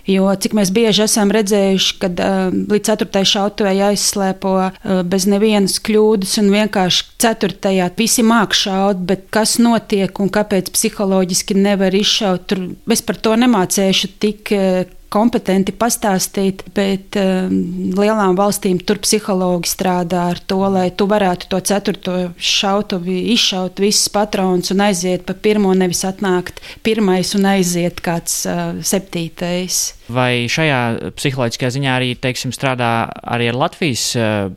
Jo 0.08 0.28
cik 0.40 0.52
mēs 0.56 0.68
bieži 0.72 1.06
esam 1.06 1.32
redzējuši, 1.32 1.94
kad 2.00 2.20
uh, 2.20 2.52
līdz 2.52 2.92
4. 2.92 3.24
šautavai 3.28 3.74
aizslēpo 3.90 4.52
uh, 4.60 5.00
bez 5.08 5.24
nevienas 5.28 5.78
kļūdas, 5.84 6.36
un 6.42 6.52
vienkārši 6.52 7.08
4. 7.24 7.88
visi 7.96 8.24
māk 8.24 8.56
šaut, 8.56 9.00
bet 9.08 9.26
kas 9.32 9.56
notiek 9.60 10.20
un 10.20 10.28
kāpēc 10.32 10.68
psiholoģiski 10.72 11.56
nevar 11.56 11.96
izšaut, 11.96 12.44
tur 12.48 12.64
es 12.92 13.04
par 13.04 13.20
to 13.24 13.36
nemācēšu 13.40 14.14
tik. 14.20 14.52
Uh, 14.52 14.94
kompetenti 15.12 15.72
pastāstīt, 15.72 16.64
bet 16.76 17.16
um, 17.20 17.54
lielām 17.96 18.36
valstīm 18.38 18.80
tur 18.84 19.00
psihologi 19.02 19.70
strādā 19.70 20.28
ar 20.34 20.40
to, 20.50 20.60
lai 20.68 20.88
tu 20.92 21.08
varētu 21.08 21.48
to 21.52 21.60
ceturto 21.64 22.16
šautuvi 22.36 23.18
izšaut 23.34 23.80
visus 23.82 24.10
patronus 24.12 24.72
un 24.74 24.84
aiziet 24.84 25.24
pa 25.28 25.36
pirmo, 25.36 25.72
nevis 25.76 26.04
atnākt 26.08 26.60
pirmais 26.86 27.34
un 27.38 27.48
aiziet 27.54 28.02
kāds 28.04 28.42
uh, 28.48 28.80
septītais. 28.84 29.80
Vai 30.12 30.48
šajā 30.48 31.12
psiholoģiskajā 31.16 31.74
ziņā 31.78 31.98
arī 31.98 32.14
teiksim, 32.20 32.52
strādā 32.56 33.08
arī 33.24 33.50
ar 33.52 33.62
Latvijas, 33.64 34.10
uh, 34.16 34.50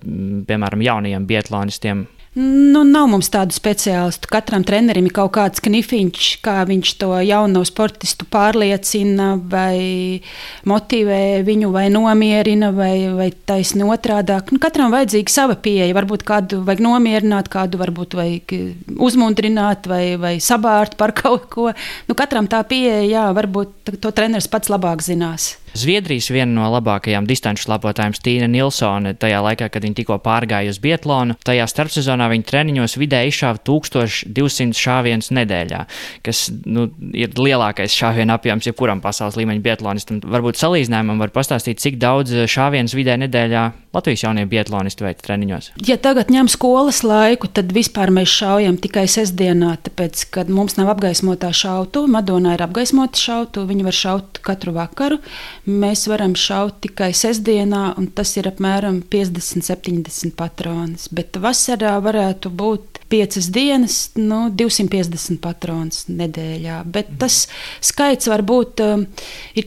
piemēram, 0.47 0.83
jaunajiem 0.83 1.27
biatlonistiem? 1.31 2.07
Nu, 2.31 2.85
nav 2.87 3.09
mums 3.11 3.27
tādu 3.27 3.51
speciālistu. 3.51 4.29
Katram 4.31 4.63
trenerim 4.63 5.09
ir 5.09 5.11
kaut 5.11 5.33
kāds 5.35 5.59
knifiņš, 5.65 6.27
kā 6.45 6.61
viņš 6.63 6.93
to 7.01 7.09
jauno 7.27 7.59
sportistu 7.67 8.23
pārliecina, 8.31 9.33
vai 9.51 10.21
motivē 10.63 11.41
viņu, 11.43 11.73
vai 11.75 11.89
nomierina, 11.91 12.69
vai, 12.71 13.11
vai 13.17 13.27
taisni 13.35 13.83
otrādāk. 13.83 14.53
Nu, 14.55 14.61
katram 14.63 14.95
vajadzīga 14.95 15.33
sava 15.33 15.57
pieeja. 15.59 15.91
Varbūt 15.97 16.23
kādu 16.23 16.61
vajag 16.63 16.85
nomierināt, 16.87 17.51
kādu 17.51 17.81
varbūt 17.83 18.15
vajag 18.15 18.55
uzmundrināt, 18.95 19.91
vai, 19.91 20.15
vai 20.15 20.37
sabārt 20.39 20.95
par 20.95 21.11
kaut 21.19 21.49
ko. 21.51 21.67
Nu, 22.07 22.15
katram 22.15 22.47
tā 22.47 22.63
pieeja, 22.63 23.03
jā, 23.11 23.25
varbūt 23.35 23.97
to 23.99 24.15
treneris 24.15 24.47
pats 24.47 24.71
labāk 24.71 25.03
zinās. 25.03 25.57
Zviedrijas 25.71 26.27
viena 26.33 26.51
no 26.51 26.67
labākajām 26.73 27.27
distanču 27.29 27.63
slapotājiem 27.63 28.15
Stīna 28.17 28.47
Nilsone 28.51 29.13
tajā 29.19 29.39
laikā, 29.45 29.69
kad 29.71 29.85
viņa 29.85 29.99
tikko 30.01 30.17
pārgāja 30.23 30.73
uz 30.73 30.81
Bietlonu, 30.83 31.37
tajā 31.47 31.67
starpsezonā 31.71 32.27
viņa 32.33 32.47
treniņos 32.49 32.97
vidēji 32.99 33.31
izšāva 33.31 33.61
1200 33.67 34.75
šāvienus 34.75 35.31
nedēļā, 35.37 35.83
kas 36.25 36.49
nu, 36.65 36.89
ir 37.15 37.31
lielākais 37.39 37.95
šāvienu 37.95 38.35
apjoms 38.35 38.67
jebkuram 38.67 39.03
pasaules 39.03 39.39
līmeņa 39.39 39.63
bietlonistam. 39.63 40.19
Varbūt 40.33 40.59
salīdzinājumam 40.59 41.23
var 41.23 41.31
pastāstīt, 41.35 41.79
cik 41.83 42.01
daudz 42.01 42.35
šāvienus 42.51 42.97
vidēji 42.97 43.25
nedēļā 43.25 43.63
Latvijas 43.91 44.21
jaunie 44.23 44.45
bietlonisti 44.47 45.03
veic 45.03 45.19
treniņos. 45.23 45.73
Ja 45.87 45.97
tagad 45.99 46.29
ņem 46.31 46.47
skolas 46.51 47.01
laiku, 47.03 47.49
tad 47.51 47.73
vispār 47.75 48.11
mēs 48.15 48.31
šaujam 48.31 48.77
tikai 48.79 49.03
sestdienā, 49.11 49.73
tāpēc, 49.87 50.27
kad 50.31 50.51
mums 50.51 50.77
nav 50.79 50.93
apgaismotā 50.93 51.51
šautu, 51.55 52.05
Madonā 52.11 52.55
ir 52.55 52.63
apgaismota 52.63 53.19
šautu, 53.19 53.65
viņi 53.67 53.87
var 53.87 53.97
šaut 53.97 54.39
katru 54.47 54.75
vakaru 54.77 55.19
mēs 55.65 56.07
varam 56.09 56.33
šaut 56.37 56.81
tikai 56.83 57.11
sestdienā, 57.15 57.93
un 57.97 58.09
tas 58.15 58.33
ir 58.37 58.49
apmēram 58.49 59.01
50, 59.13 59.63
70 59.67 60.35
patronus. 60.37 61.07
Bet 61.13 61.37
vasarā 61.41 61.93
varētu 62.03 62.49
būt 62.49 62.90
piecas 63.11 63.49
dienas, 63.51 63.97
nu, 64.15 64.45
250 64.55 65.41
patronus 65.43 66.05
nedēļā. 66.09 66.81
Bet 66.91 67.11
tas 67.21 67.43
skaits 67.83 68.29
var 68.31 68.43
būt 68.47 68.81
um, 68.85 69.05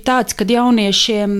tāds, 0.06 0.36
ka 0.36 0.46
jauniešiem 0.48 1.34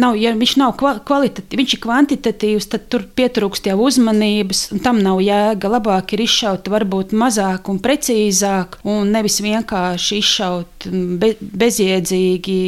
nav, 0.00 0.18
ja 0.20 0.34
viņš 0.38 0.56
nav 0.60 0.74
kvalitatīvs, 0.80 1.60
viņš 1.60 1.76
ir 1.76 1.82
kvantitatīvs, 1.84 2.68
tad 2.72 2.88
tur 2.92 3.06
pietrūkst 3.16 3.68
jau 3.70 3.78
uzmanības, 3.86 4.66
un 4.74 4.84
tam 4.84 5.00
nav 5.04 5.22
jēga. 5.24 5.72
Labāk 5.76 6.16
ir 6.16 6.24
izšaut 6.24 6.70
varbūt 6.72 7.14
mazāk 7.16 7.70
un 7.72 7.80
precīzāk, 7.84 8.80
un 8.88 9.12
nevis 9.14 9.40
vienkārši 9.44 10.20
izšaut 10.22 10.88
be, 11.20 11.34
bezjēdzīgi. 11.40 12.60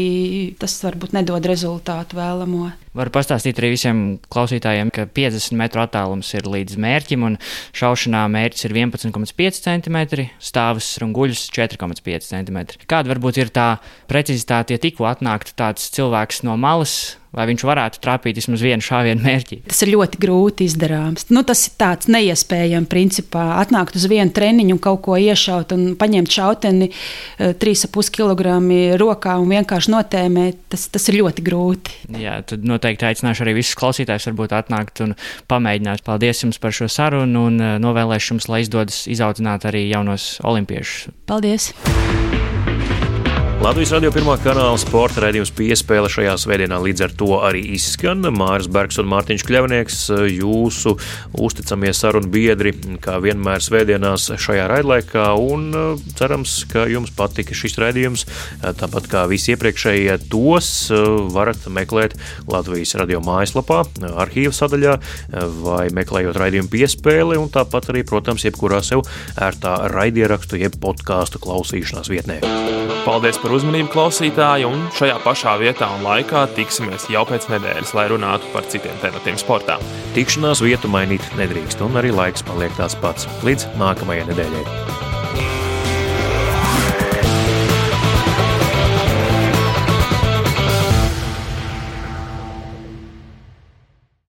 Tas 0.60 0.80
varbūt 0.84 1.16
nedod 1.16 1.48
rezultātu 1.48 2.20
vēlamo. 2.20 2.70
Varu 2.96 3.12
pastāstīt 3.12 3.58
arī 3.60 3.74
visiem 3.74 3.98
klausītājiem, 4.32 4.88
ka 4.94 5.04
50 5.18 5.58
metru 5.60 5.82
attālums 5.82 6.30
ir 6.38 6.48
līdz 6.48 6.78
mērķim, 6.80 7.26
un 7.28 7.36
šaušanā 7.76 8.22
mērķis 8.32 8.68
ir 8.68 8.76
11,5 8.78 9.60
cm, 9.66 9.98
stāvus 10.40 10.88
un 11.04 11.12
guļus 11.16 11.44
4,5 11.52 12.30
cm. 12.30 12.62
Kāda 12.88 13.12
varbūt 13.12 13.42
ir 13.42 13.52
tā 13.52 13.68
precizitāte, 14.08 14.76
ja 14.76 14.82
tikko 14.82 15.10
atnāktu 15.10 15.52
tāds 15.60 15.90
cilvēks 15.92 16.40
no 16.48 16.56
malas? 16.60 17.16
Lai 17.36 17.46
viņš 17.50 17.64
varētu 17.68 18.00
trāpīt 18.04 18.38
vismaz 18.40 18.64
vienu 18.64 18.84
šāvienu 18.84 19.24
mērķi. 19.24 19.60
Tas 19.68 19.82
ir 19.84 19.92
ļoti 19.92 20.20
grūti 20.22 20.66
izdarāms. 20.70 21.28
Nu, 21.34 21.42
tas 21.46 21.66
ir 21.68 21.76
tāds 21.80 22.10
neiespējams, 22.12 22.90
principā, 22.90 23.44
atnākt 23.60 23.98
uz 23.98 24.06
vienu 24.10 24.32
treniņu 24.34 24.76
un 24.76 24.82
kaut 24.82 25.02
ko 25.06 25.18
iešaut 25.20 25.74
un 25.76 25.88
paņemt 26.00 26.32
šauteni 26.32 26.90
3,5 27.38 28.00
eh, 28.00 28.12
kg 28.16 28.56
rokā 29.00 29.36
un 29.42 29.52
vienkārši 29.52 29.92
notēmēt. 29.94 30.62
Tas, 30.72 30.88
tas 30.92 31.08
ir 31.12 31.20
ļoti 31.20 31.44
grūti. 31.46 31.96
Jā, 32.22 32.38
tad 32.48 32.64
noteikti 32.66 33.08
aicināšu 33.10 33.46
arī 33.46 33.58
visus 33.60 33.76
klausītājus 33.78 34.30
varbūt 34.30 34.56
atnākt 34.56 35.04
un 35.04 35.16
pamēģināt. 35.50 36.04
Paldies 36.06 36.44
jums 36.44 36.60
par 36.62 36.74
šo 36.76 36.90
sarunu 36.92 37.46
un 37.50 37.60
eh, 37.60 37.76
novēlēšu 37.82 38.34
jums, 38.34 38.50
lai 38.52 38.64
izdodas 38.64 39.04
izaudzināt 39.10 39.68
arī 39.68 39.86
jaunos 39.90 40.36
olimpiešus. 40.46 41.12
Paldies! 41.28 41.72
Latvijas 43.56 43.90
radio 43.96 44.10
pirmā 44.12 44.34
kanāla 44.38 44.76
sporta 44.78 45.22
raidījums 45.24 45.50
piespēle 45.56 46.10
šajā 46.12 46.34
svētdienā 46.38 46.76
līdz 46.84 47.02
ar 47.06 47.12
to 47.18 47.28
arī 47.42 47.62
izskan. 47.74 48.20
Māris 48.36 48.68
Bergs 48.70 49.00
un 49.00 49.08
Mārtiņš 49.10 49.44
Kļavnieks, 49.48 49.96
jūsu 50.30 50.92
uzticamie 51.40 51.90
sarunu 51.96 52.28
biedri, 52.30 52.74
kā 53.02 53.16
vienmēr 53.24 53.64
svētdienās 53.64 54.28
šajā 54.44 54.68
raidlaikā, 54.70 55.24
un 55.40 55.72
cerams, 56.18 56.58
ka 56.70 56.84
jums 56.92 57.10
patika 57.16 57.56
šis 57.56 57.78
raidījums. 57.82 58.26
Tāpat 58.62 59.08
kā 59.10 59.24
visi 59.32 59.56
iepriekšējie 59.56 60.18
tos 60.30 60.70
varat 61.34 61.66
meklēt 61.72 62.14
Latvijas 62.46 62.94
radio 63.00 63.24
mājaslapā, 63.24 63.82
arhīva 64.14 64.54
sadaļā 64.54 64.98
vai 65.64 65.86
meklējot 65.96 66.38
raidījumu 66.44 66.70
piespēli, 66.76 67.40
un 67.40 67.50
tāpat 67.56 67.90
arī, 67.90 68.04
protams, 68.06 68.46
jebkurā 68.46 68.84
sev 68.84 69.08
ērtā 69.34 69.78
raidierakstu 69.96 70.60
jeb 70.60 70.78
podkāstu 70.84 71.42
klausīšanās 71.42 72.12
vietnē. 72.12 72.42
Paldies 73.06 73.38
par 73.46 73.54
uzmanību, 73.54 73.90
klausītāji, 73.94 74.66
un 74.66 74.88
šajā 74.96 75.20
pašā 75.22 75.54
vietā 75.62 75.86
un 75.94 76.02
laikā 76.06 76.42
tiksimies 76.56 77.06
jau 77.12 77.22
pēc 77.28 77.46
nedēļas, 77.52 77.94
lai 77.94 78.08
runātu 78.10 78.50
par 78.50 78.66
citiem 78.72 78.98
tematiem 79.04 79.38
sportā. 79.38 79.78
Tikšanās 80.18 80.64
vietu 80.66 80.90
mainīt 80.90 81.30
nedrīkst, 81.38 81.84
un 81.86 82.02
arī 82.02 82.14
laiks 82.16 82.46
paliek 82.46 82.74
tāds 82.80 82.98
pats. 82.98 83.30
Līdz 83.46 83.70
nākamajai 83.78 84.32
nedēļai. 84.32 85.05